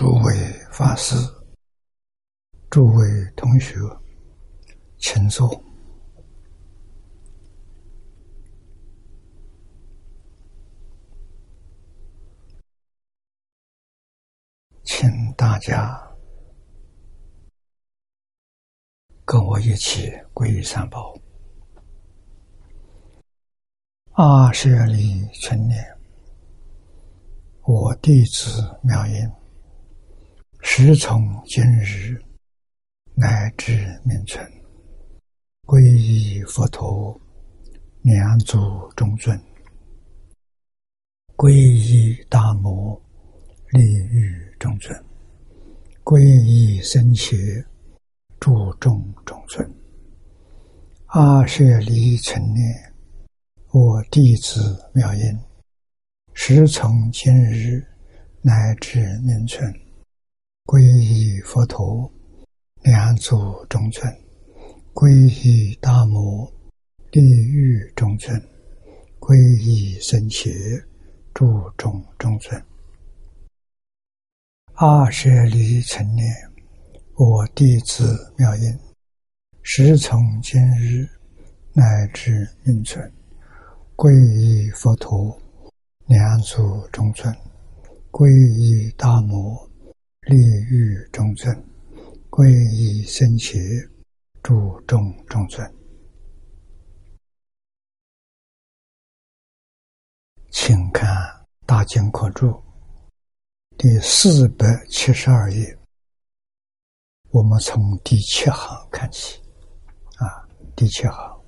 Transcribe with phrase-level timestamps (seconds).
[0.00, 0.34] 诸位
[0.72, 1.14] 法师、
[2.70, 3.06] 诸位
[3.36, 3.74] 同学，
[4.96, 5.62] 请坐，
[14.84, 15.94] 请大家
[19.26, 21.14] 跟我一起皈依三宝。
[24.12, 25.78] 阿舍利春念，
[27.66, 29.39] 我弟子妙音。
[30.62, 32.22] 时从今日
[33.14, 33.72] 乃至
[34.04, 34.46] 命存，
[35.66, 37.18] 皈依佛陀，
[38.02, 38.58] 两足
[38.94, 39.36] 中尊；
[41.34, 42.94] 皈依大摩，
[43.70, 44.94] 利欲中尊；
[46.04, 47.36] 皈依僧伽，
[48.38, 49.68] 注众中尊。
[51.06, 52.94] 阿舍离尘念，
[53.72, 55.22] 我弟子妙音，
[56.34, 57.82] 时从今日
[58.42, 59.74] 乃至命存。
[60.70, 62.08] 皈依佛陀，
[62.82, 63.34] 两足
[63.68, 64.08] 中尊；
[64.94, 65.10] 皈
[65.44, 66.48] 依大摩，
[67.10, 68.40] 地狱中尊；
[69.18, 70.48] 皈依僧伽，
[71.34, 72.64] 诸众中尊。
[74.74, 76.32] 二舍离成念，
[77.16, 78.78] 我弟子妙音，
[79.62, 81.04] 时从今日
[81.72, 83.12] 乃至命存，
[83.96, 85.36] 皈依佛陀，
[86.06, 87.34] 两足中尊；
[88.12, 89.68] 皈依大摩。
[90.26, 91.50] 利欲中尊，
[92.28, 93.58] 皈依僧伽，
[94.42, 95.74] 诸众中尊。
[100.50, 101.08] 请看
[101.64, 102.48] 《大经课注》
[103.78, 105.78] 第四百七十二页，
[107.30, 109.40] 我们从第七行看起。
[110.18, 111.42] 啊，第七行，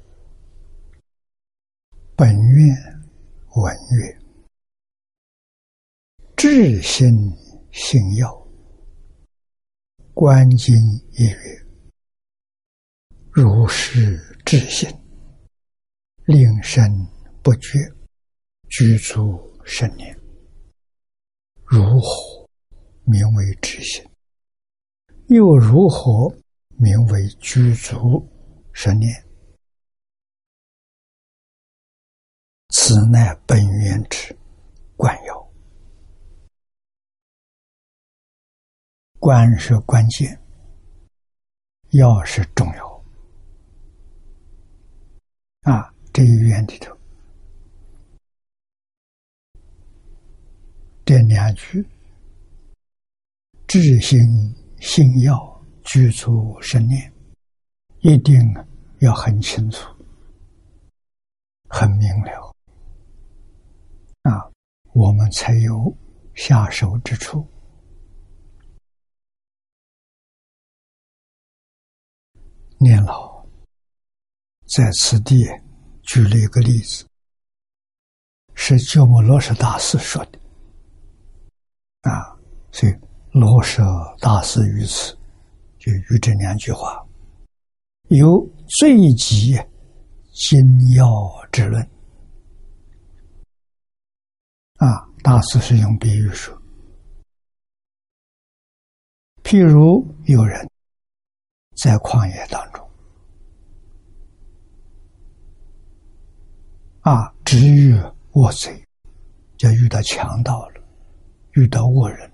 [2.16, 2.74] 本愿
[3.54, 4.18] 文曰
[6.34, 7.30] ：“至心
[7.70, 8.32] 信要。”
[10.14, 10.74] 观经
[11.12, 11.66] 一曰
[13.32, 14.86] ：“如是智心，
[16.26, 16.84] 令身
[17.42, 17.78] 不觉，
[18.68, 20.14] 居住十年。
[21.64, 22.46] 如何
[23.04, 24.04] 名为智心？
[25.28, 26.28] 又如何
[26.76, 28.22] 名为居足
[28.74, 29.10] 十年？
[32.68, 34.36] 此乃本源之
[34.94, 35.41] 观要。”
[39.22, 40.36] 观是关键，
[41.90, 43.04] 要是重要
[45.62, 45.94] 啊！
[46.12, 46.92] 这一院里头，
[51.04, 51.86] 这两句
[53.68, 54.18] “智心
[54.80, 57.12] 信要居住生念”，
[58.02, 58.34] 一定
[58.98, 59.88] 要很清楚、
[61.68, 62.52] 很明了
[64.22, 64.50] 啊，
[64.92, 65.96] 我们才有
[66.34, 67.46] 下手之处。
[72.82, 73.46] 念老
[74.66, 75.46] 在此地
[76.02, 77.06] 举了一个例子，
[78.54, 80.38] 是鸠摩罗什大师说的
[82.02, 82.36] 啊，
[82.72, 82.92] 所以
[83.30, 83.82] 罗什
[84.18, 85.16] 大师于此
[85.78, 87.00] 就与这两句话
[88.08, 88.44] 有
[88.78, 89.52] 最极
[90.32, 90.58] 精
[90.96, 91.06] 要
[91.52, 91.82] 之论
[94.76, 95.08] 啊。
[95.22, 96.60] 大师是用比喻说，
[99.44, 100.71] 譬如有人。
[101.74, 102.88] 在旷野当中，
[107.00, 107.92] 啊，只遇
[108.32, 108.86] 恶贼，
[109.56, 110.80] 就遇到强盗了，
[111.52, 112.30] 遇到恶人，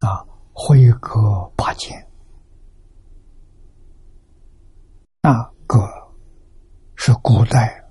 [0.00, 0.22] 啊，
[0.52, 2.06] 挥戈拔剑，
[5.22, 5.32] 那
[5.66, 5.88] 个
[6.96, 7.82] 是古代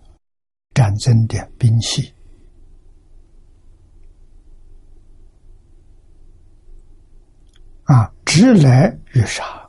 [0.74, 2.14] 战争的兵器，
[7.86, 9.67] 啊，直来欲杀。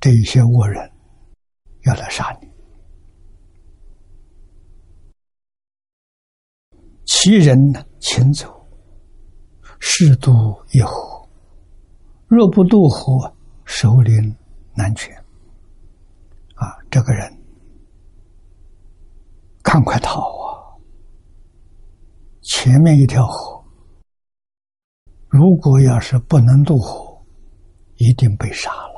[0.00, 0.90] 这一些恶人
[1.84, 2.48] 要来杀你，
[7.04, 8.68] 其人呢，请走，
[9.80, 10.30] 适度
[10.72, 11.28] 一河，
[12.28, 13.34] 若不渡河，
[13.64, 14.36] 首领
[14.74, 15.16] 难全。
[16.54, 17.32] 啊，这个人
[19.62, 20.74] 赶快逃啊！
[22.42, 23.64] 前面一条河，
[25.28, 27.24] 如果要是不能渡河，
[27.96, 28.97] 一定被杀了。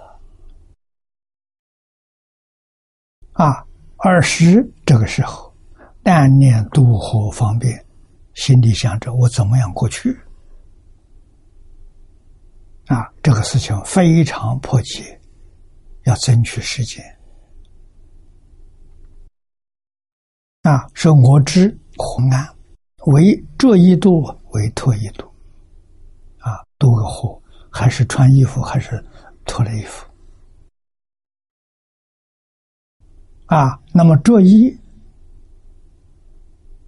[3.40, 3.64] 啊，
[3.96, 5.50] 二十这个时候，
[6.02, 7.82] 但念渡河方便，
[8.34, 10.14] 心里想着我怎么样过去？
[12.88, 15.18] 啊，这个事情非常迫切，
[16.04, 17.02] 要争取时间。
[20.60, 22.46] 啊，说我知河岸
[23.06, 24.20] 为这一度
[24.50, 25.26] 为脱一度，
[26.76, 27.40] 多个河，
[27.70, 29.02] 还是穿衣服，还是
[29.46, 30.06] 脱了衣服
[33.50, 33.76] 啊？
[33.92, 34.78] 那么着衣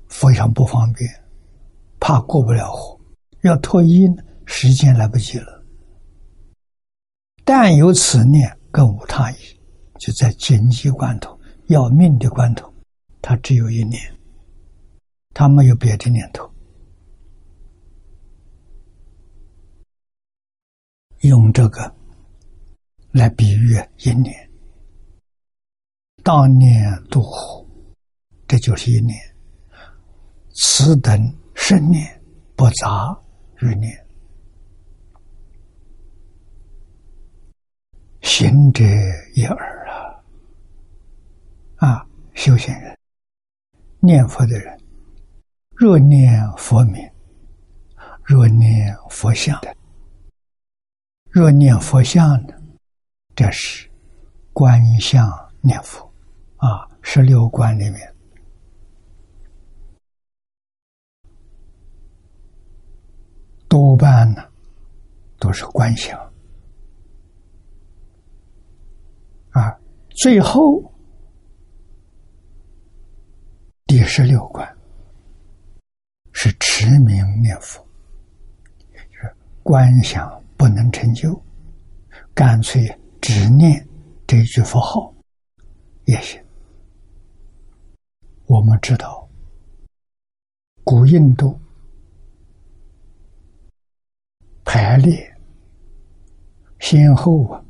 [0.09, 1.11] 非常不方便，
[1.99, 3.01] 怕过不了火，
[3.43, 5.65] 要脱衣呢，时间来不及了。
[7.45, 9.37] 但有此念，更无他意。
[9.99, 12.73] 就在紧急关头、要命的关头，
[13.21, 14.01] 他只有一念，
[15.35, 16.49] 他没有别的念头。
[21.23, 21.93] 用这个
[23.11, 24.51] 来比喻一念，
[26.23, 27.69] 当念度苦，
[28.47, 29.19] 这就是一念。
[30.55, 32.23] 此等生念
[32.55, 33.19] 不杂
[33.61, 34.07] 于念，
[38.21, 38.85] 行者
[39.35, 39.89] 一耳
[41.79, 41.89] 啊！
[41.89, 42.97] 啊，修行人
[44.01, 44.79] 念佛的人，
[45.75, 47.11] 若念佛名，
[48.23, 49.75] 若念佛像的。
[51.31, 52.55] 若念佛像呢？
[53.35, 53.91] 这是
[54.53, 55.27] 观相
[55.63, 56.12] 念佛
[56.63, 58.15] 啊，十六观里面
[63.67, 64.45] 多半呢
[65.41, 66.17] 都是观想
[69.51, 69.77] 啊。
[70.11, 70.81] 最后
[73.87, 74.79] 第十六关
[76.33, 77.85] 是持名念佛，
[78.93, 79.35] 就是
[79.65, 80.41] 观想。
[80.55, 81.43] 不能成就，
[82.33, 82.87] 干脆
[83.21, 83.85] 只念
[84.29, 85.13] 这句佛号
[86.05, 86.41] 也行。
[88.53, 89.27] 我们知道，
[90.85, 91.59] 古印度
[94.63, 95.35] 排列
[96.79, 97.65] 先后啊，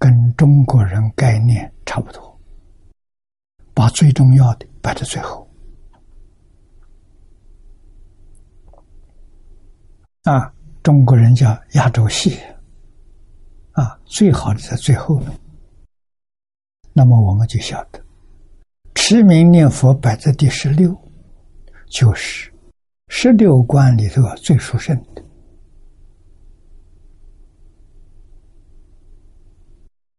[0.00, 2.36] 跟中国人概念差不多，
[3.72, 5.48] 把最重要的摆在最后
[10.24, 10.52] 啊。
[10.82, 12.36] 中国人叫压轴戏，
[13.70, 15.32] 啊，最好的在最后呢。
[16.92, 18.04] 那么我们就晓得，
[19.04, 20.96] 持名念佛摆在第十六，
[21.88, 22.54] 就是
[23.08, 25.24] 十六关里头最殊胜的，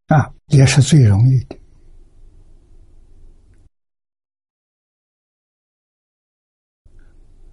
[0.08, 1.58] 啊，也是最容易的，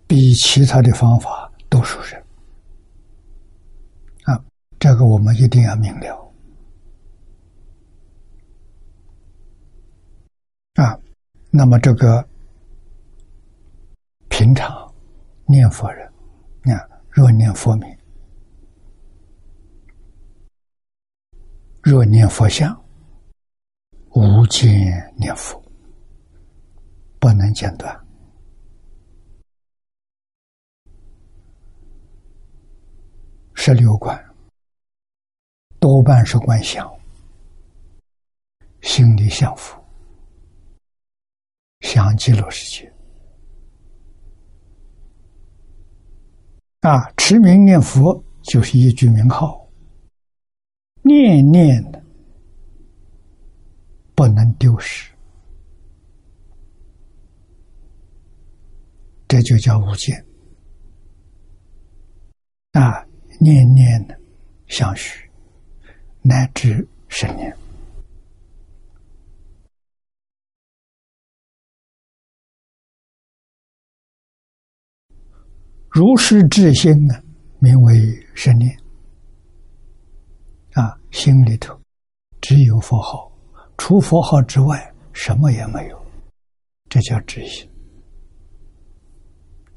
[0.09, 2.21] 比其他的方法都殊胜。
[4.81, 6.35] 这个我们一定要明了
[10.75, 10.99] 啊！
[11.51, 12.27] 那么这个
[14.29, 14.95] 平常
[15.47, 16.07] 念佛人，
[16.73, 17.99] 啊，若念佛名，
[21.83, 22.81] 若念佛像，
[24.11, 25.61] 无间念佛，
[27.19, 27.99] 不能间断。
[33.55, 34.19] 十六观。
[35.81, 36.87] 多半是观想，
[38.83, 39.80] 心里享福，
[41.93, 42.93] 想极乐世界。
[46.83, 49.69] 啊，持名念佛就是一句名号，
[51.03, 52.01] 念念的
[54.15, 55.11] 不能丢失，
[59.27, 60.25] 这就叫无间。
[62.71, 63.05] 啊，
[63.41, 64.17] 念念的
[64.69, 65.29] 相续。
[66.23, 67.53] 乃至十年，
[75.91, 77.15] 如是至心呢，
[77.59, 77.95] 名为
[78.35, 78.71] 十念。
[80.73, 81.79] 啊，心里头
[82.41, 83.31] 只有佛号，
[83.77, 86.07] 除佛号之外，什么也没有，
[86.89, 87.69] 这叫至心。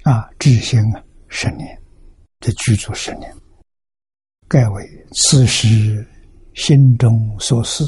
[0.03, 1.81] 啊，至心啊，十年，
[2.39, 3.33] 这具足十年，
[4.47, 6.07] 盖为此时。
[6.55, 7.83] 心中所思，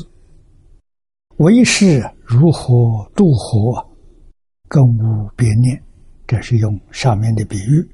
[1.37, 3.87] 为是如何度何，
[4.67, 5.79] 更无别念。
[6.25, 7.87] 这是用上面的比喻，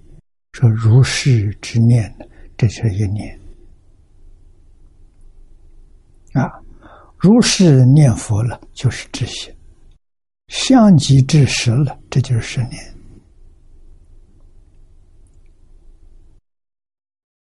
[0.54, 2.26] 说如是之念呢，
[2.58, 3.40] 这是一念
[6.34, 6.50] 啊。
[7.18, 9.54] 如是念佛了，就是知心；
[10.48, 12.96] 相即至实了，这就是十念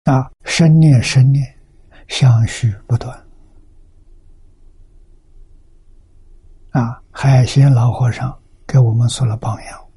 [0.04, 0.30] 啊。
[0.44, 1.56] 生念，生念。
[2.08, 3.16] 相续不断，
[6.70, 7.00] 啊！
[7.12, 9.89] 海贤老和尚给我们做了榜样。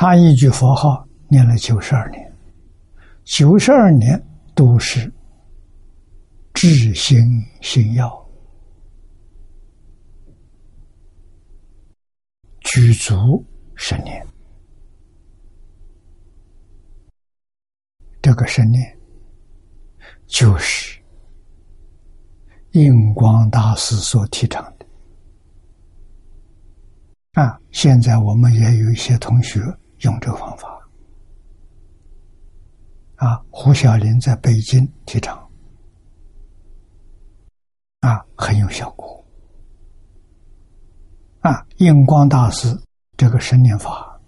[0.00, 2.32] 他一句佛号念了九十二年，
[3.24, 4.24] 九十二年
[4.54, 5.12] 都是
[6.54, 7.20] 至心
[7.60, 8.08] 心要，
[12.60, 14.24] 具足十年。
[18.22, 18.96] 这个神念，
[20.28, 20.96] 就是
[22.70, 24.86] 印光大师所提倡的。
[27.32, 29.60] 啊，现在我们也有一些同学
[30.00, 30.76] 用这个方法。
[33.16, 35.36] 啊，胡小林在北京提倡，
[38.00, 39.24] 啊，很有效果。
[41.40, 42.68] 啊，印光大师
[43.16, 44.20] 这个神念法，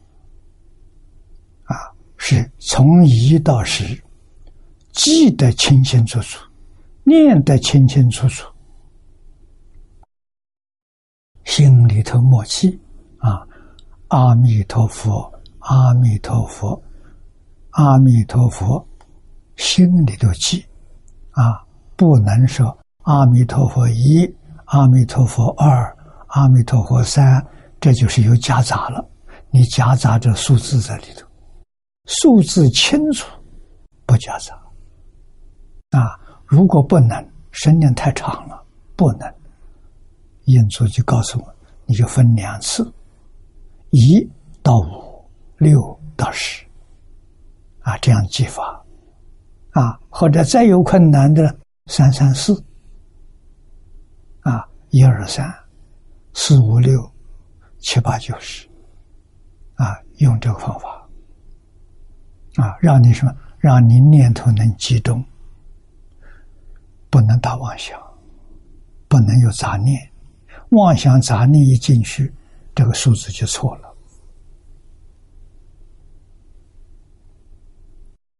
[1.64, 1.76] 啊，
[2.16, 4.02] 是从一到十，
[4.92, 6.44] 记得清清楚楚，
[7.04, 8.48] 念得清清楚楚，
[11.44, 12.80] 心里头默契
[13.18, 13.46] 啊，
[14.08, 15.32] 阿弥陀佛，
[15.70, 16.80] 阿弥陀佛。
[17.70, 18.84] 阿弥陀佛，
[19.54, 20.64] 心里头记，
[21.30, 24.28] 啊，不能说阿弥陀佛一、
[24.64, 25.96] 阿弥陀佛二、
[26.26, 27.40] 阿弥陀佛三，
[27.80, 29.08] 这就是有夹杂了。
[29.50, 31.24] 你夹杂着数字在里头，
[32.06, 33.30] 数字清楚，
[34.04, 34.52] 不夹杂。
[35.96, 38.60] 啊，如果不能，声念太长了，
[38.96, 39.32] 不能。
[40.46, 41.54] 印祖就告诉我，
[41.86, 42.92] 你就分两次，
[43.90, 44.28] 一
[44.60, 45.09] 到五，
[45.60, 46.66] 六到十。
[47.82, 48.84] 啊，这样记法，
[49.70, 52.52] 啊，或者再有困难的，三三四，
[54.42, 55.50] 啊，一二三，
[56.34, 57.00] 四五六，
[57.78, 58.68] 七八九十，
[59.76, 61.08] 啊，用这个方法，
[62.56, 63.34] 啊，让你什么？
[63.58, 65.24] 让你念头能集中，
[67.08, 67.98] 不能打妄想，
[69.08, 69.98] 不能有杂念，
[70.72, 72.30] 妄想杂念一进去，
[72.74, 73.89] 这个数字就错了。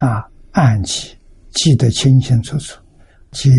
[0.00, 1.16] 啊，按记
[1.50, 2.82] 记得清清楚楚，
[3.32, 3.50] 记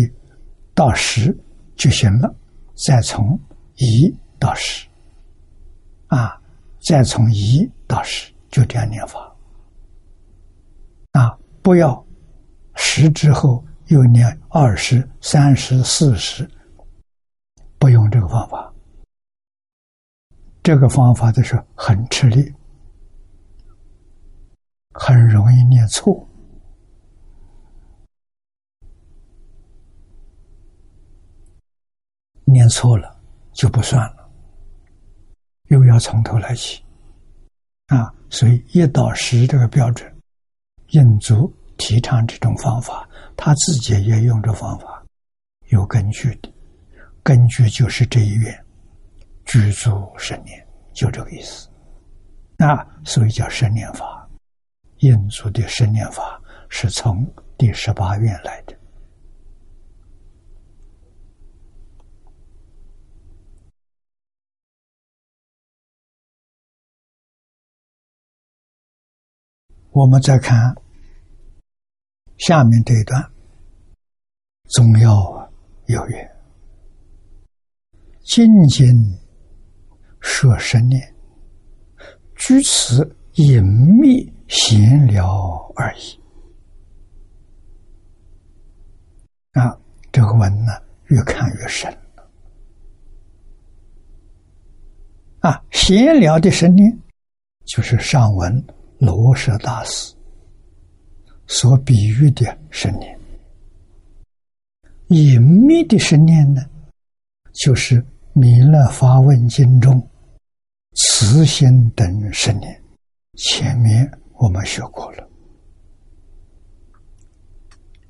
[0.74, 1.36] 到十
[1.76, 2.32] 就行了。
[2.74, 3.38] 再从
[3.76, 4.88] 一到十，
[6.08, 6.40] 啊，
[6.80, 9.32] 再从一到十，就这样念法。
[11.12, 12.04] 啊，不要
[12.74, 16.48] 十之后又念二十三十四十，
[17.78, 18.72] 不用这个方法。
[20.62, 22.52] 这个方法的时候很吃力，
[24.92, 26.28] 很容易念错。
[32.62, 33.12] 念错了
[33.52, 34.30] 就不算了，
[35.70, 36.80] 又要从头来起，
[37.88, 40.08] 啊，所以一到十这个标准，
[40.90, 45.04] 印祖提倡这种方法，他自己也用这方法，
[45.70, 46.48] 有根据的，
[47.24, 48.64] 根据就是这一愿，
[49.44, 50.64] 居住十年，
[50.94, 51.68] 就这个意思，
[52.58, 54.24] 啊，所以叫十念法，
[54.98, 57.28] 印祖的十念法是从
[57.58, 58.78] 第十八愿来的。
[69.92, 70.74] 我们再看
[72.38, 73.22] 下面这一段，
[74.70, 75.52] 总要
[75.84, 76.36] 有缘，
[78.24, 78.88] 静静
[80.20, 81.14] 说生念，
[82.36, 86.18] 居此隐秘闲聊而已。
[89.52, 89.78] 啊，
[90.10, 90.72] 这个文呢，
[91.08, 91.94] 越看越深
[95.40, 97.02] 啊，闲聊的声音
[97.66, 98.64] 就是上文。
[99.04, 100.14] 罗什大师
[101.48, 103.18] 所比喻的神念，
[105.08, 106.64] 隐秘的神念呢，
[107.52, 108.00] 就是
[108.32, 110.00] 《弥勒发问经》中
[110.94, 112.80] 慈心等神念。
[113.34, 115.28] 前面我们学过了，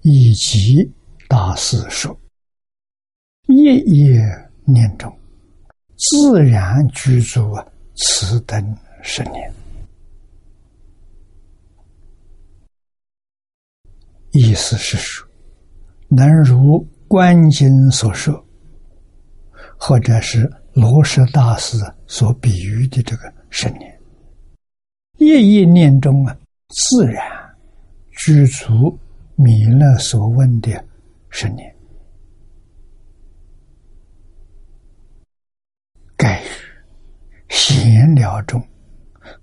[0.03, 0.93] 以及
[1.27, 2.15] 大师说，
[3.47, 4.21] 夜夜
[4.67, 5.11] 念中，
[5.97, 9.51] 自然居住啊，此等神念。
[14.33, 15.29] 意思是说，
[16.09, 18.45] 能如观经所说，
[19.77, 24.01] 或者是罗什大师所比喻的这个圣念，
[25.19, 26.35] 夜夜念中啊，
[26.69, 27.23] 自然
[28.11, 28.99] 具足
[29.37, 30.83] 弥勒所问的
[31.29, 31.77] 圣念，
[36.17, 36.47] 盖于
[37.51, 38.63] 闲聊中，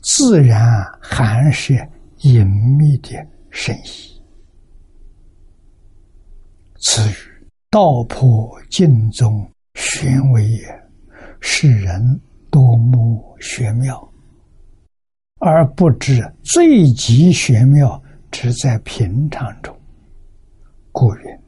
[0.02, 1.76] 自然含摄
[2.22, 3.16] 隐秘的
[3.52, 4.19] 深意。
[6.82, 7.14] 此语
[7.70, 9.46] 道破尽宗
[9.76, 10.90] 玄微也，
[11.42, 12.20] 世人
[12.50, 14.12] 多慕玄妙，
[15.40, 19.78] 而不知最极玄妙只在平常中。
[20.92, 21.40] 故云：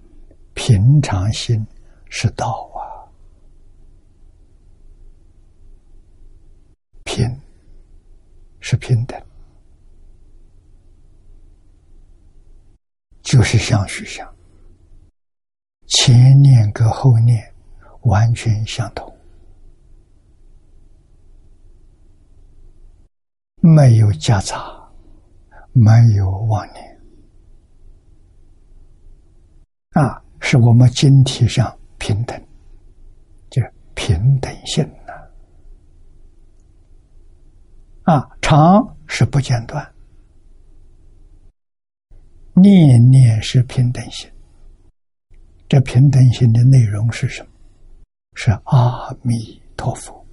[0.54, 1.66] 平常心
[2.10, 3.08] 是道啊，
[7.04, 7.26] 平
[8.60, 9.20] 是平等，
[13.24, 14.31] 就是相续相，
[15.92, 17.54] 前念跟后念
[18.04, 19.14] 完全相同，
[23.58, 24.58] 没有夹杂，
[25.74, 27.00] 没有妄念，
[29.92, 32.42] 啊，是我们经体上平等，
[33.50, 33.62] 就
[33.94, 35.14] 平等性呐，
[38.14, 39.94] 啊，常是不间断。
[42.54, 44.30] 念念是平等性，
[45.72, 47.50] 这平等心的内容是什么？
[48.36, 50.26] 是阿弥陀佛，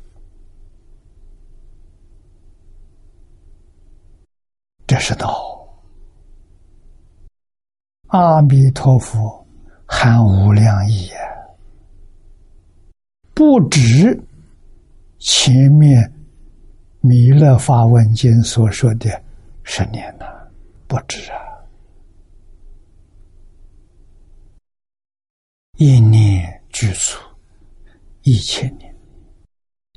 [4.85, 5.64] 这是道。
[8.09, 9.47] 阿弥陀佛
[9.87, 11.23] 含无量义啊，
[13.33, 14.21] 不止
[15.21, 16.12] 前面
[17.00, 19.09] 弥勒法文经所说的
[19.62, 20.27] 十年呐，
[20.88, 21.47] 不止啊。
[25.81, 27.17] 一念具足
[28.23, 28.93] 一千年，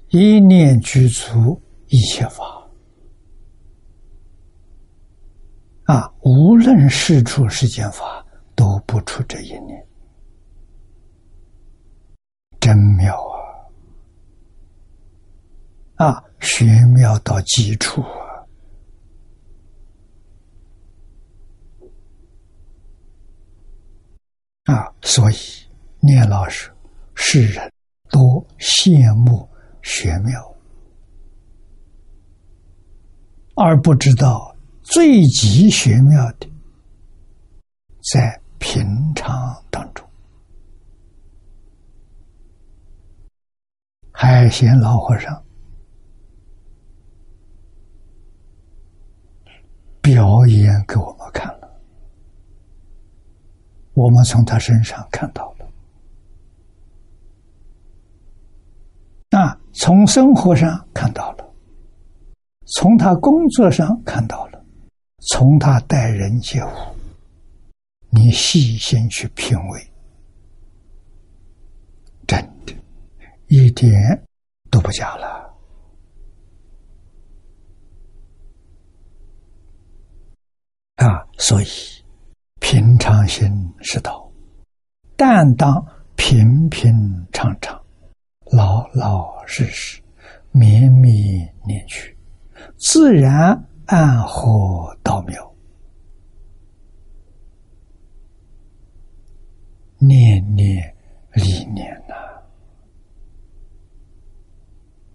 [0.10, 2.70] 一念具足一切法。
[5.86, 8.24] 啊，无论是出世间法，
[8.56, 9.88] 都不出这一念，
[12.60, 13.20] 真妙
[15.96, 16.06] 啊！
[16.06, 18.04] 啊，玄妙到极处
[24.66, 24.76] 啊！
[24.76, 25.36] 啊，所以。
[26.04, 26.72] 念老师，
[27.14, 27.72] 世人
[28.10, 29.48] 多羡慕
[29.84, 30.56] 玄妙，
[33.56, 36.50] 而不知道最极玄妙的
[38.12, 38.84] 在平
[39.14, 40.04] 常当中。
[44.12, 45.44] 海贤老和尚
[50.02, 51.80] 表演给我们看了，
[53.94, 55.52] 我们从他身上看到。
[59.32, 59.58] 啊，
[59.92, 61.54] 从生活上看到了，
[62.66, 64.66] 从他工作上看到了，
[65.20, 66.70] 从他待人接物，
[68.10, 69.92] 你细心去品味，
[72.26, 72.74] 真的，
[73.48, 73.92] 一点
[74.70, 75.54] 都不假了。
[80.96, 81.68] 啊，所以
[82.62, 83.52] 平常心
[83.82, 84.32] 是道，
[85.18, 87.81] 但当平平常常。
[88.52, 90.02] 老老实实，
[90.52, 92.18] 绵绵念去，
[92.78, 95.56] 自然安和道妙。
[99.98, 100.94] 念念
[101.34, 102.16] 理念呐，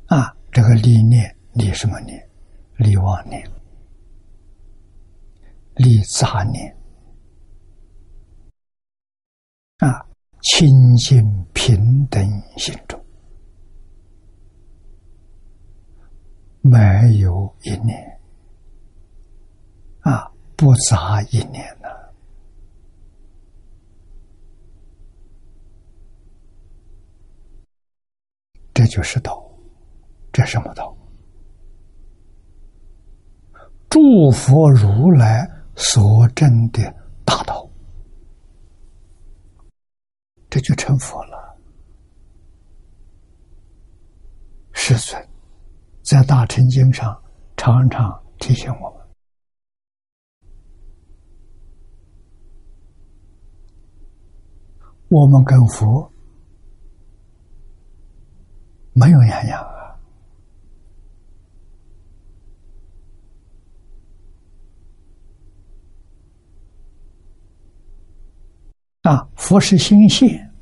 [0.07, 2.27] 啊，这个理念理什么念？
[2.77, 3.47] 理妄念，
[5.75, 6.75] 理杂念，
[9.79, 10.07] 啊，
[10.43, 12.25] 清净平等
[12.57, 12.99] 心中。
[16.71, 18.21] 没有一念
[20.01, 21.89] 啊，不杂一念呢，
[28.75, 29.43] 这就是道。
[30.33, 30.95] 这什么道？
[33.89, 37.67] 诸佛如来所证的大道，
[40.51, 41.59] 这就成佛了。
[44.75, 45.27] 世尊。
[46.07, 47.21] 在大乘经上
[47.57, 49.05] 常常提醒我们：
[55.09, 56.09] 我们跟佛
[58.93, 59.61] 没有两样
[69.03, 69.11] 啊！
[69.11, 70.55] 啊，佛是心现，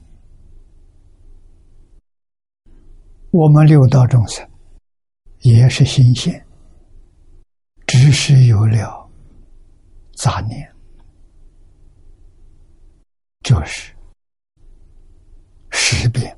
[3.30, 4.54] 我们六道众生。
[5.44, 6.42] 也是新鲜，
[7.87, 9.07] 只是有了
[10.14, 10.66] 杂念，
[13.42, 13.92] 就是
[15.70, 16.35] 识变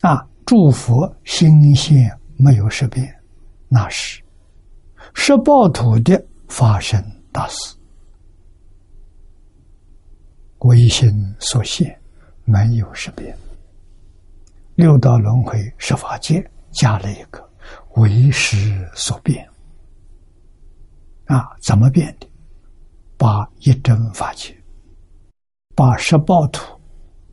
[0.00, 0.28] 啊！
[0.44, 3.18] 诸佛心现没有识变，
[3.68, 4.22] 那是
[5.14, 7.74] 十报土的发生大事，
[10.58, 11.98] 唯心所现
[12.44, 13.34] 没有识变，
[14.74, 16.46] 六道轮回十法界。
[16.72, 17.50] 加了一个
[17.96, 19.48] 为时所变
[21.26, 22.28] 啊，怎么变的？
[23.16, 24.56] 把一真法界，
[25.74, 26.80] 把十报土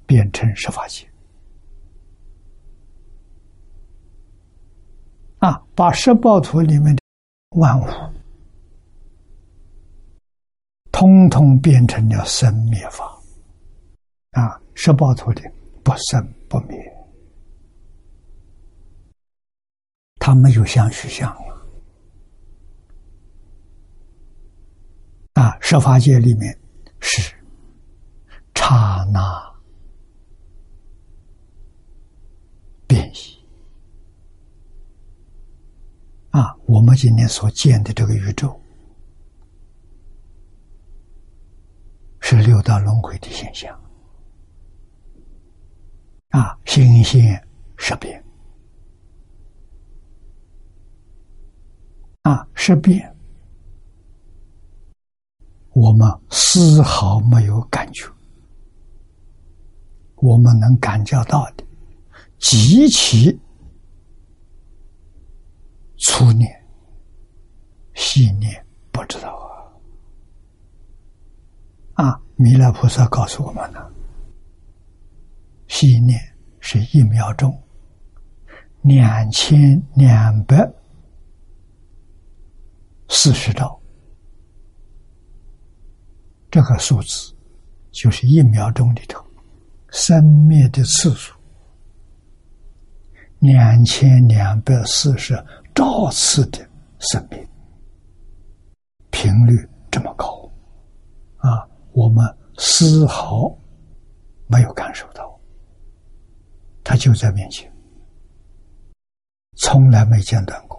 [0.06, 1.08] 变成十法界
[5.40, 7.02] 啊，把十报土里面的
[7.58, 7.86] 万物
[10.92, 13.18] 通通变成了生灭法。
[14.32, 15.42] 啊，十八图的
[15.84, 16.97] 不生不灭，
[20.28, 21.66] 他没有相续相了。
[25.36, 26.60] 啊，十法界里面
[27.00, 27.34] 是
[28.54, 29.56] 刹那
[32.86, 33.42] 变异。
[36.32, 38.60] 啊，我们今天所见的这个宇宙，
[42.20, 43.74] 是六道轮回的现象。
[46.32, 47.42] 啊，心现
[47.78, 48.22] 识变，
[52.68, 53.16] 这边，
[55.72, 58.06] 我们丝毫没有感觉，
[60.16, 61.64] 我们能感觉到的
[62.38, 63.40] 极其
[65.98, 66.62] 粗念、
[67.94, 69.34] 细念，不知道
[71.94, 72.04] 啊！
[72.04, 73.90] 啊，弥勒菩萨告诉我们了。
[75.70, 76.20] 细念
[76.60, 77.58] 是一秒钟，
[78.82, 80.70] 两千两百
[83.10, 83.80] 四十兆，
[86.52, 87.34] 这个数字
[87.92, 89.24] 就是一秒钟里头
[89.90, 91.34] 生灭的次数，
[93.40, 95.34] 两千两百四十
[95.74, 96.60] 兆次的
[97.00, 97.48] 生命
[99.10, 100.52] 频率这么高
[101.38, 101.68] 啊！
[101.94, 102.24] 我们
[102.58, 103.50] 丝毫
[104.48, 105.40] 没有感受到。
[106.84, 107.70] 他就在面前，
[109.58, 110.77] 从来没间断过。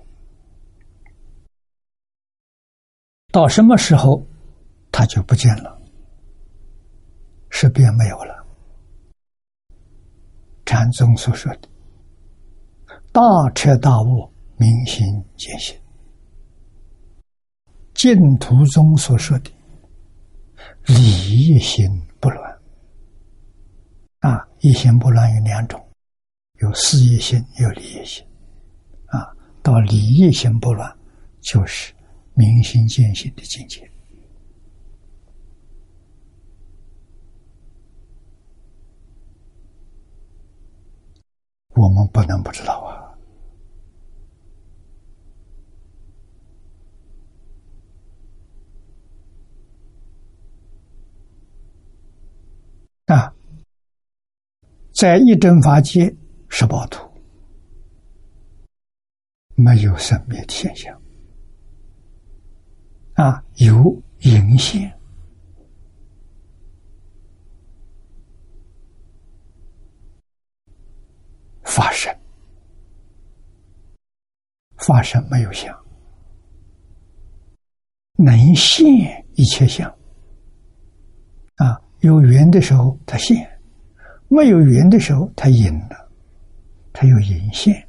[3.39, 4.21] 到什么时候，
[4.91, 5.81] 他就不见了，
[7.51, 8.45] 识别没有了。
[10.67, 11.69] 禅宗所说的
[13.15, 13.23] “大
[13.55, 15.79] 彻大悟，明心见性”，
[17.95, 19.53] 净土宗所说的
[20.87, 22.59] “理一心不乱”，
[24.19, 25.81] 啊，一心不乱有两种。
[26.55, 28.27] 有事业心，有利益心，
[29.07, 29.31] 啊，
[29.63, 30.93] 到利益心不乱，
[31.41, 31.95] 就是
[32.39, 33.91] 明心见性的境界。
[41.75, 42.75] 我们不能不知道
[53.07, 53.17] 啊！
[53.17, 53.35] 啊，
[54.93, 56.15] 在一真法界。
[56.51, 57.07] 十八图
[59.55, 60.98] 没有生灭的现象
[63.19, 64.97] 啊，有隐现
[71.65, 72.17] 发生，
[74.77, 75.77] 发生没有相，
[78.15, 78.87] 能现
[79.35, 79.91] 一切相
[81.57, 83.37] 啊，有缘的时候它现，
[84.29, 86.09] 没有缘的时候它隐了。
[86.93, 87.88] 它有隐现，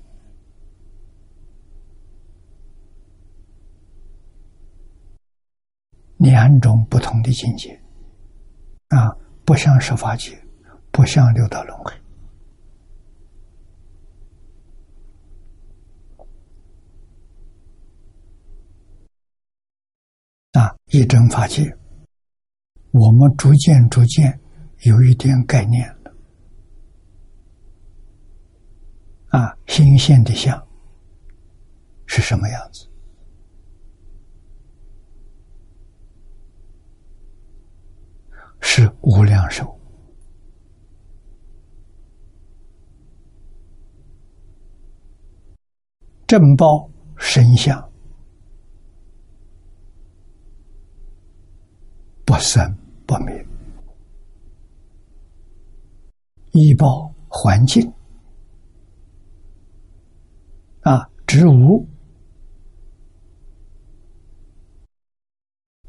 [6.20, 7.82] 两种不同的境界
[8.90, 9.10] 啊，
[9.46, 10.38] 不像十法界，
[10.92, 11.94] 不像六道轮回
[20.52, 21.74] 啊，一真法界，
[22.92, 24.38] 我们逐渐逐渐
[24.82, 26.14] 有一点概念了。
[29.30, 30.68] 啊，新鲜的相
[32.08, 32.89] 是什么样子？
[38.72, 39.66] 是无量寿，
[46.28, 47.92] 正报神相，
[52.24, 52.64] 不生
[53.08, 53.44] 不灭，
[56.52, 57.92] 一报环境。
[60.82, 61.88] 啊，植物，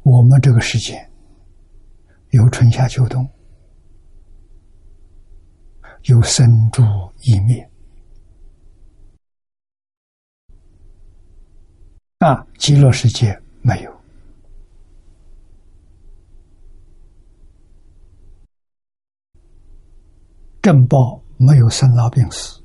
[0.01, 1.10] 我们这个世界
[2.31, 3.29] 有春夏秋冬，
[6.03, 6.81] 有生住
[7.23, 7.69] 异灭。
[12.19, 14.01] 啊，极乐世界没有，
[20.61, 22.63] 正报没有生老病死。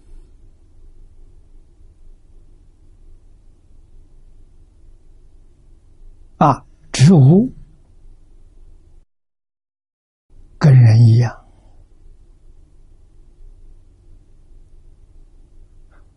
[6.37, 7.51] 啊，植物
[10.59, 11.35] 跟人一样，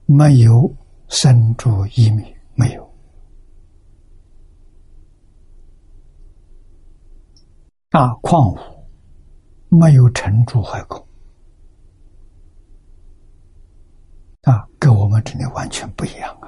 [0.06, 0.74] 没有
[1.08, 2.90] 生住异灭，没有。
[7.92, 8.58] 啊，矿物
[9.68, 11.06] 没有成住坏空，
[14.44, 16.39] 啊，跟我们这里完全不一样。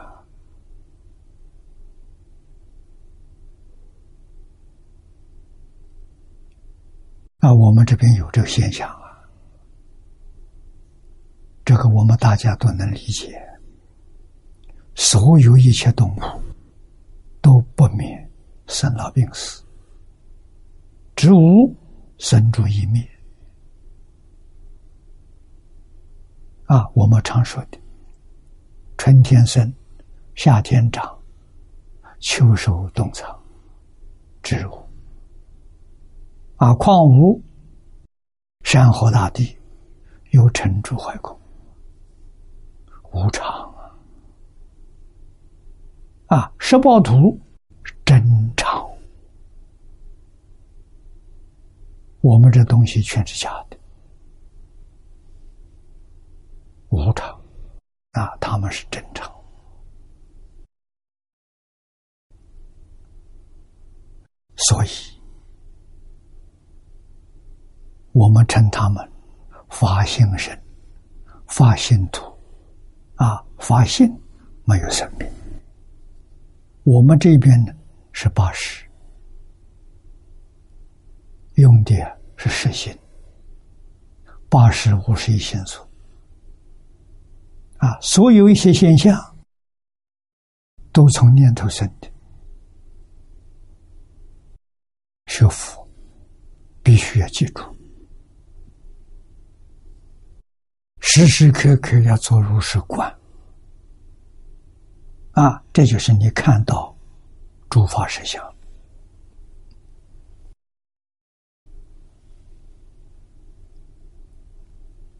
[7.41, 7.51] 啊！
[7.51, 9.17] 我们这边有这个现象啊，
[11.65, 13.35] 这个我们大家都能理解。
[14.93, 16.21] 所有一切动物
[17.41, 18.29] 都不免
[18.67, 19.63] 生老病死。
[21.15, 21.75] 植物
[22.19, 23.07] 生住一灭
[26.65, 27.79] 啊，我们常说的
[28.97, 29.73] 春天生，
[30.35, 31.17] 夏天长，
[32.19, 33.35] 秋收冬藏，
[34.43, 34.83] 植物
[36.61, 37.41] 啊，况无、
[38.63, 39.57] 山河大地
[40.29, 41.35] 有成住坏空，
[43.11, 43.47] 无常
[46.27, 47.35] 啊，啊，十报图
[48.05, 48.23] 真
[48.55, 48.87] 常。
[52.21, 53.77] 我们这东西全是假的，
[56.89, 57.27] 无常
[58.11, 59.33] 啊，他们是真常，
[64.57, 64.89] 所以
[68.13, 69.11] 我们称他们
[69.69, 70.57] 发心神、
[71.47, 72.25] 发心土
[73.15, 74.07] 啊，发心
[74.65, 75.27] 没有生命。
[76.83, 77.71] 我们这边呢
[78.11, 78.85] 是八十。
[81.55, 81.93] 用的
[82.37, 82.97] 是实心，
[84.49, 85.81] 八十五十一心素
[87.77, 89.15] 啊，所有一些现象
[90.91, 92.09] 都从念头生的。
[95.27, 95.87] 学佛
[96.81, 97.63] 必须要记住，
[101.01, 103.13] 时时刻刻要做如是观
[105.31, 106.95] 啊，这就是你看到
[107.69, 108.41] 诸法实相。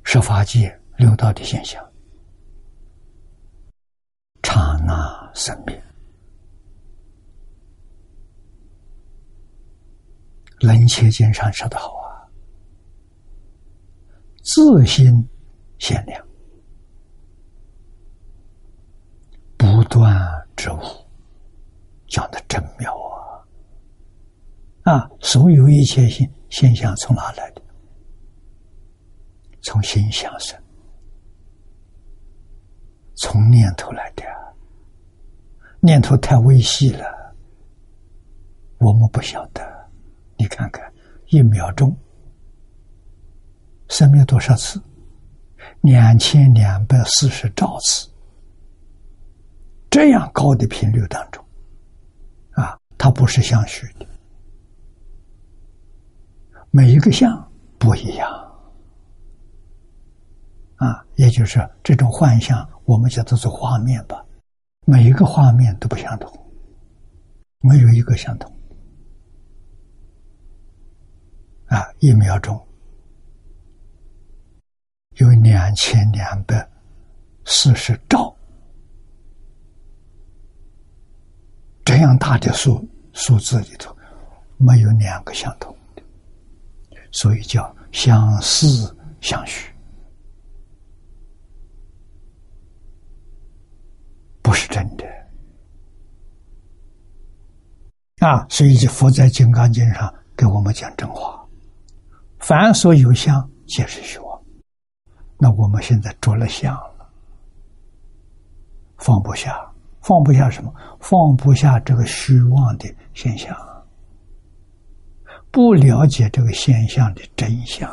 [0.04, 1.82] 是法界六道的现象，
[4.44, 5.82] 刹那生灭。
[10.60, 12.28] 楞切经上说的好啊，
[14.44, 15.28] 自心
[15.82, 16.24] 限量，
[19.58, 20.16] 不断
[20.56, 20.80] 之物，
[22.08, 22.96] 讲的真妙
[24.84, 24.94] 啊！
[24.94, 27.62] 啊，所有一切现现象从哪来的？
[29.64, 30.56] 从心想生，
[33.16, 34.24] 从念头来的，
[35.80, 37.36] 念头太微细了，
[38.78, 39.90] 我们不晓得。
[40.38, 40.94] 你看看，
[41.30, 41.98] 一秒钟
[43.88, 44.80] 生命多少次？
[45.80, 48.10] 两千两百四十兆次。
[49.90, 51.44] 这样高的频率当中，
[52.52, 54.08] 啊，它不是相虚的，
[56.70, 58.30] 每一个相不一样。
[60.78, 64.26] 啊，也就是这种幻象，我们叫做做画面吧。
[64.86, 66.32] 每一个画面都不相同，
[67.60, 68.52] 没有一个相同。
[71.68, 72.60] 啊，一秒钟
[75.22, 76.68] 有两千两百
[77.46, 78.36] 四十兆
[81.86, 83.96] 这样大的数数字里头，
[84.58, 86.02] 没有两个相同的，
[87.12, 89.72] 所以叫相似相虚。
[94.42, 95.06] 不是真的
[98.26, 98.46] 啊！
[98.50, 101.48] 所以，佛在《金刚经》上给我们讲真话：
[102.40, 104.31] 凡所有相，皆是虚妄。
[105.44, 107.10] 那我们现在着了相了，
[108.98, 109.60] 放不下，
[110.00, 110.72] 放不下什么？
[111.00, 113.58] 放不下这个虚妄的现象，
[115.50, 117.92] 不了解这个现象的真相，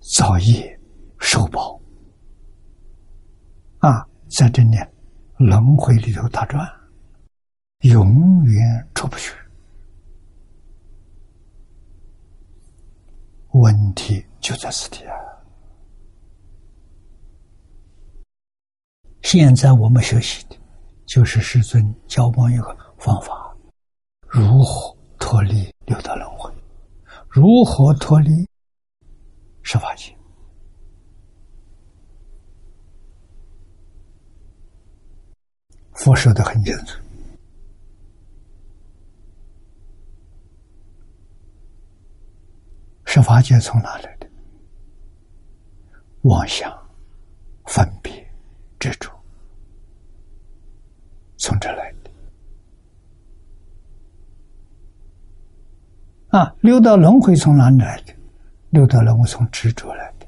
[0.00, 0.80] 造业
[1.18, 1.78] 受报。
[3.80, 4.78] 啊，在这里
[5.36, 6.66] 轮回里头打转，
[7.80, 9.34] 永远出不去。
[13.60, 15.14] 问题就在此地啊！
[19.22, 20.56] 现在我们学习的，
[21.06, 23.56] 就是师尊教我们一个方法：
[24.26, 26.52] 如何脱离六道轮回，
[27.28, 28.48] 如何脱离
[29.62, 30.16] 十法界。
[35.94, 37.00] 佛说的很清楚，
[43.10, 44.28] 十法界从哪来的？
[46.24, 46.70] 妄想、
[47.64, 48.12] 分别、
[48.78, 49.10] 执着，
[51.38, 52.10] 从这来的。
[56.38, 58.12] 啊，六道轮回从哪里来的？
[58.68, 60.26] 六道轮回从执着来的。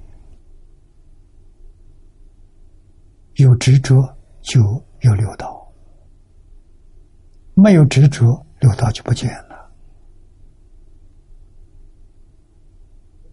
[3.35, 4.59] 有执着就
[5.01, 5.71] 有六道，
[7.53, 9.50] 没有执着，六道就不见了。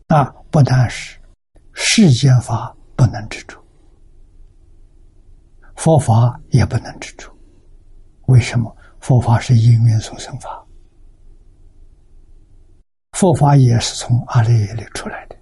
[0.07, 1.19] 那，不但是
[1.73, 3.61] 世间法不能执着，
[5.75, 7.29] 佛法也不能执着。
[8.27, 8.75] 为什么？
[8.99, 10.65] 佛法是因缘所生法，
[13.11, 15.37] 佛法也是从阿赖耶里出来的。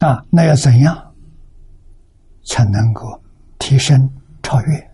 [0.00, 1.14] 啊，那要怎样
[2.44, 3.22] 才能够
[3.58, 4.10] 提升
[4.42, 4.90] 超越？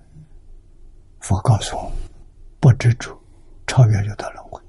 [1.21, 1.93] 佛告诉我：
[2.59, 3.17] 不执着，
[3.69, 4.61] 超越六道轮回；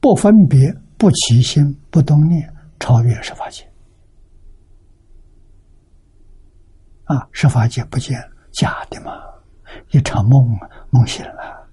[0.00, 3.62] 不分别，不起心，不动念，超越十法界。
[7.04, 8.18] 啊，十法界不见
[8.52, 9.12] 假的嘛，
[9.90, 11.68] 一场梦，梦醒了。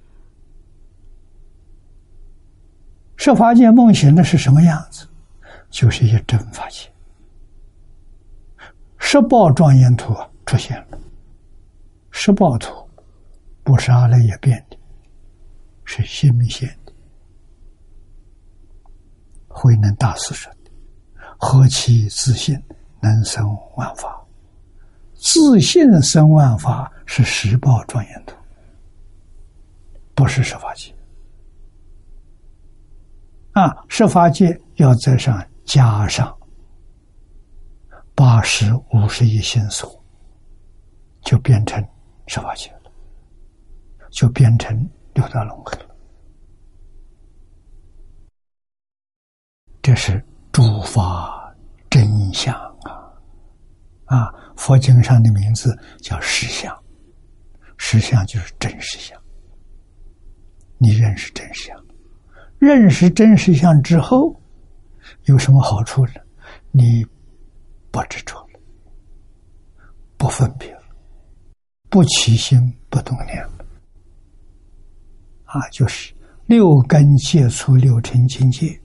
[3.15, 5.07] 十法界梦醒的是什么样子？
[5.73, 6.87] 就是一真法界，
[8.99, 10.99] 十报庄严图出现了。
[12.11, 12.87] 十报图
[13.63, 14.77] 不是阿赖耶变的，
[15.83, 16.93] 是心现的。
[19.47, 20.71] 慧能大师说的
[21.39, 22.55] ：“何其自信，
[23.01, 23.43] 能生
[23.75, 24.23] 万法。
[25.15, 28.35] 自信生万法是十报庄严图，
[30.13, 30.93] 不是十法界。
[33.53, 36.35] 啊，十法界要在上。”加上
[38.13, 40.03] 八十五十亿心所，
[41.21, 41.83] 就变成
[42.27, 42.91] 十八界了，
[44.11, 44.77] 就变成
[45.13, 45.95] 六道轮回了。
[49.81, 51.53] 这是诸法
[51.89, 53.11] 真相啊！
[54.05, 56.77] 啊，佛经上的名字叫实相，
[57.77, 59.19] 实相就是真实相。
[60.77, 61.85] 你认识真实相，
[62.59, 64.39] 认识真实相之后。
[65.25, 66.13] 有什么好处呢？
[66.71, 67.05] 你
[67.91, 68.59] 不执着了，
[70.17, 70.83] 不分别了，
[71.89, 72.59] 不起心
[72.89, 73.41] 不动念，
[75.45, 76.13] 啊，就是
[76.45, 78.77] 六根接触六尘境界，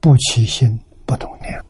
[0.00, 1.62] 不起心不动念，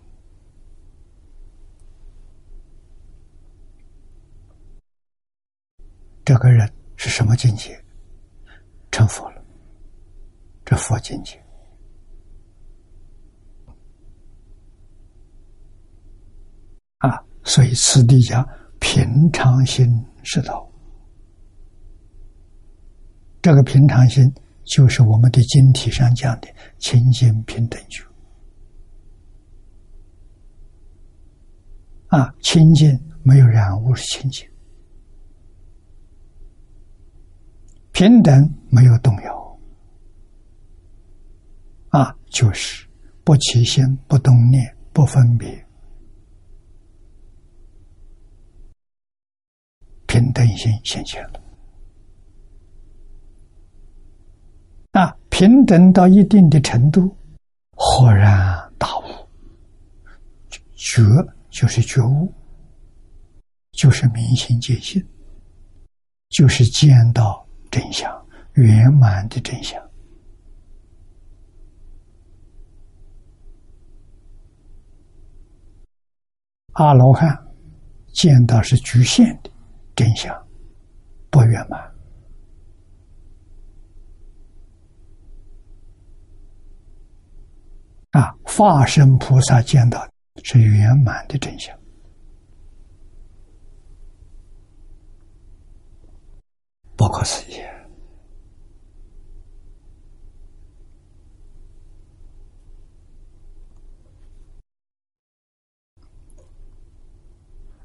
[6.25, 7.83] 这个人是什么境界？
[8.93, 9.45] 成佛了，
[10.65, 11.43] 这佛境界。
[16.99, 18.47] 啊，所以此地讲
[18.81, 19.87] 平常心
[20.23, 20.67] 是道。
[23.43, 24.33] 这个平常心
[24.65, 28.03] 就是我们的经体上讲的清净平等觉。
[32.09, 34.49] 啊，清净没有染污是清净，
[37.93, 39.59] 平等没有动摇。
[41.91, 42.87] 啊，就是
[43.25, 45.66] 不起心、不动念、不分别。
[50.17, 51.43] 平等心现前了，
[54.91, 57.15] 那平等到一定的程度，
[57.73, 59.03] 豁然大悟，
[60.75, 61.03] 觉
[61.51, 62.33] 就是觉悟，
[63.73, 65.07] 就是明心见性，
[66.31, 68.11] 就是见到真相，
[68.55, 69.79] 圆满的真相。
[76.73, 77.39] 阿罗汉
[78.15, 79.51] 见到是局限的。
[79.97, 80.47] 真相
[81.31, 81.81] 不圆满
[88.11, 88.37] 啊！
[88.45, 90.07] 化身菩萨见到
[90.43, 91.75] 是圆满的真相，
[96.95, 97.57] 不可思议。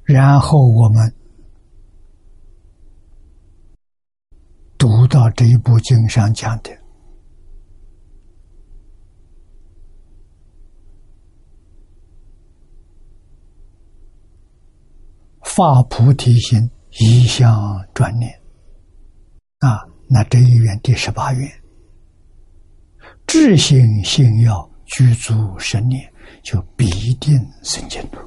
[0.03, 1.20] 然后我们。
[4.81, 6.71] 读到这一部经上讲的
[15.43, 18.27] 发菩提心，一向专念
[19.59, 21.47] 啊，那这一愿第十八愿，
[23.27, 26.11] 智行信要具足神念，
[26.41, 26.87] 就必
[27.19, 28.17] 定生净土。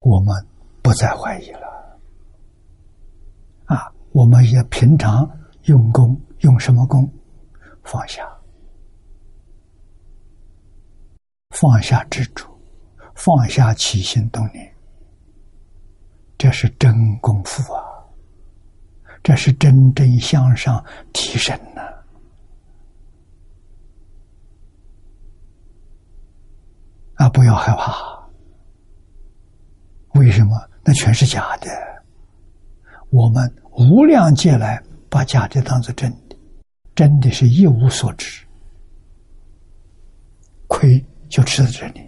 [0.00, 0.34] 我们
[0.82, 1.75] 不再怀疑了。
[4.16, 5.30] 我们也平常
[5.64, 7.06] 用功，用什么功？
[7.84, 8.26] 放下，
[11.50, 12.48] 放下执着，
[13.14, 14.74] 放下起心动念，
[16.38, 17.84] 这是真功夫啊！
[19.22, 21.82] 这是真正向上提升呢。
[27.16, 27.94] 啊，不要害怕。
[30.14, 30.56] 为什么？
[30.82, 31.68] 那全是假的。
[33.10, 36.36] 我们无量劫来把假的当做真的，
[36.94, 38.42] 真的是一无所知，
[40.66, 42.00] 亏就吃在这里。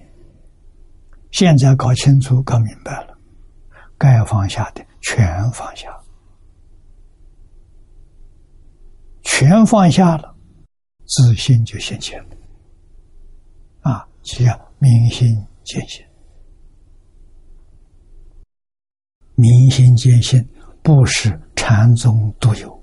[1.30, 3.18] 现在搞清楚、搞明白了，
[3.98, 5.94] 该放下的全放下，
[9.22, 10.34] 全放下了，
[11.04, 12.36] 自信就现前了。
[13.82, 15.28] 啊，叫明心
[15.64, 16.02] 见性，
[19.34, 20.42] 明心见性。
[20.80, 21.38] 不是
[21.68, 22.82] 禅宗独有，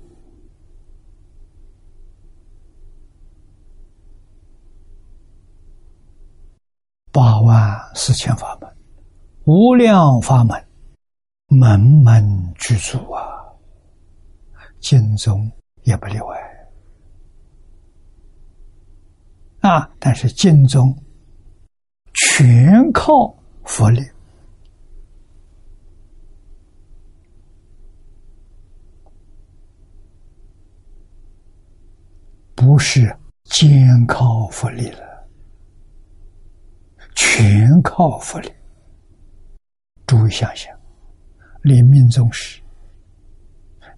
[7.10, 8.76] 八万四千法门，
[9.44, 10.64] 无量法门，
[11.48, 13.26] 门门具足啊！
[14.78, 15.50] 经宗
[15.82, 16.68] 也不例外
[19.62, 19.90] 啊！
[19.98, 20.96] 但是经宗
[22.14, 23.34] 全靠
[23.64, 24.00] 佛力。
[32.56, 35.28] 不是肩靠佛力了，
[37.14, 38.50] 全靠佛力。
[40.06, 40.74] 诸位想想，
[41.62, 42.62] 临命终时，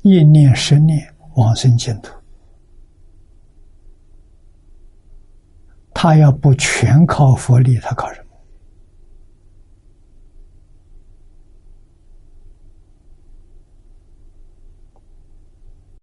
[0.02, 2.12] 一念十念往生净土，
[5.94, 8.28] 他要不全靠佛力，他靠什么？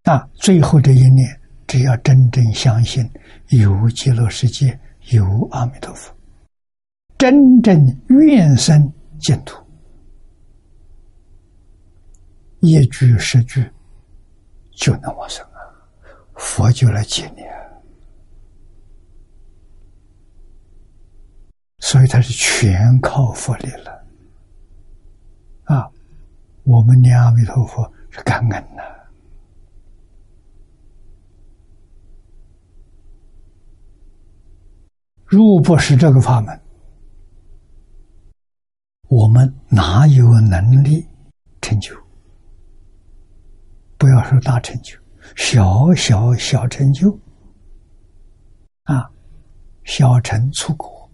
[0.03, 1.41] 那最后这一念。
[1.76, 3.03] 只要真正相信
[3.49, 6.15] 有极乐世界，有阿弥陀佛，
[7.17, 9.61] 真正愿生净土，
[12.61, 13.69] 一句十句
[14.78, 15.59] 就能往生啊！
[16.36, 17.59] 佛就来接你啊！
[21.80, 24.05] 所以他是全靠佛力了
[25.65, 25.91] 啊！
[26.63, 28.94] 我们念阿弥陀佛是感恩呐。
[35.36, 36.57] 如不是这个法门，
[39.09, 41.05] 我们哪有能力
[41.61, 41.93] 成就？
[43.97, 44.97] 不要说大成就，
[45.36, 47.11] 小小小成就
[48.83, 49.11] 啊，
[49.83, 51.11] 小成出果，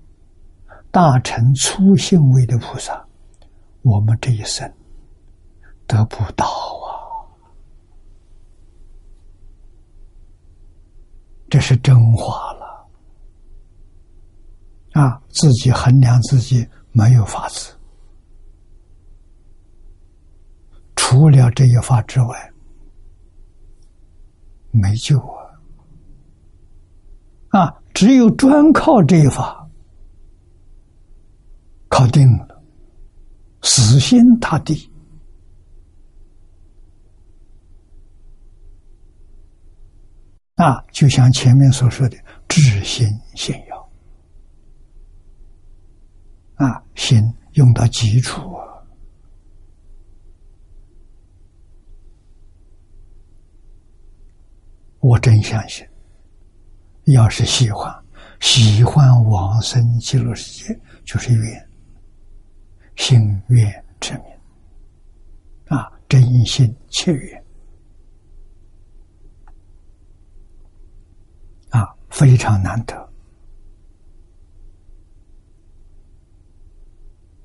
[0.91, 3.03] 大成初性位的菩萨，
[3.81, 4.71] 我们这一生
[5.87, 6.89] 得不到啊！
[11.49, 12.60] 这是真话了。
[14.93, 17.73] 啊，自己衡量自己没有法子，
[20.95, 22.53] 除了这一法之外，
[24.71, 25.39] 没救啊！
[27.49, 29.69] 啊，只有专靠这一法，
[31.87, 32.61] 靠定了，
[33.61, 34.91] 死心塌地，
[40.55, 42.17] 啊，就像前面所说的，
[42.49, 43.70] 至心信仰。
[46.61, 48.61] 啊，心用到基础啊！
[54.99, 55.83] 我真相信，
[57.05, 57.91] 要是喜欢，
[58.39, 61.69] 喜欢往生极乐世界，就是愿，
[62.95, 64.23] 心愿之名
[65.69, 67.43] 啊，真心切愿
[71.71, 73.01] 啊，非常难得。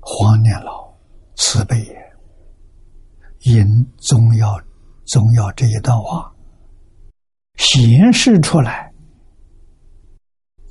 [0.09, 0.89] 黄年老
[1.35, 1.85] 慈悲
[3.41, 3.61] 也，
[4.07, 4.57] 引宗要
[5.03, 6.33] 宗要这一段话
[7.57, 8.93] 显示出来，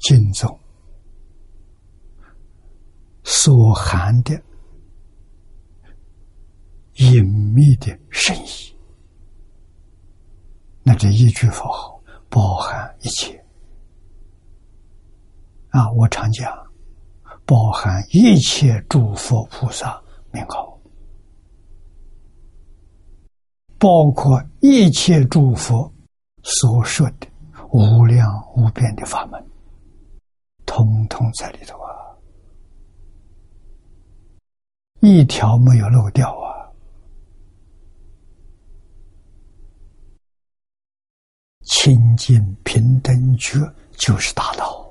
[0.01, 0.59] 经中
[3.24, 4.41] 所含的
[6.95, 7.22] 隐
[7.55, 8.74] 秘的深意。
[10.82, 13.45] 那这一句佛号包含一切
[15.70, 15.91] 啊！
[15.93, 16.64] 我常讲。
[17.45, 20.76] 包含一切诸佛菩萨名号，
[23.79, 25.93] 包括一切诸佛
[26.43, 27.27] 所说的
[27.70, 29.45] 无量无边的法门，
[30.64, 31.91] 通通在里头啊，
[35.01, 36.47] 一条没有漏掉啊！
[41.62, 43.59] 清净平等觉
[43.93, 44.87] 就是大道，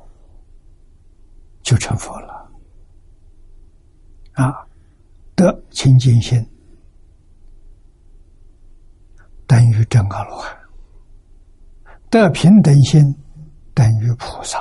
[1.64, 2.52] 就成佛了。
[4.34, 4.68] 啊，
[5.36, 6.46] 得清净心
[9.48, 10.58] 等于真阿罗汉，
[12.10, 13.04] 得平等心
[13.74, 14.60] 等于菩萨，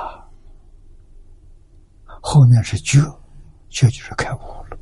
[2.21, 2.99] 后面是觉，
[3.69, 4.37] 觉就是开悟
[4.69, 4.77] 了，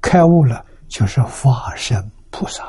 [0.00, 2.64] 开悟了就是化身菩萨。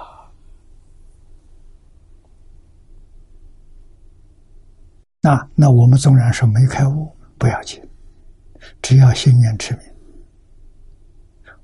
[5.21, 7.81] 那那我们纵然说没开悟，不要紧，
[8.81, 9.83] 只要心念持名，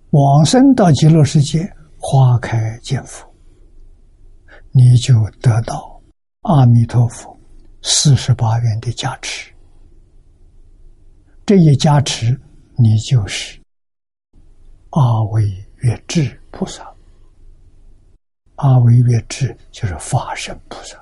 [0.10, 3.32] 往生到极乐世界，花开见佛，
[4.76, 6.01] 你就得到
[6.41, 7.39] 阿弥陀佛
[7.84, 9.53] 四十八愿的加持。
[11.45, 12.39] 这一加持，
[12.76, 13.59] 你就是
[14.89, 15.47] 阿维
[15.78, 16.91] 越智菩萨。
[18.55, 20.99] 阿维越智就是法身菩萨。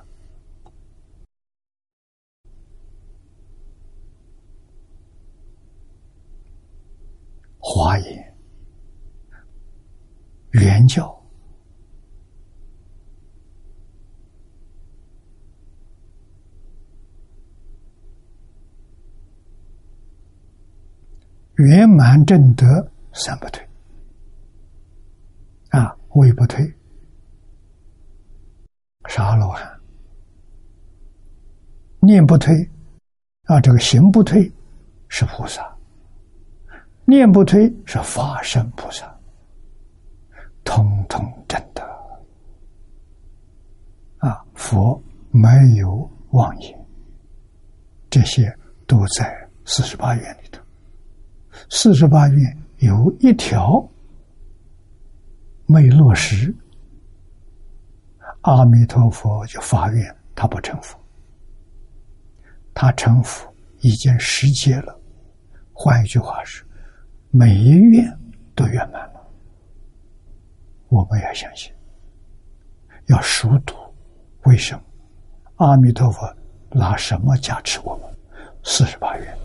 [7.60, 8.38] 华严、
[10.52, 11.21] 原教、
[21.62, 22.66] 圆满正德
[23.14, 23.68] 三不退
[25.70, 26.66] 啊，位不退，
[29.18, 29.64] 阿罗汉；
[32.00, 32.54] 念不退
[33.46, 34.52] 啊，这个行不退
[35.08, 35.64] 是菩萨。
[37.06, 39.20] 念不退是法身菩萨，
[40.64, 41.84] 通通正德
[44.20, 44.46] 啊！
[44.54, 46.86] 佛没有妄言，
[48.10, 48.56] 这些
[48.88, 50.61] 都在四十八愿里头。
[51.70, 53.88] 四十八愿有一条
[55.66, 56.54] 没落实，
[58.42, 61.00] 阿弥陀佛就发愿，他不成佛，
[62.74, 65.00] 他成佛已经实结了。
[65.74, 66.66] 换一句话是。
[67.34, 68.20] 每一愿
[68.54, 69.26] 都圆满了，
[70.90, 71.72] 我们要相信，
[73.06, 73.74] 要熟读。
[74.44, 74.84] 为什么？
[75.56, 76.30] 阿弥陀佛
[76.72, 78.14] 拿什么加持我们？
[78.66, 79.38] 四十八愿。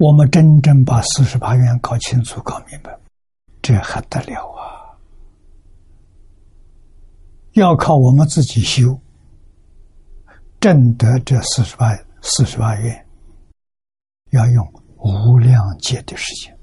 [0.00, 2.98] 我们真正把四十八愿搞清楚、搞明白，
[3.60, 4.96] 这还得了啊！
[7.52, 8.98] 要靠我们自己修，
[10.58, 13.06] 证得这四十八四十八愿。
[14.30, 16.58] 要用无量劫的时间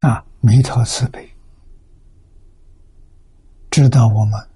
[0.00, 0.26] 啊！
[0.40, 1.30] 弥陀慈悲，
[3.70, 4.48] 知道我们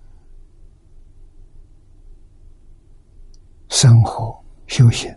[3.69, 5.15] 生活修行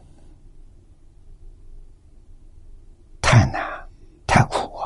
[3.22, 3.62] 太难
[4.28, 4.86] 太苦啊，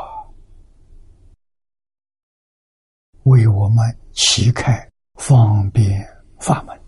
[3.23, 3.77] 为我们
[4.13, 6.07] 启开方便
[6.39, 6.79] 法门。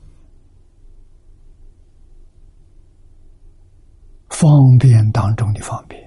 [4.30, 5.99] 方便当中的方便，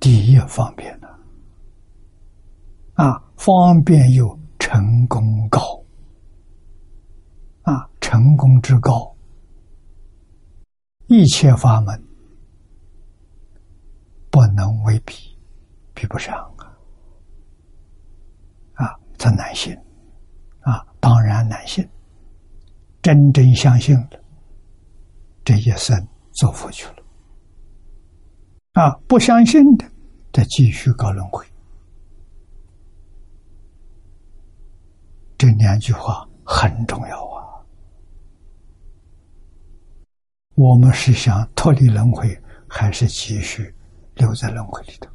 [0.00, 1.08] 第一方便呢？
[2.94, 5.60] 啊，方便又成功高，
[7.62, 9.13] 啊，成功之高，
[11.06, 12.02] 一切法门
[14.30, 15.14] 不能为比，
[15.94, 16.66] 比不上啊！
[18.74, 19.76] 啊，这难信，
[20.60, 21.88] 啊，当然难信。
[23.02, 24.20] 真正相信了，
[25.44, 27.02] 这一生做佛去了。
[28.72, 29.84] 啊，不相信的，
[30.32, 31.44] 再继续搞轮回。
[35.36, 37.33] 这两句话很重要啊！
[40.54, 43.74] 我们是想脱离轮回，还是继续
[44.14, 45.10] 留在轮回里头？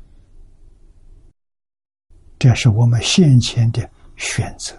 [2.38, 4.76] 这是我们先前的选择。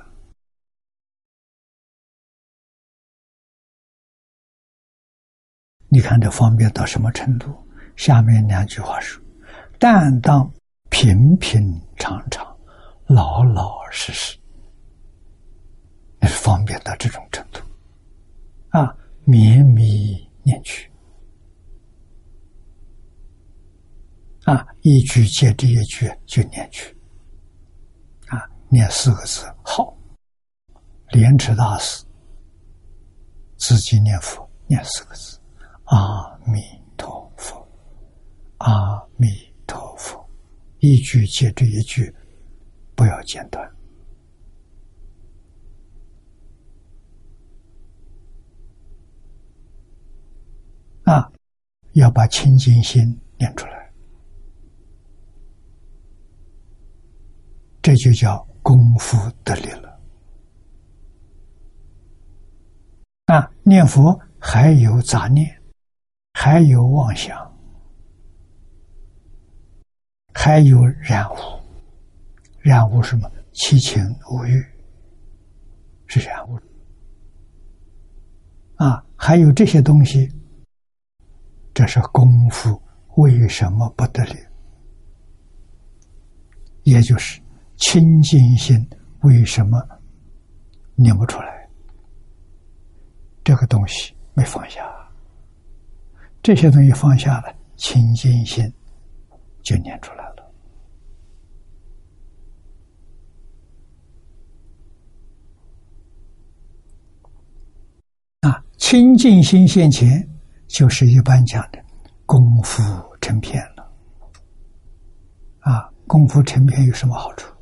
[5.88, 7.52] 你看，这方便到什么程度？
[7.96, 9.22] 下面两句话说
[9.78, 10.50] ：“但当
[10.88, 11.60] 平平
[11.96, 12.46] 常常，
[13.06, 14.38] 老老实实。”
[16.20, 17.60] 那是方便到这种程度
[18.68, 18.94] 啊！
[19.24, 20.90] 绵绵念去
[24.44, 26.96] 啊，一句接着一句就念去
[28.28, 29.96] 啊，念四个字好。
[31.10, 32.04] 莲池大师
[33.58, 35.38] 自己念佛念四个字：
[35.84, 36.60] 阿弥
[36.96, 37.68] 陀佛。
[38.58, 39.28] 阿弥
[39.66, 40.24] 陀佛，
[40.78, 42.14] 一句接着一句，
[42.94, 43.68] 不要间断。
[51.10, 51.28] 啊，
[51.94, 53.90] 要把清净心念出来，
[57.82, 60.00] 这就叫功夫得力了。
[63.26, 65.60] 啊，念佛还有杂念，
[66.34, 67.36] 还有妄想，
[70.32, 71.36] 还有染污。
[72.60, 73.28] 染污什么？
[73.52, 74.00] 七情
[74.30, 74.64] 五欲
[76.06, 76.56] 是染污。
[78.76, 80.30] 啊，还有这些东西，
[81.80, 82.78] 这是功夫
[83.16, 84.36] 为什么不得了？
[86.82, 87.40] 也就是
[87.78, 88.86] 清净心
[89.22, 89.80] 为什么
[90.94, 91.66] 念不出来？
[93.42, 94.82] 这个东西没放下，
[96.42, 98.70] 这些东西放下了，清净心
[99.62, 100.52] 就念出来了。
[108.40, 110.29] 啊，清净心现前，
[110.72, 111.84] 就是一般讲的
[112.24, 112.82] 功夫
[113.20, 113.92] 成片了。
[115.60, 117.52] 啊，功夫成片有什么好处？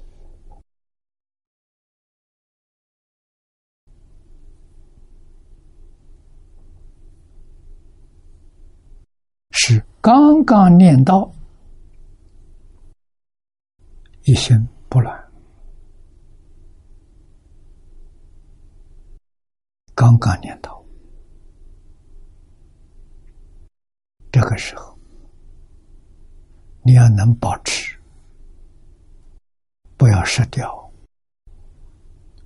[9.50, 11.30] 是刚刚念到
[14.24, 14.56] 一心
[14.88, 15.32] 不乱，
[19.94, 20.77] 刚刚念到
[24.30, 24.96] 这个时候，
[26.82, 27.98] 你要能保持，
[29.96, 30.92] 不要失掉，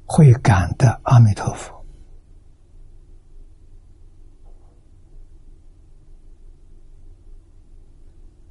[0.05, 1.85] 会感的阿弥陀佛。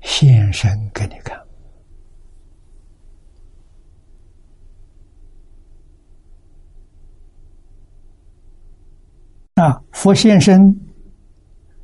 [0.01, 1.39] 现身给你看
[9.55, 9.83] 啊！
[9.91, 10.75] 佛现身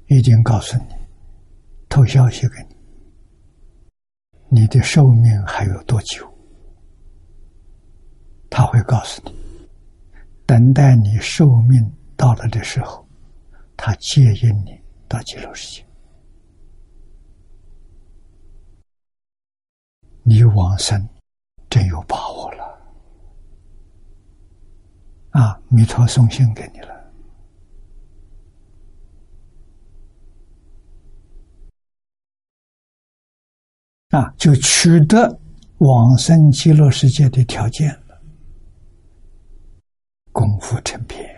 [0.07, 0.96] 已经告诉你，
[1.97, 2.55] 透消息给
[4.51, 6.31] 你，你的寿命还有多久？
[8.51, 9.33] 他会告诉你，
[10.45, 13.03] 等待你寿命到了的时候，
[13.75, 15.87] 他接引你到极乐世界。
[20.21, 21.03] 你往生
[21.67, 22.79] 真有把握了
[25.31, 25.59] 啊！
[25.67, 26.95] 弥陀送信给你了
[34.09, 35.37] 啊，就取得
[35.79, 38.21] 往生极乐世界的条件了。
[40.31, 41.29] 功夫成片，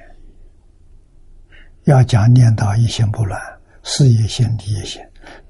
[1.86, 3.42] 要讲念到一心不乱，
[3.82, 5.02] 事业心、理业心，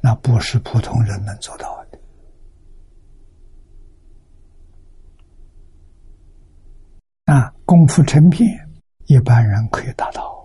[0.01, 1.99] 那不是普通人能做到的。
[7.25, 8.47] 啊，功夫成片，
[9.07, 10.39] 一般人可以达到。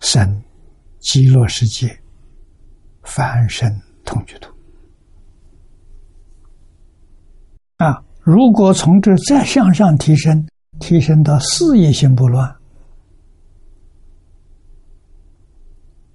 [0.00, 0.42] 生
[0.98, 1.96] 极乐世界，
[3.02, 3.70] 凡身
[4.04, 4.57] 同居土。
[7.78, 10.46] 啊，如果从这再向上提升，
[10.80, 12.56] 提升到事业心不乱，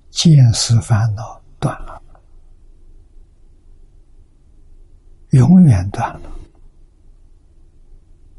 [0.09, 2.01] 见识烦恼断了，
[5.31, 6.29] 永远断了。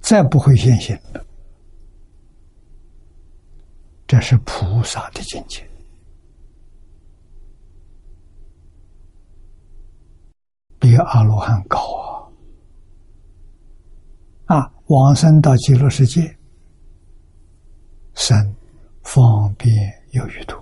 [0.01, 1.25] 再不会现行了，
[4.07, 5.67] 这是菩萨的境界，
[10.79, 12.04] 比阿罗汉高啊！
[14.87, 16.37] 往生到极乐世界，
[18.15, 18.37] 生
[19.03, 19.73] 方便
[20.11, 20.57] 有余度，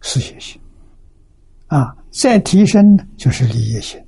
[0.00, 0.60] 事业心
[1.68, 2.82] 啊，再提升
[3.16, 4.00] 就是利业心。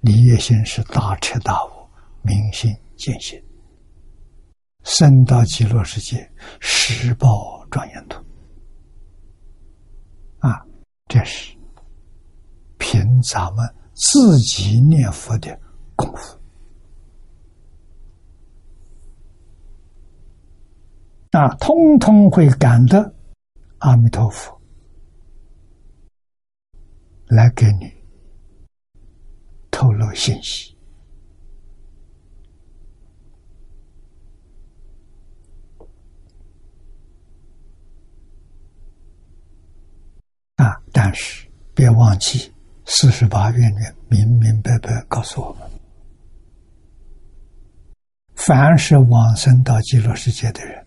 [0.00, 1.70] 离业心是大彻大悟、
[2.20, 3.42] 明心见性，
[4.82, 6.30] 升到极乐世界，
[6.60, 8.22] 十报庄严土。
[10.40, 10.62] 啊，
[11.08, 11.56] 这是
[12.76, 15.58] 凭咱们自己念佛的
[15.96, 16.38] 功夫
[21.32, 23.14] 啊，通通会感得
[23.78, 24.60] 阿弥陀佛
[27.26, 27.92] 来给你。
[29.70, 30.74] 透露信息
[40.54, 40.80] 啊！
[40.92, 42.52] 但是别忘记，
[42.86, 45.68] 四十八愿里明明白白告诉我们：
[48.46, 50.86] 凡是往生到极乐世界的人，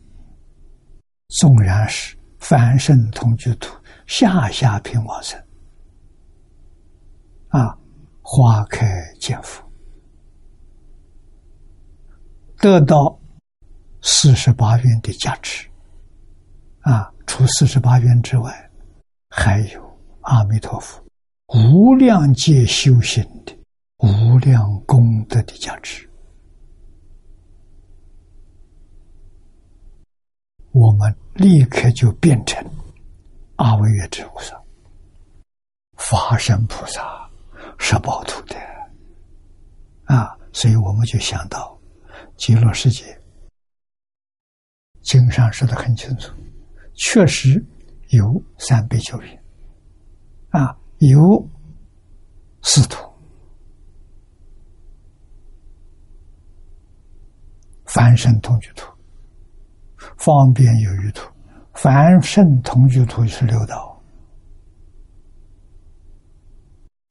[1.29, 5.41] 纵然是凡圣同居土下下品往生
[7.47, 7.75] 啊。
[8.21, 8.85] 花开
[9.19, 9.63] 见佛，
[12.57, 13.17] 得到
[14.01, 15.67] 四十八愿的加持。
[16.81, 18.69] 啊，除四十八愿之外，
[19.29, 21.01] 还有阿弥陀佛
[21.55, 23.57] 无量界修行的
[23.97, 26.07] 无量功德的加持。
[30.77, 32.63] 我们立刻就变成
[33.55, 34.61] 阿惟越之菩萨、
[35.95, 37.27] 法身菩萨、
[37.79, 38.55] 十宝图的
[40.03, 40.37] 啊！
[40.53, 41.75] 所以我们就想到
[42.35, 43.19] 极乐世界，
[45.01, 46.31] 经上说的很清楚，
[46.93, 47.65] 确实
[48.09, 49.35] 有三百九品
[50.49, 51.49] 啊，有
[52.61, 53.03] 四土。
[57.85, 58.85] 凡圣同居土，
[60.17, 61.31] 方便有余土，
[61.73, 64.01] 凡圣同居土是六道，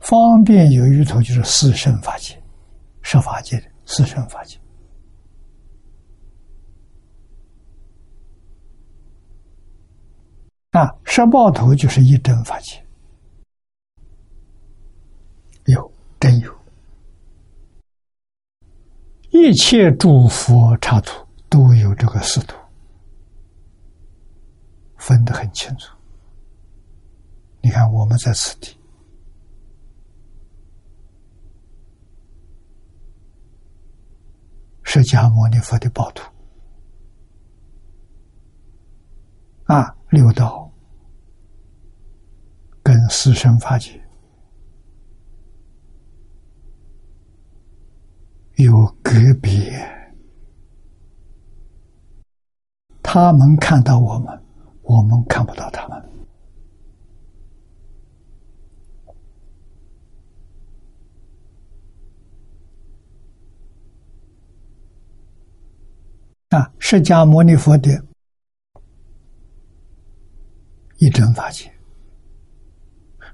[0.01, 2.41] 方便有余土就是四圣法界，
[3.03, 4.59] 十法界的四圣法界。
[10.73, 12.85] 啊，十报头就是一真法界，
[15.65, 16.55] 有真有。
[19.31, 22.57] 一切诸佛刹土都有这个四土，
[24.97, 25.95] 分得很清楚。
[27.61, 28.79] 你看，我们在此地，
[34.85, 36.23] 释迦牟尼佛的宝土
[39.65, 40.71] 啊，六道
[42.85, 44.01] 跟四生法界。
[48.55, 49.77] 有隔别，
[53.03, 54.46] 他们看到我们，
[54.87, 56.03] 我们看不到他们。
[66.51, 67.91] 啊，释迦牟尼佛的
[70.99, 71.71] 一真法界，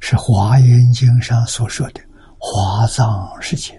[0.00, 2.00] 是《华严经》上所说的
[2.38, 3.78] 华藏世界。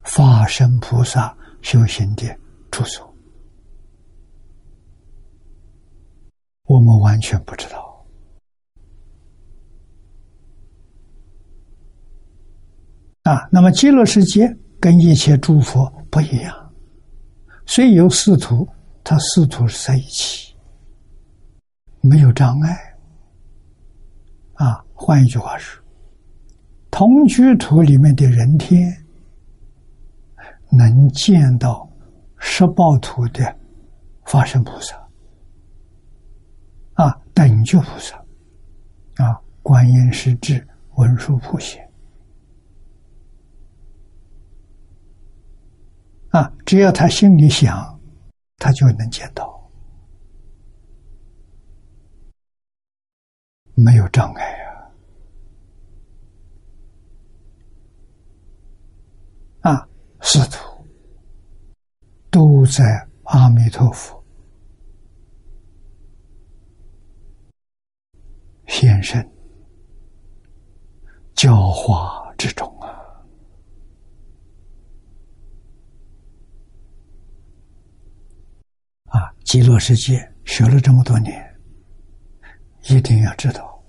[0.00, 2.36] 法身菩萨修行的
[2.70, 3.11] 住所，
[6.72, 8.06] 我们完全不知道
[13.24, 13.46] 啊。
[13.50, 16.72] 那么极乐世界跟一切诸佛不一样，
[17.66, 18.66] 虽有四土，
[19.04, 20.54] 它四土是在一起，
[22.00, 22.74] 没有障碍
[24.54, 24.82] 啊。
[24.94, 25.82] 换一句话说，
[26.90, 28.98] 同居土里面的人天。
[30.74, 31.86] 能见到
[32.38, 33.54] 十报土的
[34.24, 34.96] 法身菩萨，
[37.34, 38.16] 等觉菩萨
[39.16, 40.66] 啊，观音师智
[40.96, 41.90] 文殊普贤
[46.30, 48.00] 啊，只要他心里想，
[48.56, 49.70] 他就能见到，
[53.74, 54.44] 没有障碍
[59.62, 59.88] 啊啊。
[60.24, 60.86] 师徒
[62.30, 64.21] 都在阿弥陀佛
[69.02, 69.30] 现身
[71.34, 72.88] 教化之中啊！
[79.06, 81.60] 啊，极乐世界学了这么多年，
[82.88, 83.82] 一定要知道，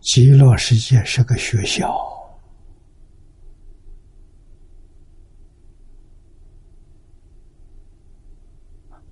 [0.00, 1.94] 极乐世界是个学校。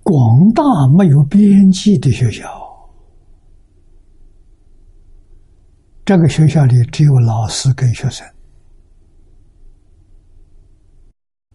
[0.01, 2.66] 广大没有边际的学校，
[6.07, 8.25] 这个学校里只有老师跟学生，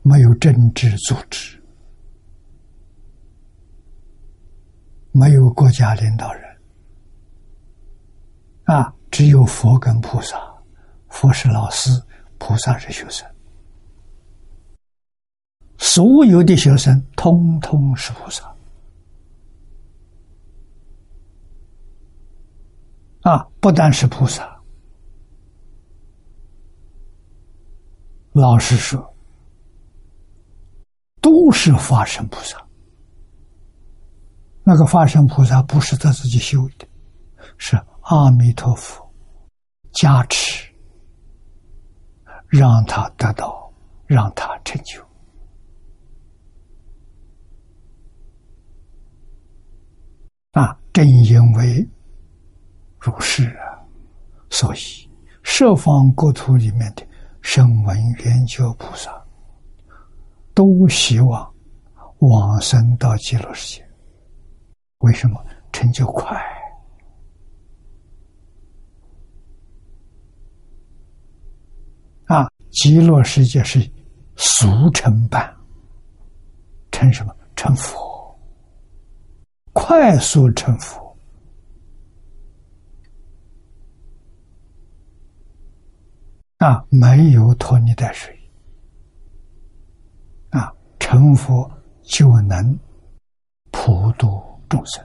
[0.03, 1.59] 没有政治组织，
[5.11, 6.43] 没有国家领导人，
[8.65, 10.37] 啊，只有佛跟菩萨，
[11.09, 11.91] 佛是老师，
[12.37, 13.27] 菩萨是学生。
[15.79, 18.52] 所有的学生通通是菩萨
[23.23, 23.47] 啊！
[23.61, 24.61] 不但是菩萨，
[28.33, 29.15] 老实说，
[31.21, 32.61] 都是法身菩萨。
[34.65, 36.87] 那个法身菩萨不是他自己修的，
[37.59, 39.09] 是阿弥陀佛
[39.93, 40.73] 加持，
[42.49, 43.73] 让他得到，
[44.07, 45.01] 让他成就。
[50.53, 51.89] 啊，正因为
[53.05, 53.83] 如是啊，
[54.49, 54.79] 所以
[55.43, 57.05] 十方国土里面的
[57.41, 59.11] 声闻缘觉菩萨
[60.55, 61.53] 都希望
[62.19, 63.89] 往生到极乐世界。
[64.99, 66.41] 为什么成就快？
[72.27, 73.81] 啊，极乐世界是
[74.37, 75.53] 俗成办，
[76.93, 77.35] 成什么？
[77.57, 78.01] 成佛。
[79.73, 81.12] 快速成佛
[86.63, 88.39] 啊，没有拖泥带水
[90.51, 91.69] 啊，成佛
[92.03, 92.79] 就能
[93.73, 95.05] 普度众生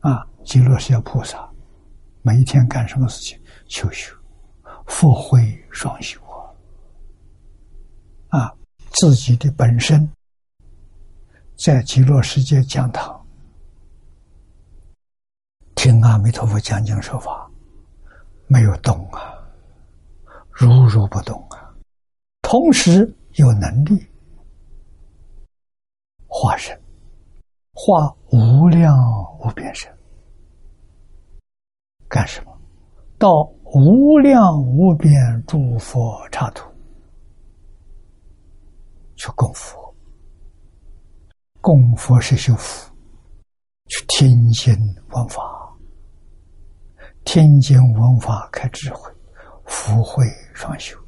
[0.00, 0.26] 啊。
[0.44, 1.50] 极乐世界菩萨
[2.20, 3.40] 每一天干什么事情？
[3.68, 4.14] 求修，
[4.86, 6.20] 福慧双修
[8.28, 8.52] 啊，
[8.90, 10.06] 自己的本身
[11.56, 13.18] 在极乐世界讲堂。
[15.74, 17.50] 听阿弥陀佛讲经说法，
[18.46, 19.39] 没有动啊，
[20.60, 21.72] 如如不动啊。
[22.42, 24.06] 同时有能力
[26.26, 26.78] 化身，
[27.72, 28.94] 化无量
[29.38, 29.90] 无边身，
[32.10, 32.54] 干什么？
[33.18, 33.42] 到
[33.72, 35.10] 无量无边
[35.46, 36.70] 诸佛刹土
[39.16, 39.94] 去供佛，
[41.62, 42.92] 供佛是修福，
[43.88, 44.74] 去听经
[45.12, 45.42] 闻法。
[47.24, 49.10] 天经文法开智慧，
[49.70, 50.98] 福慧双修。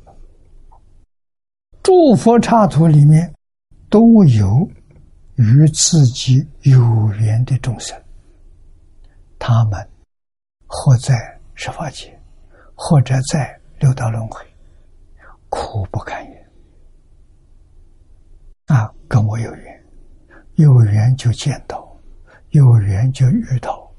[1.83, 3.31] 诸佛刹土里面
[3.91, 4.67] 都有
[5.35, 6.81] 与自己有
[7.15, 8.01] 缘的众生，
[9.37, 9.87] 他们
[10.67, 11.19] 或在
[11.55, 12.17] 十法界，
[12.77, 14.41] 或者在六道轮回，
[15.49, 16.51] 苦不堪言。
[18.67, 19.85] 啊，跟我有缘，
[20.55, 21.95] 有缘就见到，
[22.51, 23.93] 有缘就遇到。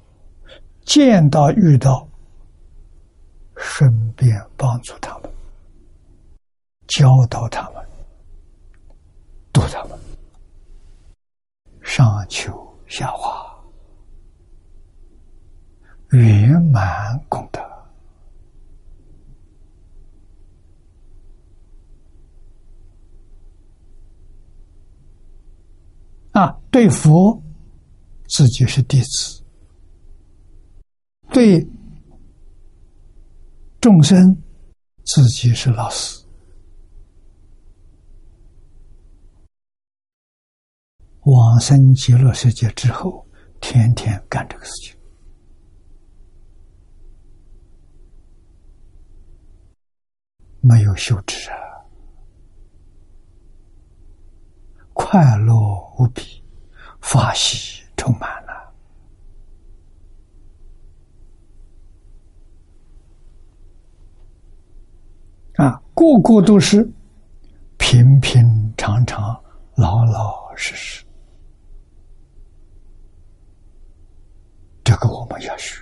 [0.85, 2.07] 见到遇到，
[3.65, 5.31] 顺便帮助他们，
[6.87, 7.83] 教导他们，
[9.53, 9.97] 度他们，
[11.81, 12.51] 上求
[12.87, 13.57] 下化，
[16.09, 17.61] 圆满功德
[26.33, 26.59] 啊！
[26.69, 27.41] 对佛，
[28.27, 29.41] 自己是弟子。
[31.31, 31.65] 对
[33.83, 34.41] 众生，
[35.03, 36.25] 自己是老师。
[41.23, 43.27] 往生极乐世界之后，
[43.59, 44.97] 天天干这个事情，
[50.61, 51.57] 没有休止啊，
[54.93, 55.53] 快乐
[55.99, 56.41] 无比，
[57.01, 58.53] 法喜充满了。
[65.55, 66.89] 啊，个个都是
[67.77, 69.39] 平平常常、
[69.75, 71.05] 老老实实，
[74.83, 75.79] 这个我们要学。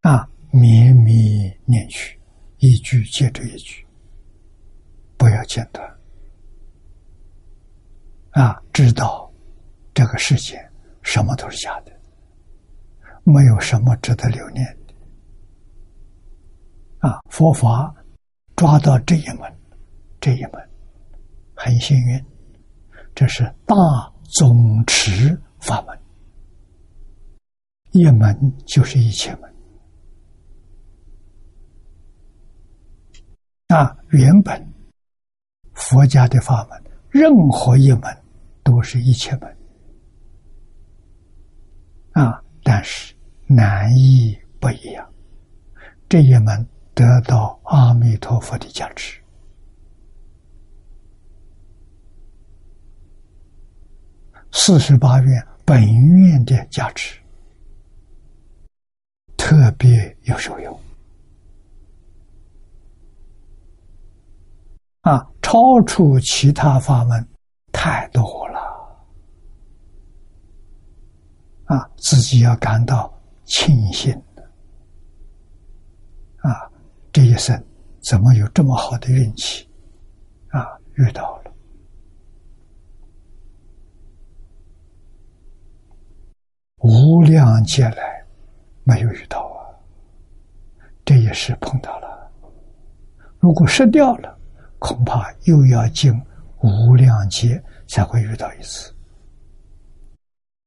[0.00, 2.18] 啊，绵绵念去，
[2.56, 3.86] 一句接着一句，
[5.18, 5.86] 不要间断。
[8.30, 9.30] 啊，知道
[9.92, 10.58] 这个世界
[11.02, 11.99] 什么都是假的。
[13.30, 14.94] 没有什么值得留念的
[17.08, 17.20] 啊！
[17.30, 17.94] 佛法
[18.56, 19.58] 抓到这一门，
[20.20, 20.70] 这一门
[21.54, 22.24] 很幸运，
[23.14, 23.74] 这是大
[24.24, 25.98] 总持法门，
[27.92, 29.54] 一门就是一切门
[33.68, 33.96] 啊！
[34.10, 34.72] 原本
[35.72, 38.02] 佛家的法门，任何一门
[38.62, 39.56] 都是一切门
[42.12, 42.42] 啊！
[42.62, 43.14] 但是。
[43.52, 45.12] 难易不一样，
[46.08, 49.20] 这一门得到阿弥陀佛的加持，
[54.52, 57.18] 四十八愿本愿的加持，
[59.36, 60.80] 特别有受用。
[65.00, 67.28] 啊，超出其他法门
[67.72, 68.60] 太多了。
[71.64, 73.12] 啊，自己要感到。
[73.50, 74.14] 庆幸。
[76.38, 76.70] 啊，
[77.12, 77.62] 这一生
[78.00, 79.68] 怎么有这么好的运气？
[80.50, 80.78] 啊？
[80.94, 81.52] 遇到了。
[86.78, 88.24] 无量劫来
[88.84, 89.60] 没有遇到啊，
[91.04, 92.30] 这也是碰到了，
[93.38, 94.38] 如果失掉了，
[94.78, 96.18] 恐怕又要经
[96.62, 98.94] 无量劫才会遇到一次，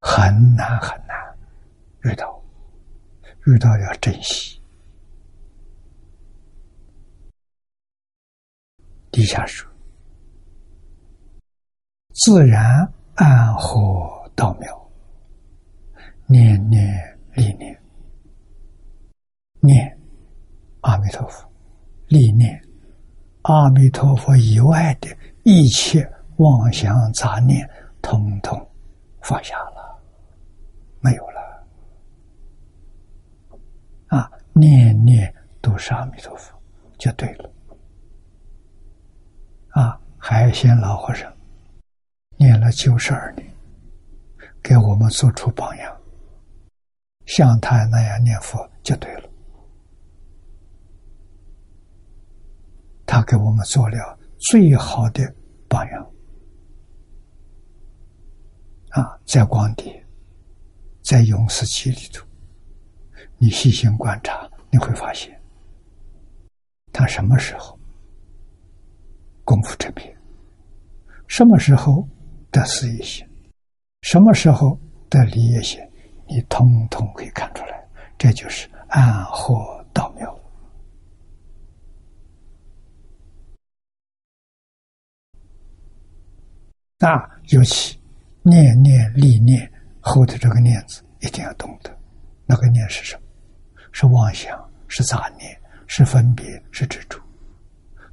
[0.01, 1.17] 很难很难
[2.03, 2.32] 遇到。
[3.45, 4.59] 遇到要珍惜。
[9.11, 9.69] 底下说
[12.15, 14.91] ：“自然安和道妙，
[16.25, 17.79] 念念历念，
[19.59, 19.99] 念
[20.81, 21.47] 阿弥陀佛，
[22.07, 22.59] 历念
[23.43, 27.69] 阿弥陀佛以外的一切妄想杂念，
[28.01, 28.67] 统统
[29.21, 30.01] 放下了，
[31.01, 31.33] 没有了。
[34.07, 36.53] 啊，念念都是阿弥陀佛，
[36.97, 37.49] 就对了。
[39.69, 41.31] 啊，海鲜老和尚
[42.37, 43.51] 念了九十二年，
[44.61, 45.97] 给我们做出榜样，
[47.25, 49.29] 像他那样念佛就对了。
[53.05, 55.35] 他给我们做了最好的
[55.67, 56.11] 榜样
[58.89, 59.19] 啊！
[59.25, 60.05] 在光碟，
[61.03, 62.25] 在永世期里头，
[63.43, 65.37] 你细心观察，你会发现，
[66.93, 67.77] 他什么时候
[69.43, 70.15] 功夫成片，
[71.27, 72.07] 什么时候
[72.51, 73.27] 得事业心，
[74.01, 74.79] 什么时候
[75.09, 75.77] 得理业心，
[76.25, 77.85] 你通通可以看出来。
[78.17, 80.39] 这就是暗合道妙。
[86.97, 87.99] 那尤其
[88.41, 89.69] 念念力念
[89.99, 91.93] 后的这个念字，一定要懂得，
[92.45, 93.23] 那个念是什么？
[93.93, 97.17] 是妄想，是杂念，是分别，是执着，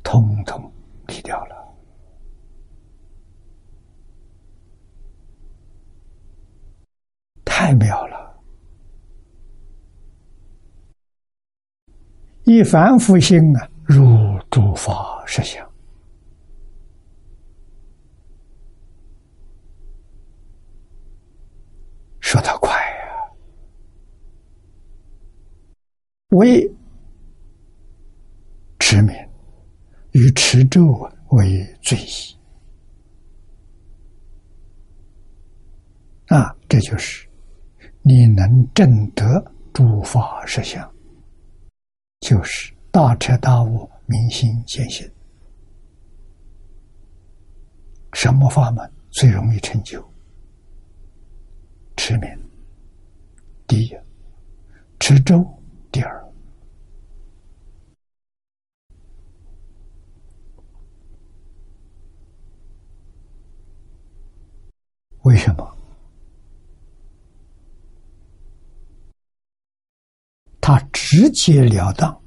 [0.02, 0.70] 通通
[1.08, 1.56] 离掉了，
[7.44, 8.20] 太妙了！
[12.44, 14.04] 一凡夫心啊，如
[14.50, 15.66] 诸法实相。
[22.20, 22.78] 说得快呀！
[26.30, 26.68] 为
[28.78, 29.14] 持名
[30.12, 32.36] 与持咒为最宜
[36.26, 36.54] 啊！
[36.68, 37.28] 这就是
[38.02, 40.88] 你能证得诸法实相，
[42.20, 45.10] 就是大彻大悟、明心见性。
[48.12, 50.00] 什么法门最容易成就？
[51.96, 52.28] 持名，
[53.66, 53.96] 第一；
[55.00, 55.44] 持咒，
[55.90, 56.19] 第二。
[65.22, 65.76] 为什么？
[70.60, 72.20] 他直截了当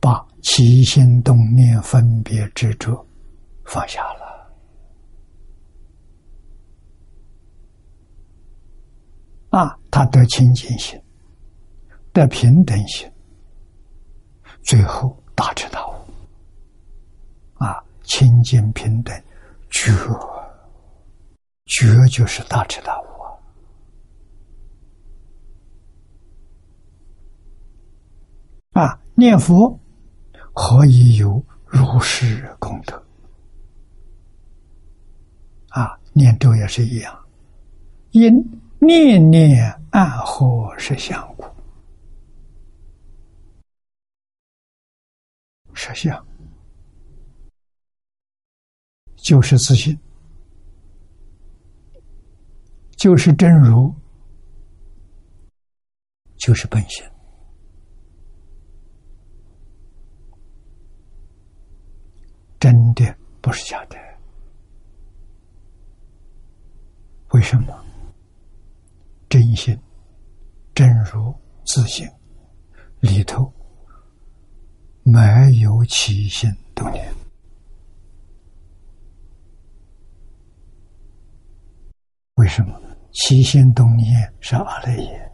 [0.00, 3.04] 把起心动念、分别执着
[3.64, 4.22] 放下了。
[9.50, 11.00] 啊，他得清净心，
[12.12, 13.10] 得平等心，
[14.62, 15.92] 最后大彻大悟。
[18.14, 19.24] 清净平等，
[19.70, 19.90] 觉，
[21.64, 23.06] 觉就是大彻大悟
[28.72, 28.82] 啊！
[28.82, 29.80] 啊，念佛
[30.52, 33.02] 何以有如是功德？
[35.70, 37.18] 啊，念咒也是一样，
[38.10, 38.30] 因。
[38.84, 41.44] 念念暗合是相故，
[45.72, 46.26] 实相
[49.22, 49.96] 就是自信，
[52.96, 53.94] 就是真如，
[56.36, 57.04] 就是本性，
[62.58, 63.96] 真的不是假的。
[67.30, 67.84] 为什么？
[69.28, 69.78] 真心、
[70.74, 72.06] 真如、自信
[73.00, 73.50] 里头
[75.04, 75.20] 没
[75.62, 77.10] 有起心动念，
[82.42, 82.76] 为什么
[83.12, 85.32] 起心动念是阿赖耶？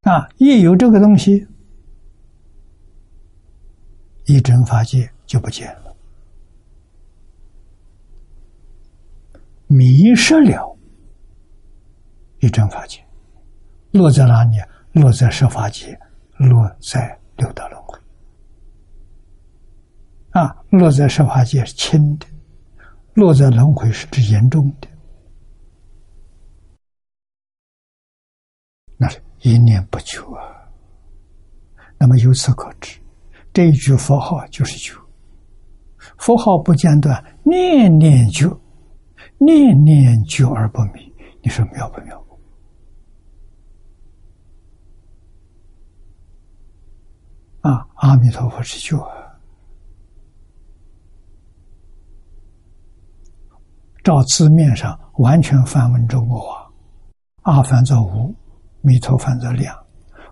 [0.00, 1.46] 啊，一有这个东西，
[4.26, 5.96] 一真法界就不见了。
[9.68, 10.76] 迷失了
[12.40, 13.00] 一真法界，
[13.92, 14.56] 落在哪里？
[14.94, 15.96] 落在十法界，
[16.36, 17.99] 落在六道轮回。
[20.30, 22.26] 啊，落在十法界是轻的，
[23.14, 24.88] 落在轮回是指严重的。
[28.96, 30.42] 那是一念不求啊。
[31.98, 32.98] 那么由此可知，
[33.52, 35.00] 这一句佛号就是求，
[36.18, 38.58] 佛号不间断，念念求。
[39.42, 41.12] 念念久而不迷，
[41.42, 42.26] 你说妙不妙？
[47.62, 49.19] 啊，阿弥陀佛是救啊！
[54.10, 56.68] 照字面上完全翻文中国话，
[57.42, 58.34] 阿翻作无，
[58.80, 59.72] 弥陀翻作量，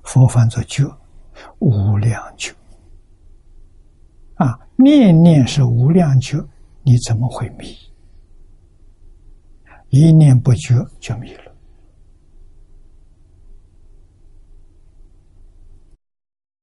[0.03, 0.85] 佛翻作觉，
[1.61, 2.53] 无量觉。
[4.35, 6.45] 啊，念念是无量觉，
[6.83, 7.67] 你怎么会迷？
[9.91, 11.55] 一念不觉就迷了。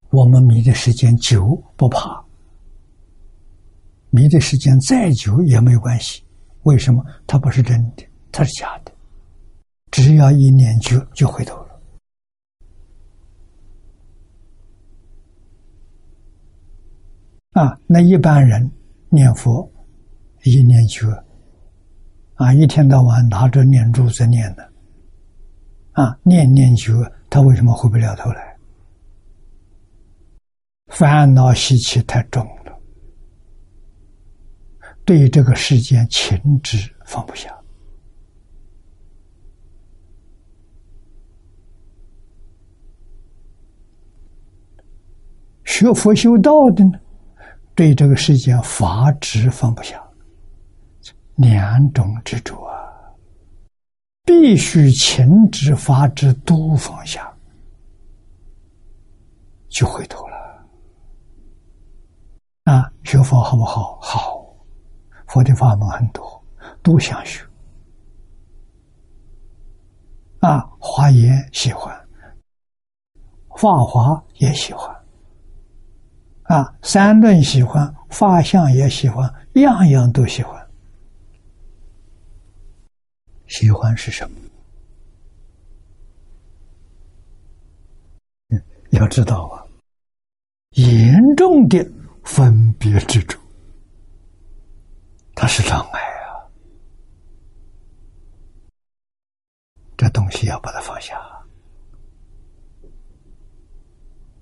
[0.10, 2.22] 我们迷的时间久不怕，
[4.10, 6.25] 迷的时间再久也没关系。
[6.66, 7.04] 为什么？
[7.26, 8.92] 它不是真的，它是假的。
[9.92, 11.82] 只要一念觉，就回头了。
[17.52, 18.70] 啊，那一般人
[19.10, 19.72] 念佛
[20.44, 21.08] 一念觉，
[22.34, 24.74] 啊，一天到晚拿着念珠在念的，
[25.94, 26.92] 啊，念念觉，
[27.30, 28.58] 他为什么回不了头来？
[30.88, 32.46] 烦恼习气太重，
[35.06, 37.56] 对这个世间情执放不下。
[45.64, 47.00] 学佛修道的呢，
[47.76, 50.02] 对这个世间法执放不下，
[51.36, 52.74] 两种执着啊，
[54.24, 57.32] 必须情执法执都放下，
[59.68, 60.36] 就回头了。
[62.64, 64.00] 啊，学佛好不好？
[64.02, 64.35] 好，
[65.28, 66.44] 佛的法门很多，
[66.82, 67.44] 都想学。
[70.40, 72.08] 啊，华严喜欢，
[73.58, 74.96] 法华也喜欢。
[76.44, 80.64] 啊，三论喜欢，法相也喜欢，样样都喜欢。
[83.48, 84.38] 喜欢是什么？
[88.92, 89.66] 要知道啊，
[90.74, 91.84] 严重的
[92.24, 93.42] 分别之中，
[95.36, 96.42] 它是障碍啊。
[99.98, 101.20] 这东西要把它放下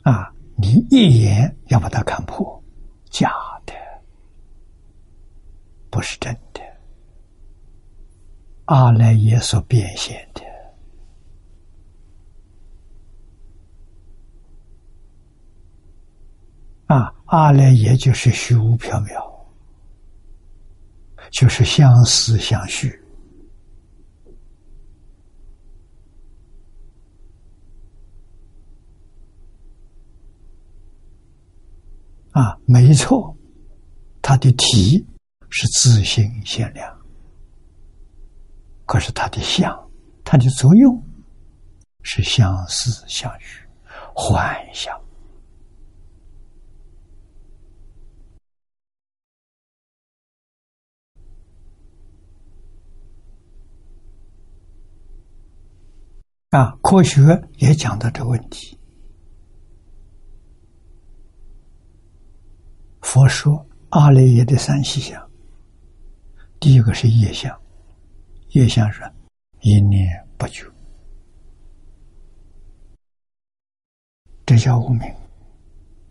[0.03, 0.31] 啊。
[0.55, 2.63] 你一眼要把它看破，
[3.09, 3.33] 假
[3.65, 3.73] 的，
[5.89, 6.61] 不是真的。
[8.65, 10.43] 阿赖耶所变现的，
[16.85, 19.32] 啊，阿赖耶就是虚无缥缈，
[21.33, 22.87] 就是相思相续。
[32.31, 33.35] 啊，没错，
[34.21, 35.03] 他的体
[35.49, 36.95] 是自性限量，
[38.85, 39.75] 可是他的相，
[40.23, 41.03] 它的作用
[42.03, 43.59] 是相思相许，
[44.13, 45.02] 幻想。
[56.53, 58.77] 啊，科学也讲到这个问题。
[63.01, 65.19] 佛说阿赖耶的三细相，
[66.59, 67.59] 第一个是业相，
[68.49, 69.01] 业相是
[69.61, 70.07] 一念
[70.37, 70.71] 不觉，
[74.45, 75.11] 这叫无明，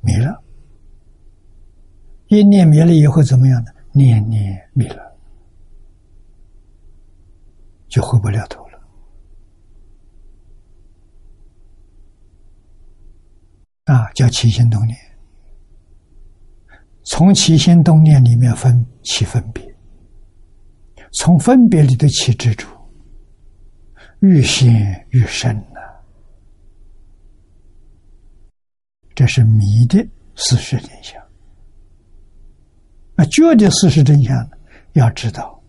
[0.00, 0.42] 迷了。
[2.26, 3.70] 一念迷了以后怎么样呢？
[3.92, 5.16] 念念迷了，
[7.86, 8.72] 就回不了头了。
[13.84, 14.96] 啊，叫起心动念。
[17.04, 19.62] 从起心动念里面分起分别，
[21.12, 22.66] 从分别里头起执着，
[24.20, 25.80] 愈陷愈深呐。
[29.14, 29.98] 这是迷的
[30.36, 31.20] 事实真相。
[33.14, 34.56] 那觉的事实真相呢？
[34.92, 35.62] 要知道，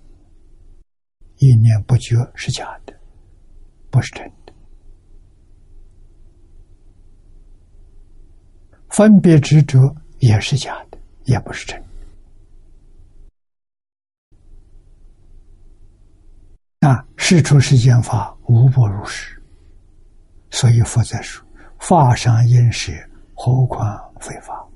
[1.38, 2.94] 一念不觉是假的，
[3.90, 4.43] 不是真的。
[8.94, 10.98] 分别执着也是假的。
[11.26, 11.82] 也不是真
[16.82, 17.06] 的，啊！
[17.16, 19.42] 事出世间法，无不如是。
[20.52, 21.42] 所以佛在说
[21.80, 22.92] ：“法上应舍，
[23.34, 24.68] 何况非法？”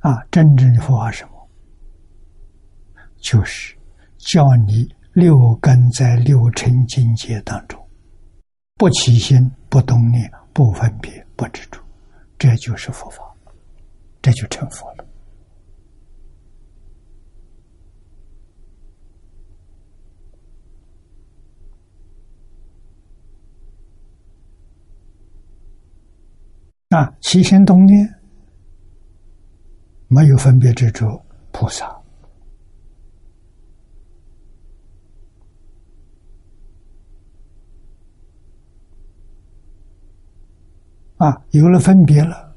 [0.00, 1.48] 啊，真正的佛法什么？
[3.20, 3.76] 就是
[4.16, 7.78] 叫你六根在六尘境界当中，
[8.76, 11.79] 不起心，不动念，不分别，不执着，
[12.40, 13.22] 这就是佛法。
[14.22, 15.06] 这就成佛了
[26.90, 27.10] 啊！
[27.20, 28.06] 起心动念
[30.08, 31.06] 没有分别之处，
[31.52, 31.99] 菩萨
[41.20, 42.56] 啊，有了分别了，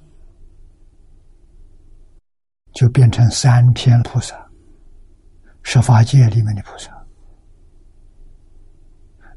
[2.73, 4.49] 就变成三天菩萨，
[5.63, 6.89] 十法界里面的菩萨。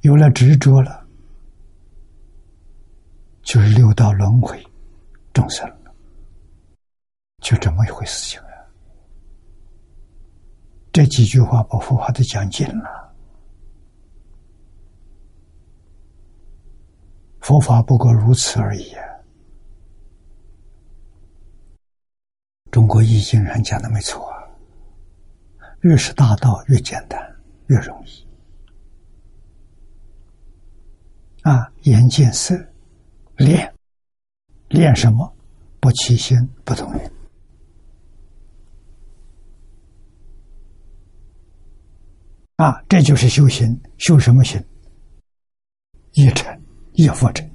[0.03, 1.05] 有了执着了，
[3.43, 4.65] 就是六道轮回
[5.33, 5.93] 众生了，
[7.43, 8.47] 就这么一回事情啊。
[10.93, 13.13] 这几句话把佛法都讲尽了。
[17.41, 18.93] 佛法不过如此而已。
[18.93, 19.03] 啊
[22.77, 24.31] 中国易经上讲的没错，
[25.81, 27.19] 越是大道越简单，
[27.69, 28.29] 越容易。
[31.41, 32.55] 啊，眼见色，
[33.39, 33.73] 练，
[34.69, 35.35] 练什么？
[35.81, 37.11] 不起心，不动念。
[42.57, 43.75] 啊，这就是修行。
[43.97, 44.63] 修什么行？
[46.13, 46.63] 一尘，
[46.93, 47.51] 一佛尘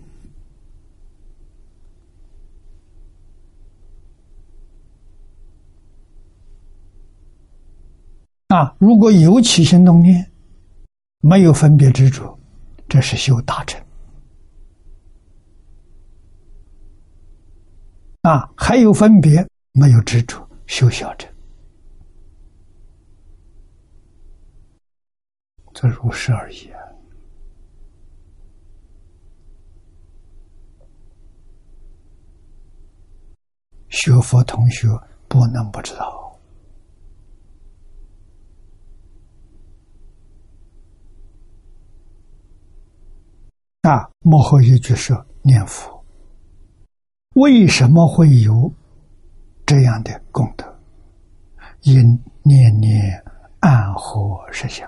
[8.54, 10.30] 啊，如果有起心动念，
[11.22, 12.38] 没有分别执着，
[12.90, 13.82] 这是修大成。
[18.24, 21.32] 啊，还有分别，没有执着，修小成。
[25.74, 26.70] 这如是而已。
[33.88, 34.90] 学佛同学
[35.30, 36.21] 不能不知道
[43.82, 44.08] 啊！
[44.20, 46.06] 幕后一句说念佛，
[47.34, 48.72] 为什么会有
[49.66, 50.80] 这样的功德？
[51.82, 51.96] 因
[52.44, 53.24] 念念
[53.60, 54.88] 暗合实相，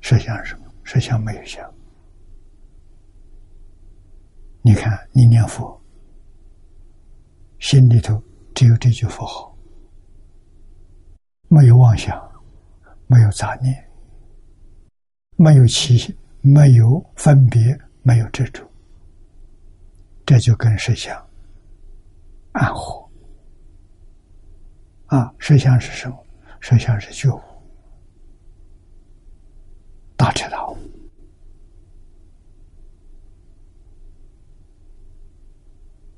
[0.00, 0.66] 实相是什么？
[0.82, 1.64] 实相没有相。
[4.62, 5.80] 你看，你念佛，
[7.60, 8.20] 心里头
[8.52, 9.56] 只有这句佛号，
[11.46, 12.20] 没有妄想，
[13.06, 13.89] 没有杂念，
[15.42, 18.62] 没有起，没有分别，没有执着，
[20.26, 21.16] 这就跟实相
[22.52, 23.02] 暗合。
[25.06, 26.26] 啊，实相是什么？
[26.60, 27.40] 实相是觉悟，
[30.14, 30.76] 大彻大悟。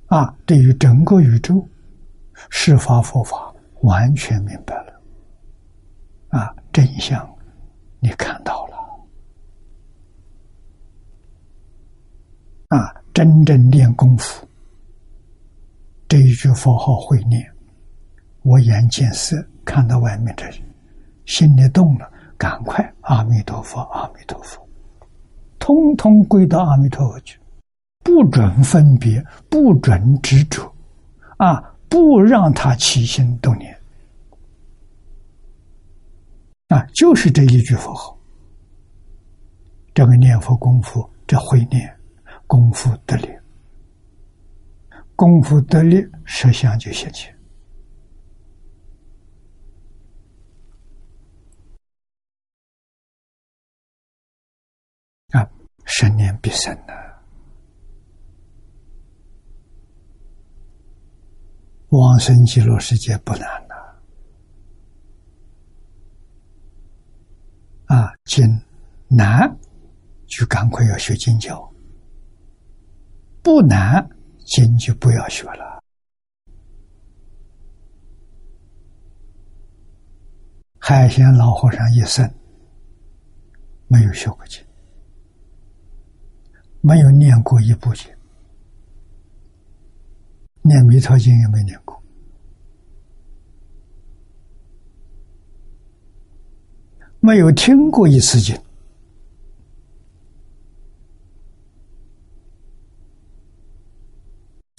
[0.07, 1.65] 啊，对于整个宇宙，
[2.51, 5.01] 释法佛法完全明白了。
[6.31, 7.24] 啊，真相
[8.01, 8.73] 你看到了。
[12.69, 14.47] 啊，真正练功夫，
[16.09, 17.44] 这一句佛号会念，
[18.43, 20.55] 我眼见色，看到外面这人，
[21.26, 24.66] 心里动了，赶快阿弥陀佛，阿弥陀佛，
[25.59, 27.39] 通通归到阿弥陀佛去。
[28.05, 30.68] 不准分别，不准执着，
[31.36, 33.78] 啊，不让他起心动念，
[36.66, 38.18] 啊，就是这一句佛号。
[39.94, 41.94] 这个念佛功夫，这会念
[42.53, 43.29] 功夫得力，
[45.16, 47.35] 功夫得力，实相就现前。
[55.31, 55.49] 啊，
[55.87, 56.93] 生念必生的。
[61.89, 63.74] 往生极乐世界不难呐，
[67.87, 68.45] 啊，经
[69.09, 69.59] 难
[70.27, 71.72] 就赶快要学经教，
[73.43, 74.09] 不难
[74.47, 75.82] 经就不要学了。
[80.78, 82.28] 海鲜老和尚一生
[83.89, 84.64] 没有学过经，
[86.81, 88.10] 没有念过一部经。
[90.62, 92.01] 念《弥陀经》也没念过，
[97.19, 98.56] 没有听过一次经，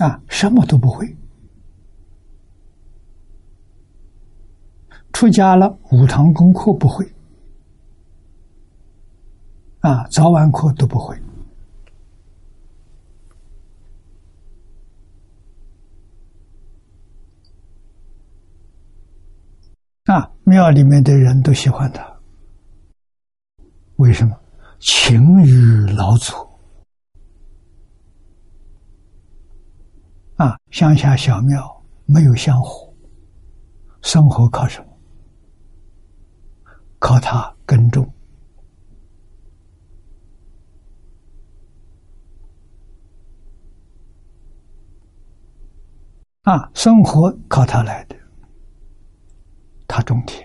[0.04, 1.16] 啊，什么都不会。
[5.14, 7.10] 出家了，五堂功课不会，
[9.80, 11.18] 啊，早晚课都不会。
[20.04, 22.06] 啊，庙里面的人都喜欢他，
[23.96, 24.36] 为什么？
[24.80, 26.53] 情于老祖。
[30.44, 32.94] 啊乡下小庙没有香火
[34.02, 34.88] 生活靠什么？
[37.00, 38.06] 靠他耕种。
[46.42, 48.16] 啊生活靠他来的
[49.88, 50.44] 他种田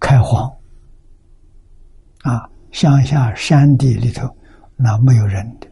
[0.00, 0.50] 开荒。
[2.22, 4.28] 啊乡下山地里头
[4.76, 5.71] 那没有人的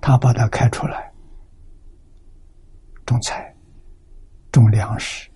[0.00, 1.12] 他把它开出来，
[3.04, 3.54] 种菜、
[4.52, 5.30] 种粮食、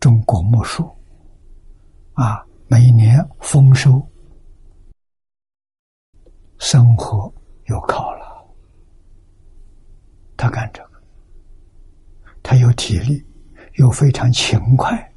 [0.00, 0.88] 种果木树，
[2.12, 4.06] 啊，每年丰收，
[6.58, 7.32] 生活
[7.66, 8.24] 又靠了。
[10.36, 11.02] 他干这个，
[12.42, 13.24] 他有体力，
[13.74, 15.12] 又非常勤快，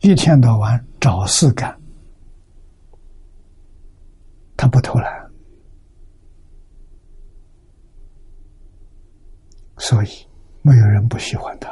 [0.00, 1.78] 一天到晚找事干，
[4.56, 5.23] 他不偷懒，
[9.84, 10.08] 所以
[10.62, 11.68] 没有人不喜欢他。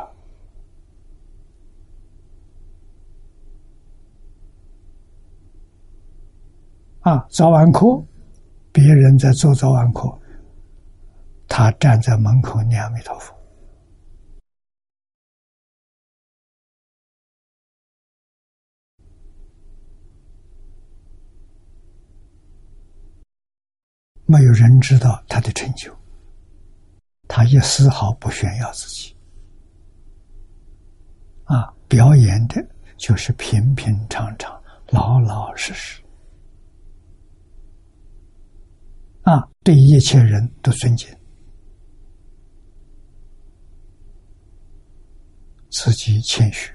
[7.01, 8.05] 啊，早晚课，
[8.70, 10.20] 别人在做早晚课。
[11.48, 13.34] 他站在门口念阿弥陀佛，
[24.26, 25.94] 没有人知道他的成就，
[27.34, 29.16] 他也丝毫不炫耀自己，
[31.44, 32.62] 啊，表演的
[32.98, 36.02] 就是平平常常、老老实实，
[39.22, 41.09] 啊，对一切人都尊敬。
[45.70, 46.70] 自己谦虚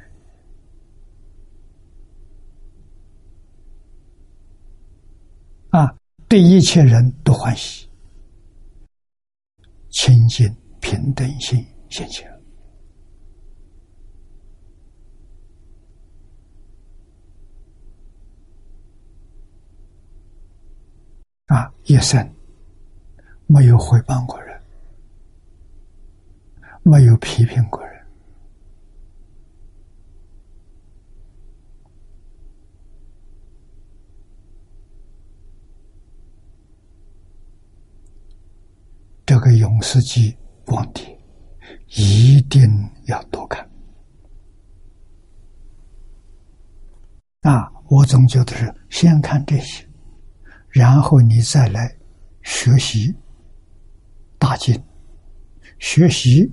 [5.69, 5.95] 啊，
[6.27, 7.86] 对一切人都欢喜，
[9.99, 10.47] 清净
[10.79, 12.31] 平等心现前
[21.47, 22.31] 啊，一生
[23.47, 24.61] 没有回谤过人，
[26.83, 27.87] 没有批评过人。
[39.25, 40.33] 这个永世纪
[40.65, 41.03] 光碟
[41.87, 42.61] 一定
[43.05, 43.69] 要多看
[47.41, 47.69] 啊！
[47.89, 49.85] 我总觉得是先看这些，
[50.69, 51.93] 然后你再来
[52.43, 53.13] 学习
[54.39, 54.81] 大经，
[55.79, 56.49] 学习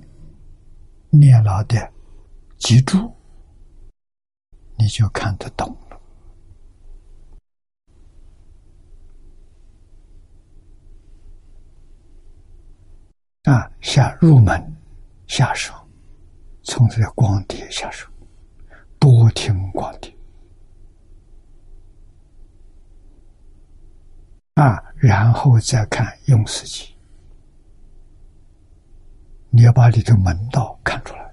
[1.09, 1.89] 念老的
[2.57, 3.15] 脊柱，
[4.77, 5.73] 你就看得懂。
[13.45, 14.75] 啊，下入门
[15.27, 15.71] 下手，
[16.63, 18.09] 从这个光碟下手，
[18.97, 20.11] 多听光碟
[24.55, 26.95] 啊，然后再看用时记，
[29.51, 31.31] 你要把里头门道看出来。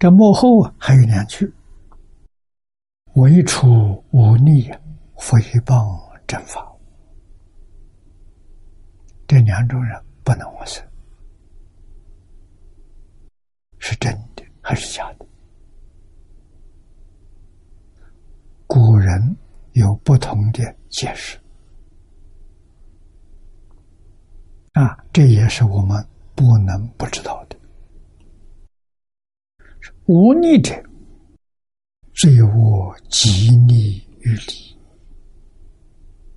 [0.00, 1.54] 这幕后啊，还有两句：
[3.14, 4.68] 唯除无逆，
[5.14, 6.71] 诽谤正法。
[9.52, 10.82] 两种人不能往生，
[13.78, 15.26] 是真的还是假的？
[18.66, 19.36] 古人
[19.72, 21.38] 有不同的解释，
[24.72, 26.02] 啊，这也是我们
[26.34, 27.56] 不能不知道的。
[30.06, 30.82] 无逆者，
[32.14, 34.80] 罪恶极逆于理，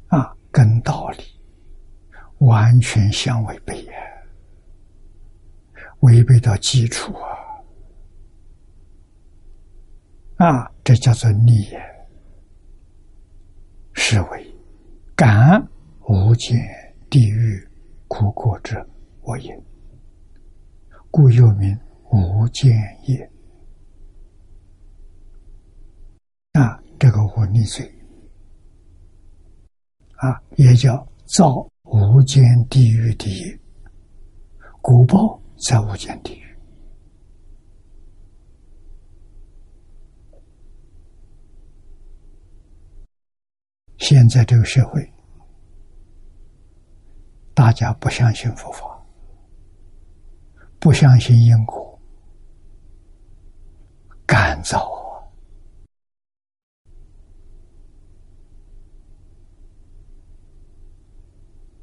[0.08, 1.24] 啊，跟道理。
[2.40, 3.94] 完全相违背呀，
[6.02, 7.14] 违背到基础
[10.38, 10.46] 啊！
[10.46, 11.66] 啊，这叫做逆，
[13.94, 14.56] 是为
[15.16, 15.66] 感
[16.10, 16.60] 无间
[17.10, 17.66] 地狱
[18.10, 18.76] 苦果之
[19.22, 19.58] 我也，
[21.10, 21.80] 故又名
[22.12, 22.76] 无间
[23.08, 23.32] 业。
[26.52, 27.90] 啊，这个无逆罪
[30.18, 31.66] 啊，也叫造。
[31.86, 33.60] 无间地狱第一，
[34.82, 36.46] 果报在无间地狱。
[43.98, 45.14] 现在这个社会，
[47.54, 49.04] 大家不相信佛法，
[50.80, 52.00] 不相信因果，
[54.26, 54.95] 干燥。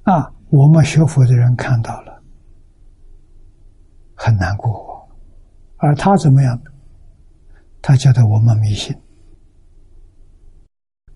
[0.03, 2.23] 啊我们学佛的人看到了
[4.15, 5.09] 很难过。
[5.77, 6.61] 而他怎么样？
[7.81, 8.97] 他觉得我们迷信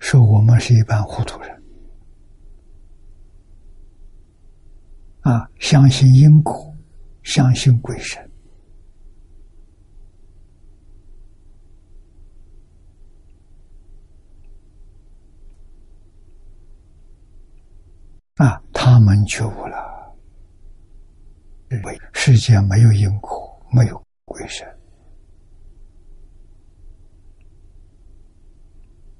[0.00, 1.62] 说我们是一般糊涂人。
[5.20, 6.74] 啊相信因果
[7.22, 8.25] 相信鬼神。
[18.36, 20.14] 啊，他们觉悟了，
[21.68, 24.66] 认为世界没有因果，没有鬼神。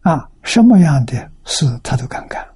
[0.03, 2.47] 啊，什么样的事他都敢干。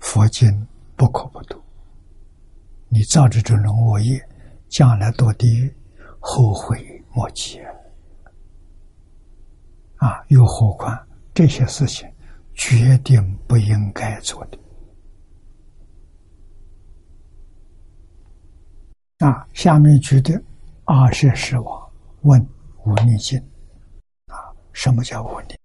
[0.00, 1.58] 佛经不可不读，
[2.88, 3.56] 你造这种
[3.86, 4.22] 恶业，
[4.68, 5.74] 将来堕地狱，
[6.20, 7.58] 后悔莫及。
[10.06, 10.96] 啊，又何况
[11.34, 12.08] 这些事情
[12.54, 14.58] 决定不应该做的。
[19.26, 20.40] 啊，下面举的
[20.84, 22.40] 二十世王问
[22.84, 23.36] 无逆经，
[24.26, 24.38] 啊，
[24.72, 25.56] 什么叫无逆？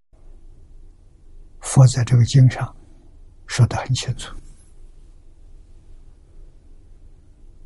[1.59, 2.75] 佛在这个经上
[3.45, 4.35] 说的很清楚，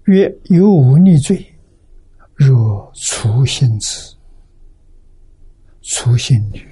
[0.08, 1.58] 曰有无逆罪，
[2.36, 4.15] 若除心子。
[5.88, 6.68] 粗心女，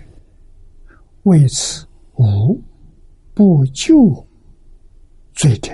[1.24, 2.60] 为此无
[3.36, 3.96] 不救
[5.34, 5.72] 罪者，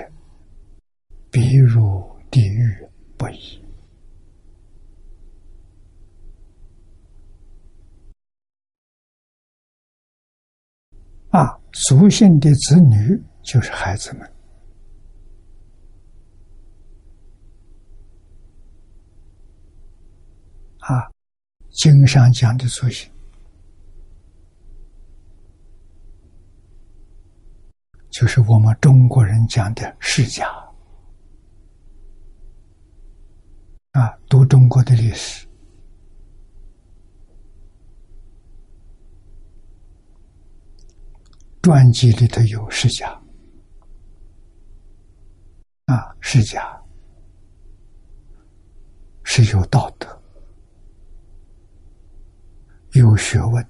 [1.30, 3.58] 必入地狱不已。
[11.30, 14.32] 啊，俗姓的子女就是孩子们。
[20.80, 21.10] 啊，
[21.70, 23.10] 经上讲的俗姓。
[28.10, 30.46] 就是我们中国人讲的世家
[33.92, 35.46] 啊，读中国的历史，
[41.62, 43.08] 传记里头有世家
[45.86, 46.82] 啊，世家
[49.22, 50.22] 是有道德、
[52.92, 53.64] 有学问、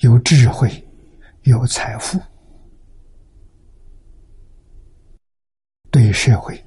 [0.00, 0.88] 有智慧、
[1.42, 2.20] 有财富。
[5.90, 6.62] 对社会、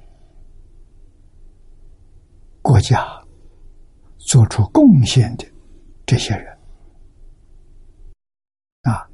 [2.60, 3.06] 国家
[4.18, 5.46] 做出贡献的
[6.04, 6.58] 这些人，
[8.82, 9.08] 啊，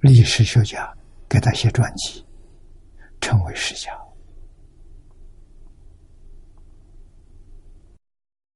[0.00, 0.94] 历史学家
[1.28, 2.24] 给他写传记，
[3.20, 3.90] 称为史家。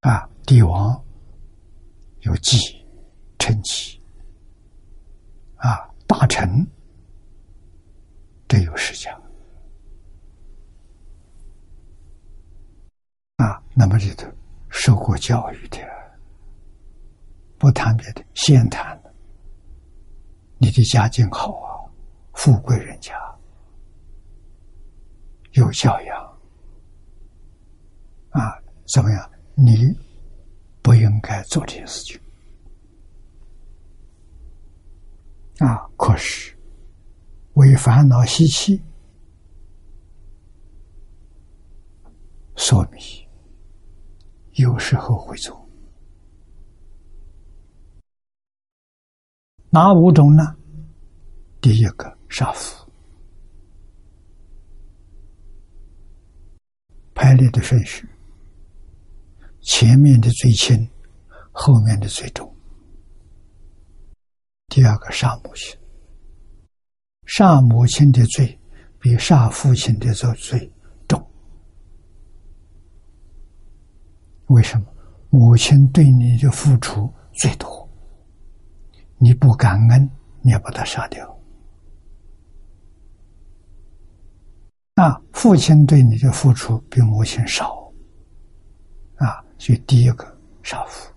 [0.01, 1.03] 啊，帝王
[2.21, 2.59] 有记
[3.39, 4.01] 称其，
[5.57, 6.65] 啊，大臣。
[8.49, 9.13] 这有实讲
[13.37, 14.27] 啊，那么里头
[14.69, 15.79] 受过教育的，
[17.59, 18.99] 不谈别的，先谈
[20.59, 21.85] 你的家境好啊，
[22.33, 23.15] 富贵人家，
[25.53, 26.39] 有教养
[28.31, 29.31] 啊，怎么样？
[29.55, 29.93] 你
[30.83, 32.21] 不应该做这些事情
[35.59, 36.56] 啊，可是。
[37.57, 38.83] 为烦恼习气，
[42.55, 43.01] 所迷，
[44.57, 45.67] 有时候会做。
[49.71, 50.55] 哪五种呢？
[51.59, 52.87] 第一个杀父，
[57.15, 58.07] 排列的顺序，
[59.63, 60.87] 前面的最轻，
[61.53, 62.55] 后面的最重。
[64.69, 65.75] 第二个杀母亲。
[67.27, 68.59] 杀母亲的罪
[68.99, 70.73] 比杀父亲的罪罪
[71.07, 71.25] 重，
[74.47, 74.87] 为什么？
[75.29, 77.87] 母亲对你的付出最多，
[79.19, 81.37] 你不感恩，你要把他杀掉。
[84.95, 87.93] 那父亲对你的付出比母亲少，
[89.17, 90.25] 啊，所以第一个
[90.63, 91.13] 杀父，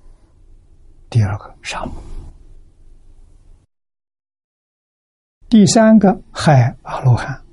[1.10, 1.94] 第二个杀母。
[5.50, 7.44] 第三个害阿罗汉，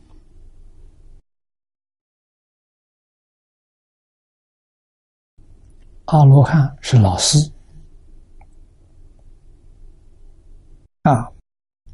[6.05, 7.39] 阿罗汉是老师。
[11.01, 11.32] 啊，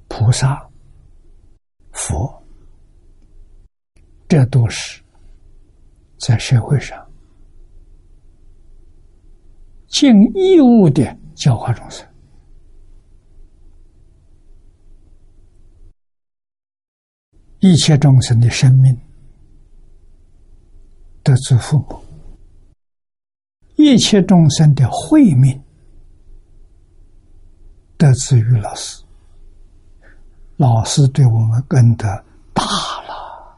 [0.08, 0.68] 菩萨、
[1.92, 2.42] 佛，
[4.26, 5.00] 这都是
[6.18, 6.98] 在社会上
[9.86, 12.11] 尽义务的教化众生。
[17.62, 18.98] 一切众生的生命
[21.22, 22.02] 得自父母，
[23.76, 25.62] 一切众生的慧命
[27.96, 29.04] 得自于老师，
[30.56, 32.08] 老师对我们恩德
[32.52, 33.56] 大了，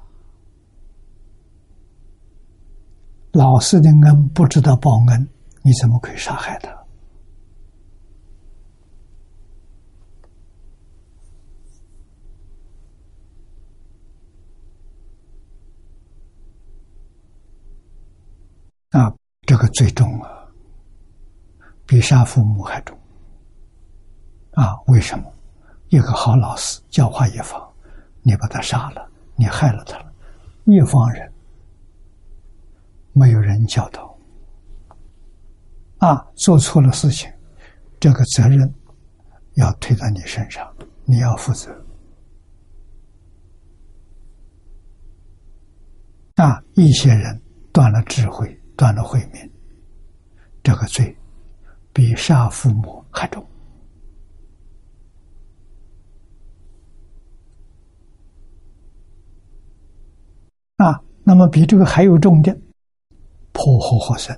[3.32, 5.26] 老师的恩不知道报恩，
[5.62, 6.84] 你怎么可以杀害他？
[18.90, 19.12] 啊，
[19.46, 20.46] 这个最重啊，
[21.86, 22.98] 比杀父母还重。
[24.52, 25.32] 啊，为什么？
[25.88, 27.62] 一个好老师教化一方，
[28.22, 30.12] 你把他杀了，你害了他了，
[30.64, 31.32] 一方人
[33.12, 34.16] 没有人教导，
[35.98, 37.30] 啊，做错了事情，
[38.00, 38.74] 这个责任
[39.54, 41.70] 要推到你身上，你要负责。
[46.36, 47.40] 啊，一些人
[47.72, 48.60] 断了智慧。
[48.76, 49.50] 断了慧命，
[50.62, 51.16] 这个罪
[51.92, 53.46] 比杀父母还重
[60.76, 61.00] 啊！
[61.22, 62.54] 那么比这个还有重的，
[63.52, 64.36] 破坏和生，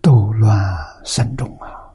[0.00, 0.56] 斗乱
[1.04, 1.92] 生众啊！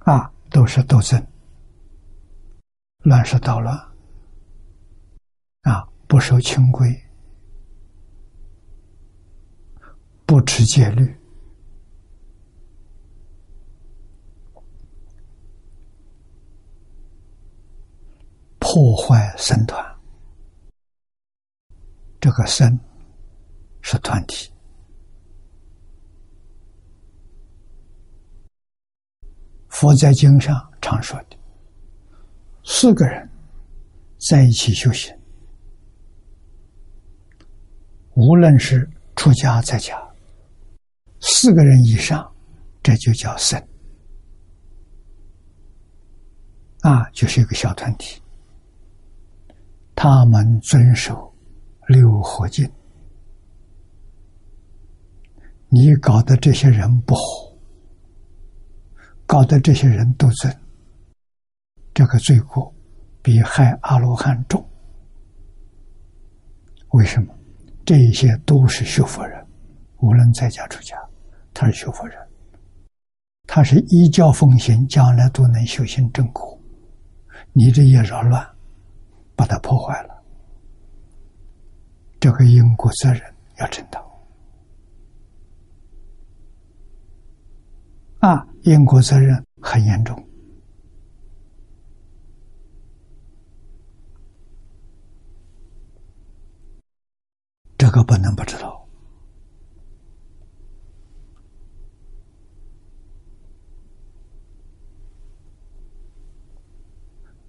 [0.00, 1.24] 啊，都是斗争，
[3.04, 3.89] 乱是捣乱！
[6.10, 6.92] 不守清规，
[10.26, 11.16] 不持戒律，
[18.58, 19.80] 破坏僧团。
[22.20, 22.76] 这个僧
[23.80, 24.52] 是团体。
[29.68, 31.38] 佛在经上常说的，
[32.64, 33.30] 四个人
[34.18, 35.16] 在一起修行。
[38.14, 39.96] 无论是出家在家，
[41.20, 42.30] 四个人以上，
[42.82, 43.60] 这就叫僧
[46.80, 48.20] 啊，就是一个小团体。
[49.94, 51.32] 他们遵守
[51.88, 52.70] 六合敬，
[55.68, 57.20] 你搞得这些人不好，
[59.26, 60.50] 搞得这些人斗争，
[61.92, 62.74] 这个罪过
[63.22, 64.66] 比害阿罗汉重。
[66.92, 67.34] 为什么？
[67.84, 69.44] 这些都是修佛人，
[69.98, 70.96] 无论在家出家，
[71.52, 72.16] 他是修佛人，
[73.46, 76.56] 他是依教奉行，将来都能修行正果。
[77.52, 78.46] 你这一扰乱，
[79.34, 80.22] 把它破坏了，
[82.20, 83.22] 这个因果责任
[83.58, 84.00] 要承担。
[88.20, 90.29] 啊，因果责任很严重。
[97.90, 98.88] 这个不能不知道，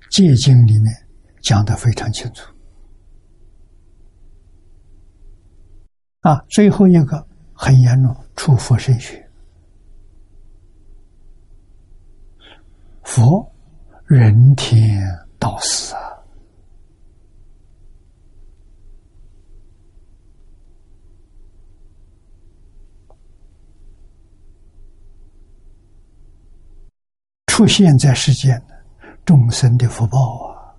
[0.10, 0.92] 《戒经》里面
[1.44, 2.52] 讲的非常清楚。
[6.22, 7.24] 啊，最后一个
[7.54, 9.24] 很严重，出佛身血，
[13.04, 13.48] 佛
[14.08, 15.08] 人天
[15.38, 16.11] 道死啊。
[27.62, 28.76] 出现在世间的
[29.24, 30.74] 众生的福报啊！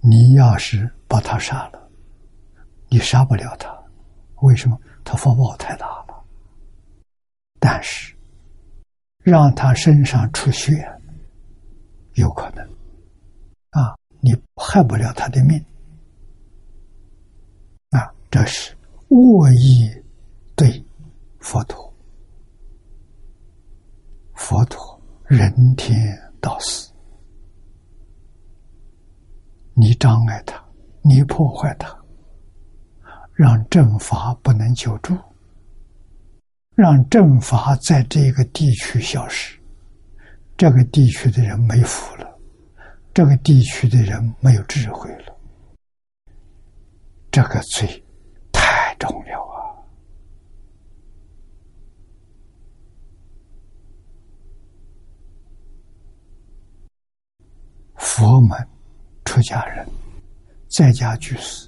[0.00, 1.90] 你要是把他杀了，
[2.88, 3.70] 你杀不了他，
[4.40, 4.80] 为什么？
[5.04, 6.24] 他福报太大了。
[7.60, 8.16] 但是
[9.18, 10.90] 让他身上出血，
[12.14, 12.64] 有可能
[13.72, 15.62] 啊，你害不了他的命
[17.90, 18.10] 啊！
[18.30, 18.74] 这是
[19.10, 19.86] 恶意
[20.56, 20.82] 对
[21.38, 21.92] 佛陀。
[24.34, 25.00] 佛陀
[25.32, 25.96] 人天
[26.42, 26.92] 道死，
[29.72, 30.62] 你障碍他，
[31.00, 31.88] 你破坏他，
[33.32, 35.16] 让正法不能久住，
[36.74, 39.58] 让正法在这个地区消失，
[40.54, 42.38] 这个地区的人没福了，
[43.14, 45.34] 这个地区的人没有智慧了，
[47.30, 48.04] 这个罪
[48.52, 49.52] 太重要了
[57.94, 58.01] 啊！
[58.14, 58.68] 佛门
[59.24, 59.88] 出家人，
[60.68, 61.66] 在家居士，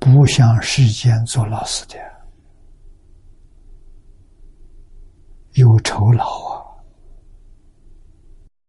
[0.00, 1.94] 不向世间做老师的，
[5.52, 6.26] 有酬劳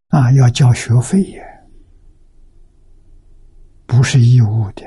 [0.09, 0.19] 啊！
[0.19, 1.43] 啊，要交学费也，
[3.87, 4.85] 不是义务的。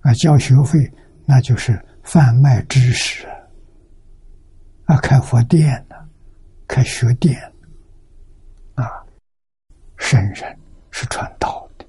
[0.00, 0.90] 啊，交学费
[1.26, 3.28] 那就是贩卖知识
[4.86, 5.96] 啊，开佛店呢，
[6.66, 7.38] 开学店
[8.74, 8.88] 啊，
[9.98, 10.58] 圣人
[11.00, 11.86] 是传道的，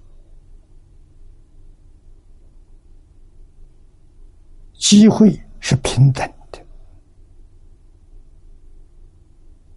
[4.76, 6.64] 机会是平等的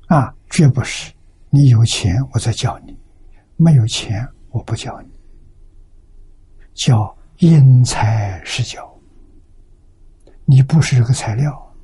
[0.09, 1.11] 啊，绝不是
[1.49, 2.95] 你有钱我在教你，
[3.57, 5.09] 没有钱我不教你，
[6.75, 8.87] 叫因材施教。
[10.45, 11.75] 你不是这个材料，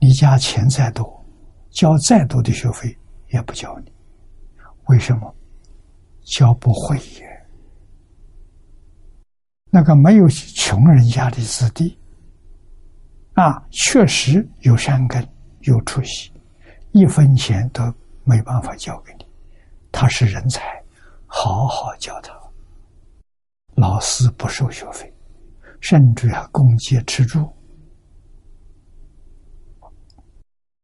[0.00, 1.24] 你家钱再多，
[1.70, 2.98] 交再多的学费
[3.28, 3.92] 也不教你。
[4.88, 5.32] 为什么？
[6.30, 7.28] 教不会也。
[9.72, 11.98] 那个没有穷人家的子弟，
[13.34, 15.26] 啊，确实有善根、
[15.62, 16.32] 有出息，
[16.92, 17.82] 一分钱都
[18.22, 19.26] 没办法交给你。
[19.90, 20.62] 他是人才，
[21.26, 22.32] 好好教他。
[23.74, 25.12] 老师不收学费，
[25.80, 27.48] 甚至还供给吃住。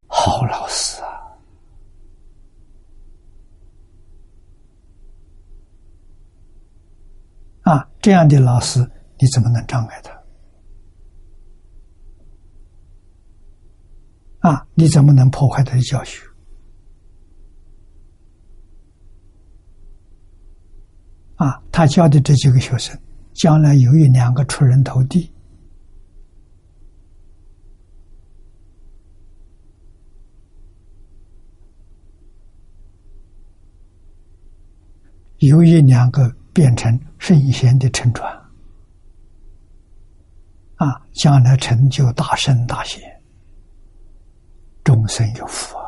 [0.07, 1.07] 好老师啊！
[7.63, 8.79] 啊，这样的老师
[9.19, 10.13] 你怎么能障碍他？
[14.49, 16.25] 啊，你怎么能破坏他的教学？
[21.35, 22.97] 啊，他教的这几个学生，
[23.33, 25.29] 将来有一两个出人头地。
[35.39, 38.33] 有一两个变成圣贤的乘船，
[40.77, 42.99] 啊，将来成就大圣大贤，
[44.83, 45.85] 众生有福啊！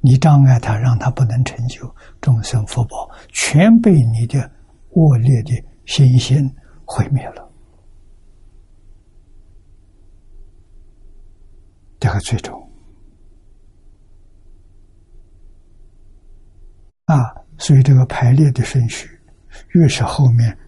[0.00, 4.50] 你障碍他，让他不能成就，众生福报全被你的
[4.92, 6.50] 恶劣的心性
[6.86, 7.52] 毁灭了，
[12.00, 12.58] 这个最终
[17.04, 17.36] 啊。
[17.58, 19.15] 所以，这个排列的顺序，
[19.76, 20.58] 越是后面，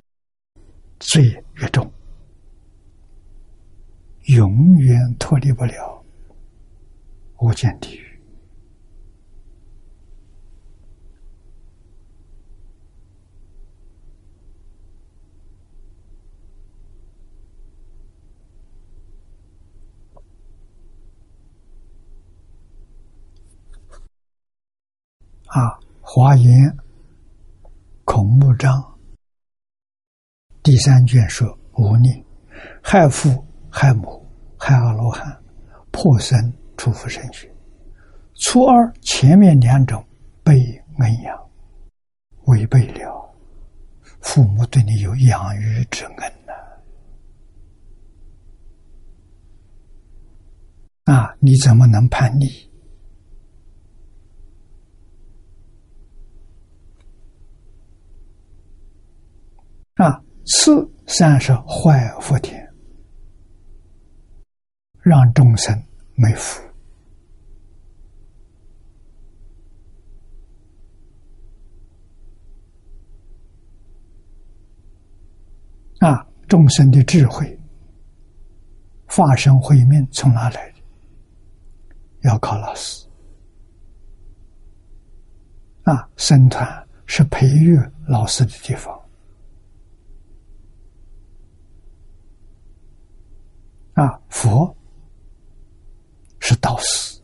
[0.99, 1.91] 罪越重，
[4.27, 6.05] 永远脱离不了
[7.39, 8.07] 无间地狱。
[25.47, 25.81] 啊！
[26.03, 26.77] 华严
[28.05, 28.98] 孔目章
[30.69, 31.49] 第三卷说
[31.81, 32.23] ：“无念
[32.83, 34.23] 害父害母
[34.59, 35.35] 害阿罗汉
[35.91, 37.51] 破身出夫神学。
[38.35, 40.07] 初二前面两种
[40.45, 40.61] 被
[40.99, 41.51] 恩养，
[42.49, 43.35] 违背了
[44.21, 46.53] 父母对你有养育之恩呐。
[51.15, 52.45] 啊，你怎么能叛逆？”
[59.97, 62.67] 啊，次三是坏福田，
[65.01, 65.79] 让众生
[66.15, 66.63] 没福。
[75.99, 77.59] 啊，众生的智慧、
[79.07, 80.79] 化身慧命从哪来的？
[82.21, 83.07] 要靠老师。
[85.83, 88.99] 啊，僧团是培育老师的地方。
[93.99, 94.73] 啊，佛
[96.39, 97.21] 是导师，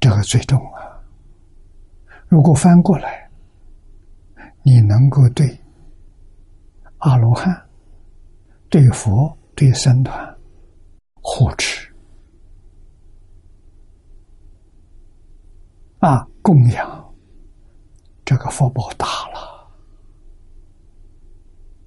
[0.00, 1.00] 这个最重啊！
[2.26, 3.30] 如果翻过来，
[4.64, 5.56] 你能够对
[6.98, 7.54] 阿罗汉、
[8.68, 10.36] 对佛、对僧团
[11.22, 11.88] 护持
[16.00, 16.28] 啊。
[16.44, 17.14] 供养，
[18.22, 19.66] 这个福报大了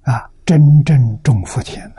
[0.02, 0.28] 啊！
[0.44, 1.96] 真正种福田了。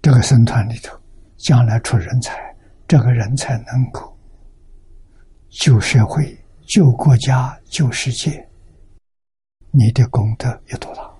[0.00, 0.98] 这个僧团里头，
[1.36, 2.56] 将来出人才，
[2.88, 4.16] 这个人才能够
[5.50, 6.34] 救社会、
[6.66, 8.48] 救国家、救世界，
[9.72, 11.12] 你的功德有多大？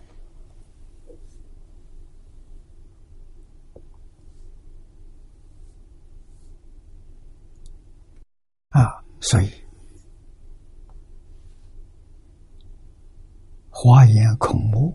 [8.80, 9.46] 啊，所以
[13.70, 14.94] 《华严孔目》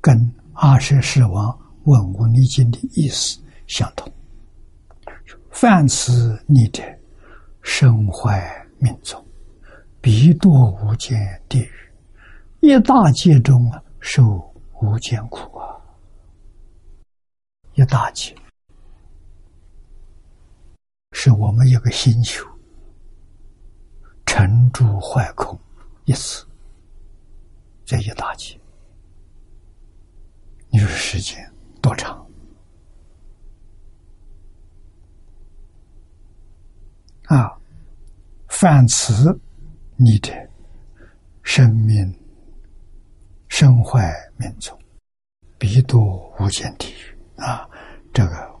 [0.00, 0.18] 跟
[0.54, 4.12] 《阿舍世王问无逆经》的意思相同。
[5.52, 6.82] 凡此逆者，
[7.62, 9.24] 身怀命中，
[10.00, 11.16] 必堕无间
[11.48, 11.70] 地狱。
[12.62, 14.52] 一大劫中啊，受
[14.82, 15.78] 无间苦啊！
[17.74, 18.34] 一大劫
[21.12, 22.44] 是我们一个星球
[24.38, 25.58] 沉住坏空
[26.04, 26.46] 一次，
[27.86, 28.60] 这一大劫，
[30.68, 31.50] 你说时间
[31.80, 32.14] 多长？
[37.28, 37.50] 啊，
[38.48, 39.40] 犯此，
[39.96, 40.30] 你的
[41.42, 42.14] 生命
[43.48, 44.78] 身坏命中，
[45.56, 45.98] 必堕
[46.38, 47.66] 无间地狱啊！
[48.12, 48.60] 这个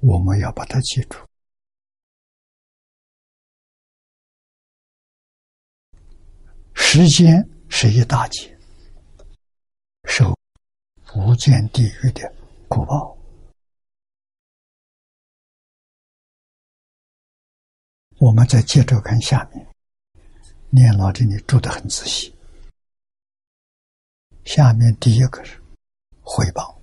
[0.00, 1.16] 我们要把它记住。
[6.86, 8.56] 时间是一大劫，
[10.04, 10.32] 受
[11.16, 12.32] 无间地狱的
[12.68, 13.18] 苦报。
[18.18, 19.66] 我们再接着看下面，
[20.70, 22.32] 念老这里注的很仔细。
[24.44, 25.60] 下面第一个是
[26.22, 26.73] 回报，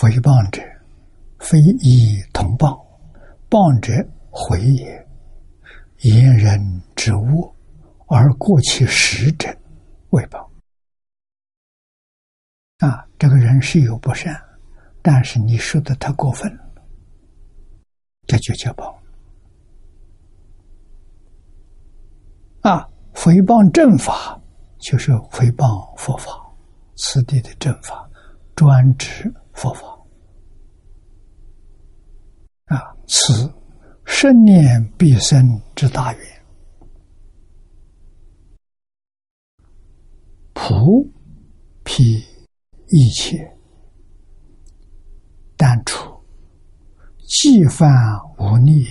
[0.00, 0.62] 诽谤者，
[1.40, 2.80] 非以同谤。
[3.50, 3.92] 谤者
[4.30, 5.08] 毁也，
[6.02, 6.60] 言人
[6.94, 7.52] 之恶
[8.06, 9.48] 而过其实者，
[10.10, 10.38] 为谤。
[12.78, 14.40] 啊，这个人是有不善，
[15.02, 16.62] 但是你说的太过分了，
[18.28, 18.94] 这就叫谤。
[22.60, 24.40] 啊，诽谤正法
[24.78, 26.30] 就是诽谤佛法，
[26.94, 28.08] 此地的正法
[28.54, 29.98] 专指佛法。
[32.66, 33.52] 啊，此
[34.04, 36.44] 生念必生之大愿，
[40.52, 41.04] 普
[41.82, 42.22] 辟
[42.86, 43.36] 一切，
[45.56, 46.16] 但除
[47.26, 47.90] 既犯
[48.38, 48.86] 无逆，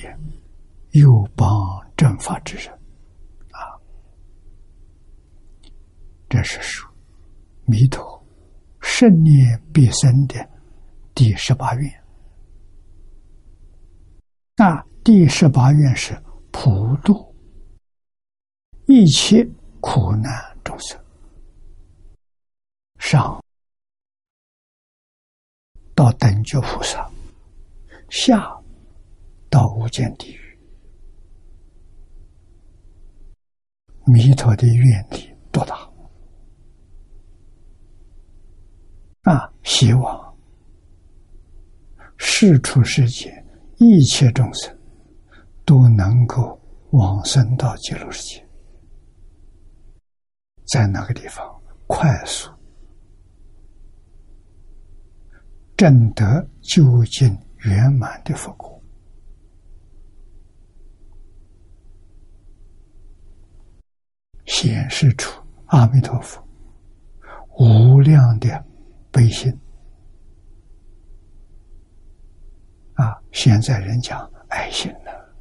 [0.91, 1.49] 又帮
[1.95, 2.68] 正法之人。
[3.52, 3.80] 啊，
[6.27, 6.91] 这是说
[7.65, 8.22] 弥陀
[8.81, 10.35] 圣念必生的
[11.18, 12.03] 第十八愿。
[14.56, 16.15] 那第十八愿是
[16.52, 17.35] 普度
[18.85, 19.44] 一切
[19.81, 20.31] 苦难
[20.64, 21.03] 众生，
[22.99, 23.44] 上
[25.95, 27.10] 到等觉菩萨，
[28.11, 28.56] 下
[29.49, 30.60] 到无间地狱，
[34.06, 35.76] 弥陀的愿力多大
[39.23, 39.52] 啊！
[39.64, 40.27] 希望
[42.18, 43.44] 世出世间。
[43.80, 44.76] 一切众生
[45.64, 48.48] 都能够往生到极乐世界，
[50.65, 51.45] 在那个地方
[51.85, 52.49] 快速
[55.76, 58.81] 证得究竟圆满的佛果，
[64.48, 66.44] 显示出阿弥陀佛
[67.60, 68.65] 无量的
[69.11, 69.56] 悲心。
[72.98, 73.15] 啊！
[73.32, 75.36] 现在人讲爱心了，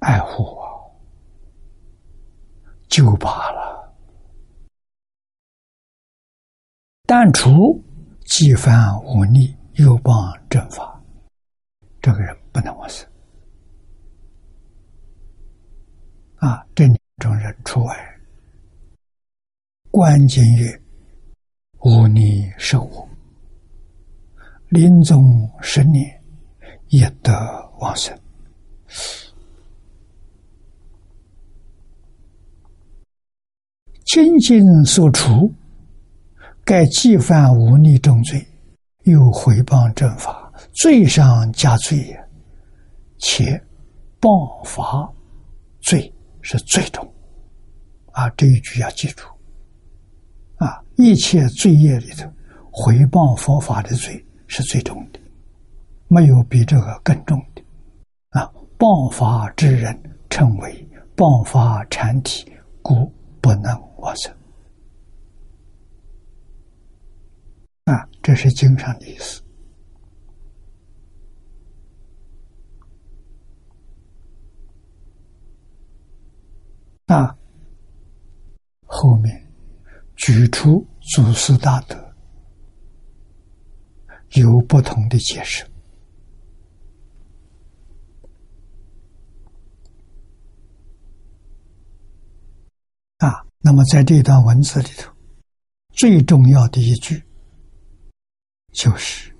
[0.00, 1.00] 爱护我，
[2.88, 3.94] 就罢了。
[7.06, 7.80] 但除
[8.24, 8.74] 既犯
[9.04, 10.14] 忤逆，又帮
[10.48, 11.00] 正法，
[12.00, 13.08] 这个人不能往生。
[16.36, 18.20] 啊，这两种人除外。
[19.92, 20.82] 关键曰：
[21.80, 23.09] 忤逆受我。
[24.70, 25.20] 临终
[25.60, 26.22] 十年，
[26.88, 27.32] 也得
[27.80, 28.16] 往生。
[34.04, 35.52] 清净所除，
[36.64, 38.46] 该既犯无逆重罪，
[39.02, 42.28] 又毁谤正法，罪上加罪也。
[43.18, 43.60] 且
[44.20, 45.12] 谤法
[45.80, 47.06] 罪是最重
[48.12, 48.30] 啊！
[48.30, 49.26] 这一句要记住
[50.56, 50.80] 啊！
[50.96, 52.30] 一切罪业里头，
[52.70, 54.24] 毁谤佛法的罪。
[54.52, 55.20] 是最重的，
[56.08, 57.62] 没有比这个更重的
[58.30, 58.52] 啊！
[58.76, 59.96] 谤法之人
[60.28, 62.52] 称为谤法禅体，
[62.82, 64.34] 故不能往生
[67.84, 68.08] 啊！
[68.20, 69.40] 这是经上的意思
[77.06, 77.38] 啊。
[78.84, 79.48] 后面
[80.16, 82.09] 举出祖师大德。
[84.34, 85.64] 有不同的解释。
[93.18, 95.12] 啊，那么在这段文字里头，
[95.92, 97.22] 最重要的一句
[98.72, 99.30] 就是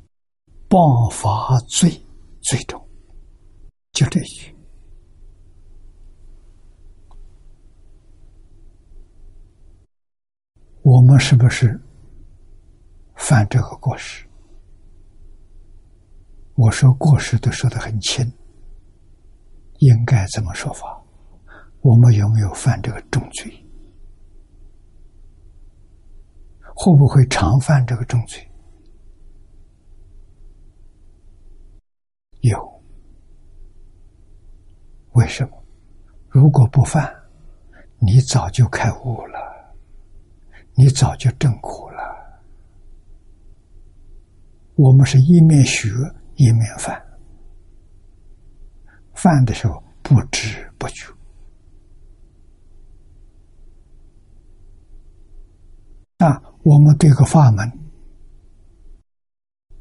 [0.70, 1.90] “谤法罪
[2.40, 2.80] 最重”，
[3.92, 4.54] 就这一句。
[10.82, 11.78] 我们是不是
[13.20, 14.26] 犯这个过失？
[16.54, 18.26] 我说过失都说的很轻，
[19.78, 21.00] 应该怎么说法？
[21.82, 23.52] 我们有没有犯这个重罪？
[26.74, 28.50] 会不会常犯这个重罪？
[32.40, 32.82] 有。
[35.12, 35.62] 为什么？
[36.28, 37.14] 如果不犯，
[37.98, 39.38] 你早就开悟了。
[40.74, 41.89] 你早就证苦了。
[44.80, 45.90] 我们是一面学
[46.36, 46.98] 一面犯，
[49.12, 51.06] 犯的时候不知不觉。
[56.16, 57.70] 那我们对个法门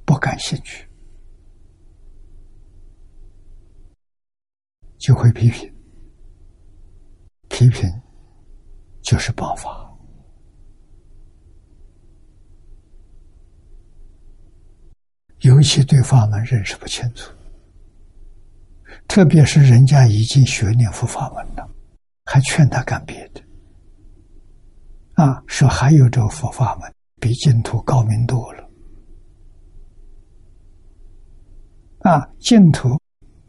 [0.03, 0.85] 不感兴趣，
[4.97, 5.73] 就会批评，
[7.47, 7.89] 批评
[9.01, 9.88] 就是办法。
[15.41, 17.31] 尤其对法门认识不清楚，
[19.07, 21.69] 特别是人家已经学念佛法门了，
[22.25, 23.41] 还劝他干别的，
[25.13, 28.69] 啊，说还有这个佛法门比净土高明多了，
[31.99, 32.99] 啊，净土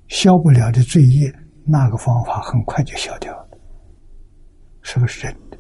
[0.09, 1.35] 消不了的罪业，
[1.65, 3.59] 那个方法很快就消掉了，
[4.83, 5.59] 是不是真的？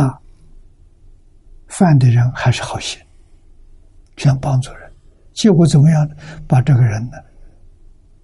[0.00, 0.20] 啊？
[1.78, 2.98] 犯的人还是好心，
[4.16, 4.90] 想帮助人，
[5.34, 6.08] 结果怎么样？
[6.48, 7.18] 把这个人呢，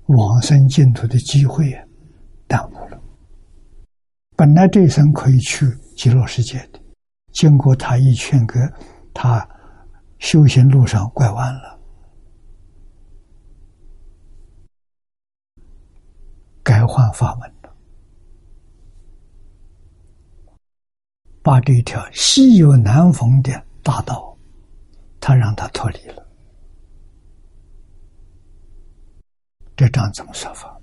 [0.06, 1.84] 往生净土的机会啊
[2.46, 2.98] 耽误了。
[4.36, 6.80] 本来这一生可以去极乐世界的，
[7.32, 8.58] 经过他一劝革，
[9.12, 9.46] 他
[10.18, 11.78] 修行路上拐弯了，
[16.62, 17.61] 改换法门。
[21.42, 24.36] 把这条稀有难逢的大道，
[25.20, 26.24] 他让他脱离了，
[29.74, 30.78] 这账怎么说法？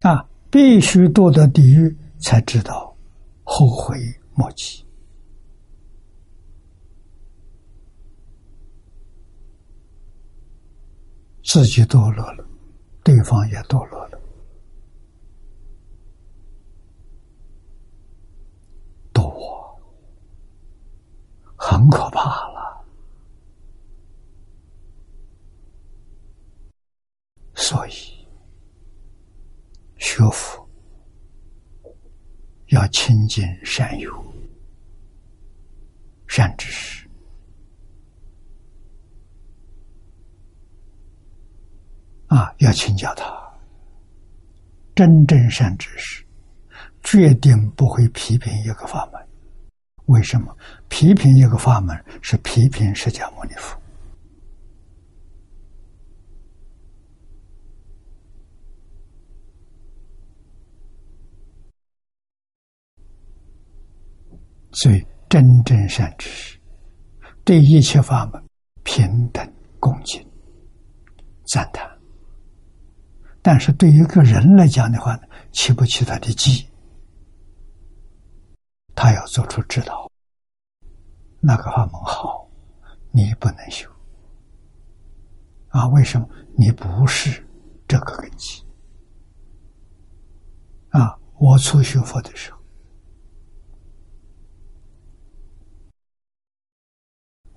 [0.00, 2.94] 啊，必须堕到地狱才知道
[3.42, 3.98] 后悔
[4.34, 4.84] 莫及，
[11.42, 12.43] 自己堕落了。
[13.04, 14.18] 对方也堕落了，
[19.12, 19.78] 多
[21.54, 22.84] 很可怕了。
[27.54, 27.92] 所以，
[29.98, 30.66] 学佛
[32.68, 34.10] 要亲近善友、
[36.26, 37.03] 善知识。
[42.34, 43.32] 啊，要请教他，
[44.92, 46.24] 真正善知识，
[47.04, 49.24] 决定不会批评一个法门。
[50.06, 50.52] 为什么？
[50.88, 53.80] 批评一个法门是批评释迦牟尼佛。
[64.72, 66.58] 所以，真正善知识
[67.44, 68.44] 对一切法门
[68.82, 69.48] 平等
[69.78, 70.20] 恭敬
[71.46, 71.93] 赞叹。
[73.46, 75.22] 但是对于一个人来讲的话呢，
[75.52, 76.66] 起不起他的机，
[78.94, 80.10] 他要做出指导。
[81.42, 82.48] 那个法门好，
[83.10, 83.86] 你不能修
[85.68, 85.86] 啊？
[85.88, 86.26] 为什么？
[86.56, 87.46] 你不是
[87.86, 88.64] 这个根基
[90.88, 91.18] 啊！
[91.38, 92.58] 我初学佛的时候，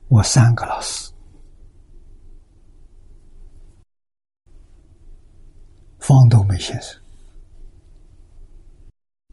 [0.09, 1.13] 我三个老师。
[6.07, 6.97] 方东梅先生、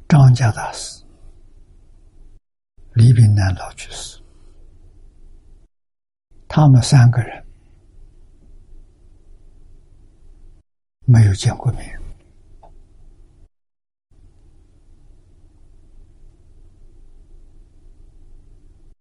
[0.09, 1.05] 张家大师、
[2.95, 4.21] 李炳南老居士，
[6.49, 7.47] 他们三个人。
[11.07, 11.97] 没有见过面。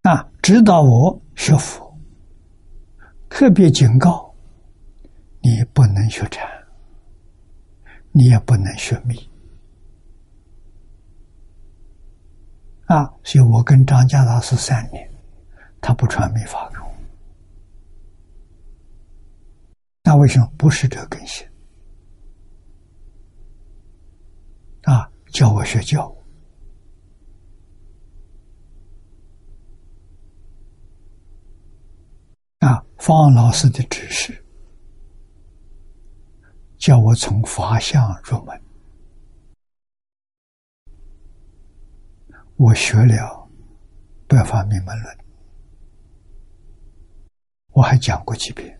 [0.02, 0.24] 啊！
[0.40, 1.92] 指导我学佛，
[3.28, 4.32] 特别警告
[5.40, 6.63] 你不能学禅。
[8.16, 9.16] 你也不能学密
[12.86, 13.12] 啊！
[13.24, 15.10] 所以我跟张家老师三年，
[15.80, 16.94] 他不传密法给我，
[20.04, 21.44] 那为什么不是这根性
[24.82, 25.10] 啊？
[25.32, 26.14] 教我学教。
[32.60, 34.43] 啊，方老师的指示，
[36.84, 38.60] 叫我从法相入门。
[42.56, 43.14] 我学了
[44.28, 45.16] 《百法明门论》，
[47.68, 48.78] 我还讲过几遍。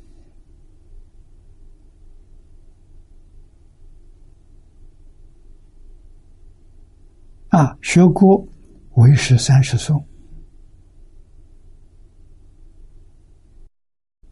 [7.48, 8.46] 啊，学过
[8.96, 9.98] 《为师三十颂》。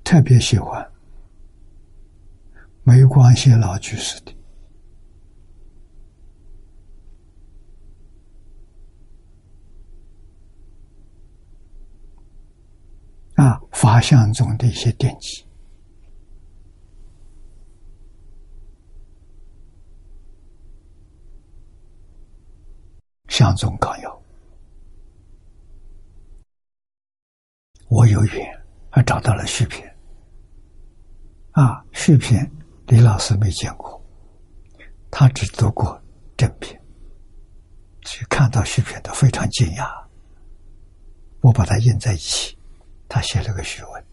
[0.05, 0.91] 特别喜欢
[2.85, 4.35] 没关系老居士的。
[13.37, 15.45] 啊，法相中的一些典籍，
[23.29, 24.23] 相中纲要，
[27.89, 29.89] 我有缘而找到了续篇。
[31.53, 32.49] 啊，续篇
[32.93, 33.98] 李老师没见过，
[35.10, 35.98] 他只读过
[36.36, 36.78] 正篇，
[38.02, 40.05] 所以看到续篇都非常惊讶。
[41.40, 42.55] 我把它印在一起，
[43.09, 44.05] 他写了个序文。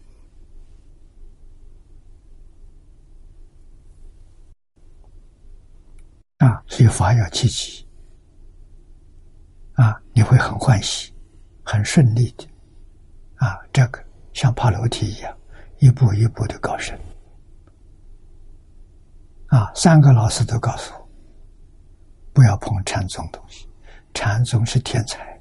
[6.38, 7.86] 啊，所以法要积极，
[9.74, 11.12] 啊，你会很欢喜，
[11.62, 12.48] 很顺利的，
[13.34, 14.02] 啊，这个
[14.32, 15.36] 像爬楼梯一样，
[15.80, 16.98] 一步一步的高升。
[19.50, 21.08] 啊，三个老师都告诉我，
[22.32, 23.68] 不要碰禅宗东西。
[24.14, 25.40] 禅宗是天才，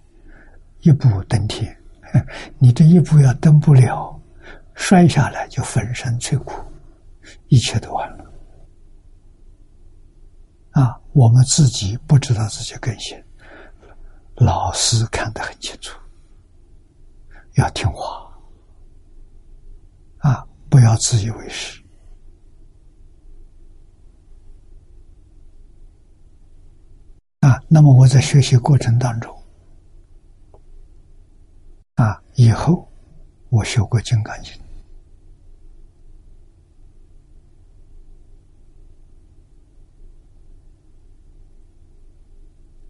[0.81, 1.75] 一步登天。
[2.57, 4.19] 你这一步要登不了，
[4.73, 6.53] 摔下来就粉身碎骨，
[7.49, 8.25] 一切都完了。
[10.71, 13.23] 啊，我们自己不知道自己根性，
[14.37, 15.99] 老师看得很清楚，
[17.57, 18.27] 要听话。
[20.17, 21.78] 啊，不要自以为是。
[27.39, 29.33] 啊，那么我在学习过程当中，
[31.95, 32.85] 啊，以后
[33.47, 34.51] 我学过《金刚经》，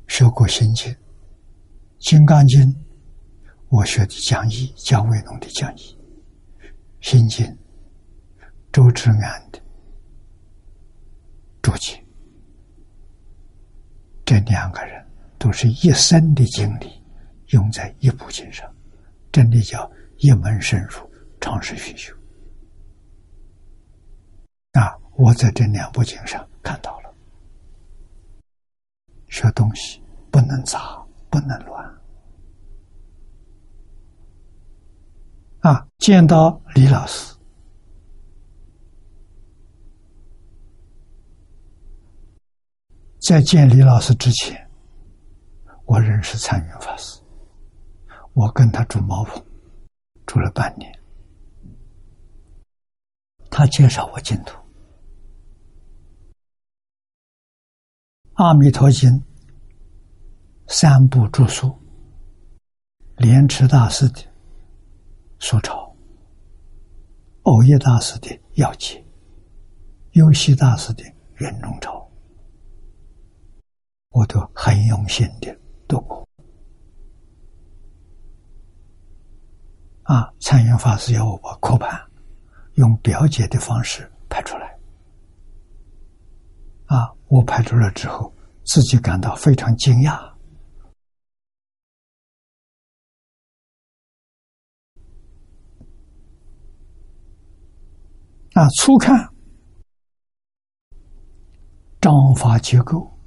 [0.08, 0.92] 学过《心经》，
[2.00, 2.60] 《金刚经》
[3.68, 5.96] 我学的讲义，姜维农的讲义，
[7.08, 7.46] 《心经》
[8.74, 9.62] 周志安的
[11.62, 12.04] 注解。
[14.30, 15.04] 这两个人
[15.40, 17.04] 都是一生的精力
[17.48, 18.72] 用在一部经上，
[19.32, 20.98] 真的叫一门深入，
[21.42, 22.14] 长时熏修。
[24.74, 27.12] 啊，我在这两部经上看到了，
[29.30, 30.00] 学东西
[30.30, 31.84] 不能杂，不能乱。
[35.62, 37.36] 啊，见到李老师。
[43.20, 44.70] 在见李老师之前，
[45.86, 47.22] 我认识参云法师。
[48.34, 49.46] 我跟他住茅棚，
[50.26, 50.90] 住了半年。
[53.52, 54.58] 他介绍我净土，
[58.34, 59.10] 《阿弥陀经》
[60.68, 61.78] 三部著述，
[63.18, 64.22] 莲池大师的
[65.40, 65.94] 所抄，
[67.44, 69.06] 藕叶大师的要解，
[70.12, 71.04] 优西大师的
[71.36, 72.09] 圆中抄。
[74.10, 75.56] 我都很用心的
[75.88, 76.28] 读过。
[80.04, 82.00] 啊，参云法师要我把课盘
[82.74, 84.76] 用表解的方式排出来。
[86.86, 88.34] 啊，我排出来之后，
[88.66, 90.14] 自己感到非常惊讶。
[98.54, 99.32] 啊，初看
[102.02, 103.19] 章法结构。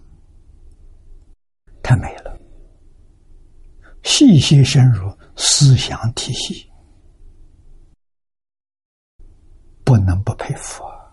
[1.92, 2.40] 太美了，
[4.02, 6.72] 细细深入思想体系，
[9.84, 11.12] 不能不佩服啊！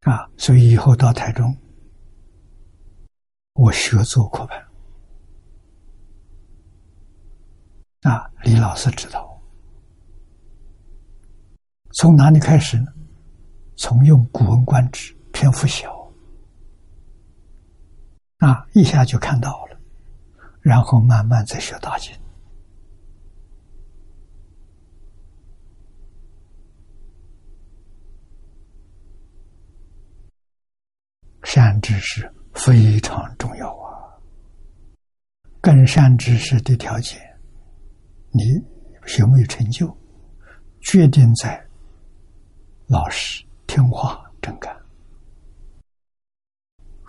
[0.00, 1.56] 啊，所以以后到台中，
[3.52, 4.44] 我学做课
[8.02, 9.40] 本啊，李老师指导，
[11.92, 12.92] 从哪里开始呢？
[13.76, 15.99] 从用《古文观止》，篇幅小，
[18.40, 19.78] 啊，一下就看到了，
[20.60, 22.12] 然后慢慢再学大经。
[31.42, 34.08] 善知识非常重要啊！
[35.60, 37.20] 跟善知识的条件，
[38.30, 38.54] 你
[39.18, 39.94] 有没有成就，
[40.80, 41.62] 决定在
[42.86, 44.79] 老实、听话、真干。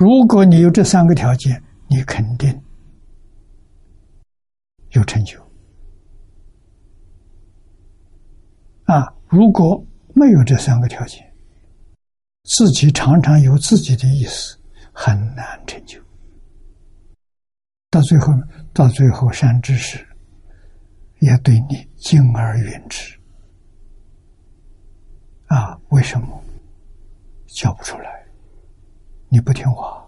[0.01, 2.59] 如果你有这三个条件，你肯定
[4.93, 5.39] 有成就。
[8.85, 11.31] 啊，如果没有这三个条件，
[12.45, 14.57] 自己常常有自己的意思，
[14.91, 16.01] 很难成就。
[17.91, 18.33] 到最后，
[18.73, 20.03] 到最后，善知识
[21.19, 23.15] 也对你敬而远之。
[25.45, 26.43] 啊，为什么
[27.45, 28.20] 叫不出来？
[29.33, 30.05] 你不听话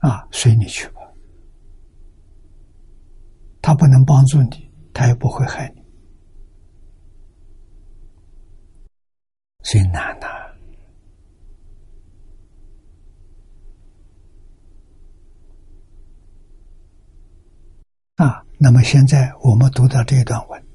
[0.00, 1.00] 啊，随你去吧。
[3.62, 5.82] 他不能帮助你，他也不会害你。
[9.62, 10.26] 最难的
[18.16, 18.44] 啊！
[18.58, 20.67] 那么现在我们读到这段文，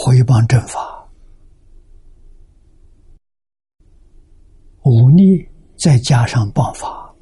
[0.00, 1.10] 回谤正法，
[4.82, 5.44] 忤逆
[5.76, 7.12] 再加上谤法，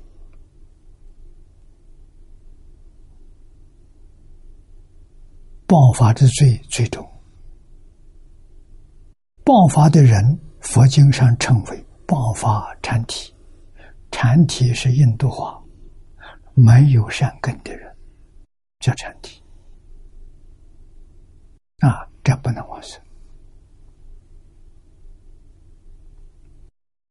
[5.66, 7.02] 谤法之罪最重。
[9.42, 13.34] 谤法的人，佛经上称为谤法禅体。
[14.10, 15.58] 禅体是印度话，
[16.52, 17.96] 没有善根的人
[18.80, 19.42] 叫禅体。
[21.78, 23.00] 啊，这不能往生。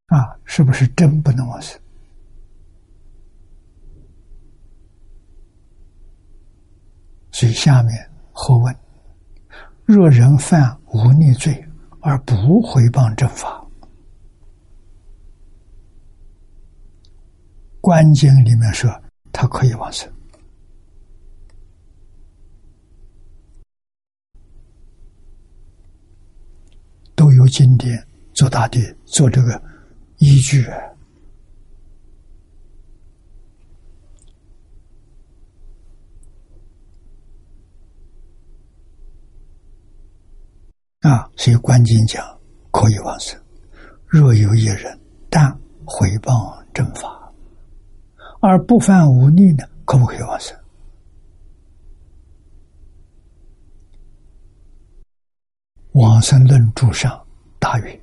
[0.08, 1.80] 啊，是不是真不能往生？
[7.32, 8.76] 所以下面后问：
[9.86, 11.66] 若人犯无逆罪？
[12.02, 13.66] 而不回谤正法，
[17.82, 18.92] 观经里面说
[19.32, 20.08] 他可以往生，
[27.16, 28.03] 都有经典
[28.34, 29.61] 做大的做这个
[30.17, 30.65] 依据
[41.01, 42.26] 啊，所以观经讲
[42.72, 43.39] 可以往生。
[44.07, 44.99] 若有一人
[45.30, 45.51] 但
[45.85, 47.31] 回谤正法
[48.41, 50.57] 而不犯无逆呢，可不可以往生？
[55.91, 57.24] 往生论注上
[57.66, 58.00] 大曰：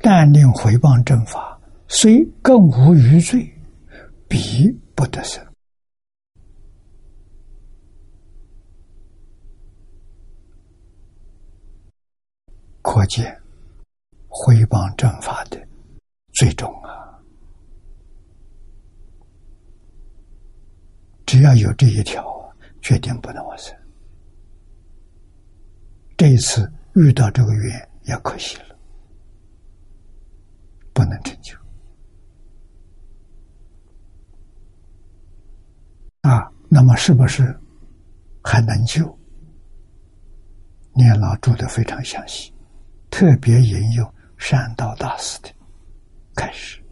[0.00, 1.56] 但令回谤正法，
[1.86, 3.48] 虽更无余罪，
[4.26, 5.40] 彼不得生。
[12.82, 13.40] 可见，
[14.26, 15.56] 毁谤正法的
[16.32, 17.22] 最终啊！
[21.24, 22.52] 只要有这一条，
[22.82, 23.72] 决定不能往生。
[26.16, 28.76] 这一次遇到这个缘，也可惜了，
[30.92, 31.56] 不能成就
[36.22, 36.50] 啊！
[36.68, 37.56] 那么，是不是
[38.42, 39.16] 还能救？
[40.92, 42.52] 念老注的非常详细。
[43.10, 45.48] 特别引用善道大师的
[46.34, 46.82] 开始，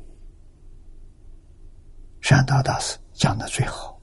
[2.21, 4.01] 善道大师讲的最好。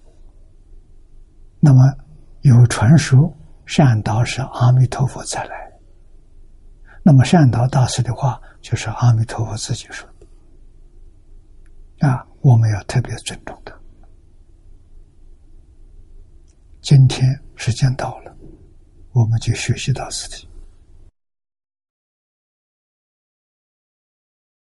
[1.61, 1.81] 那么
[2.41, 3.33] 有传说，
[3.65, 5.64] 善导是阿弥陀佛再来。
[7.07, 12.07] 那么善导大师的话，就是阿弥陀佛自己说的。
[12.07, 13.71] 啊，我们要特别尊重他。
[16.81, 18.35] 今天时间到了，
[19.11, 20.49] 我们就学习到此地。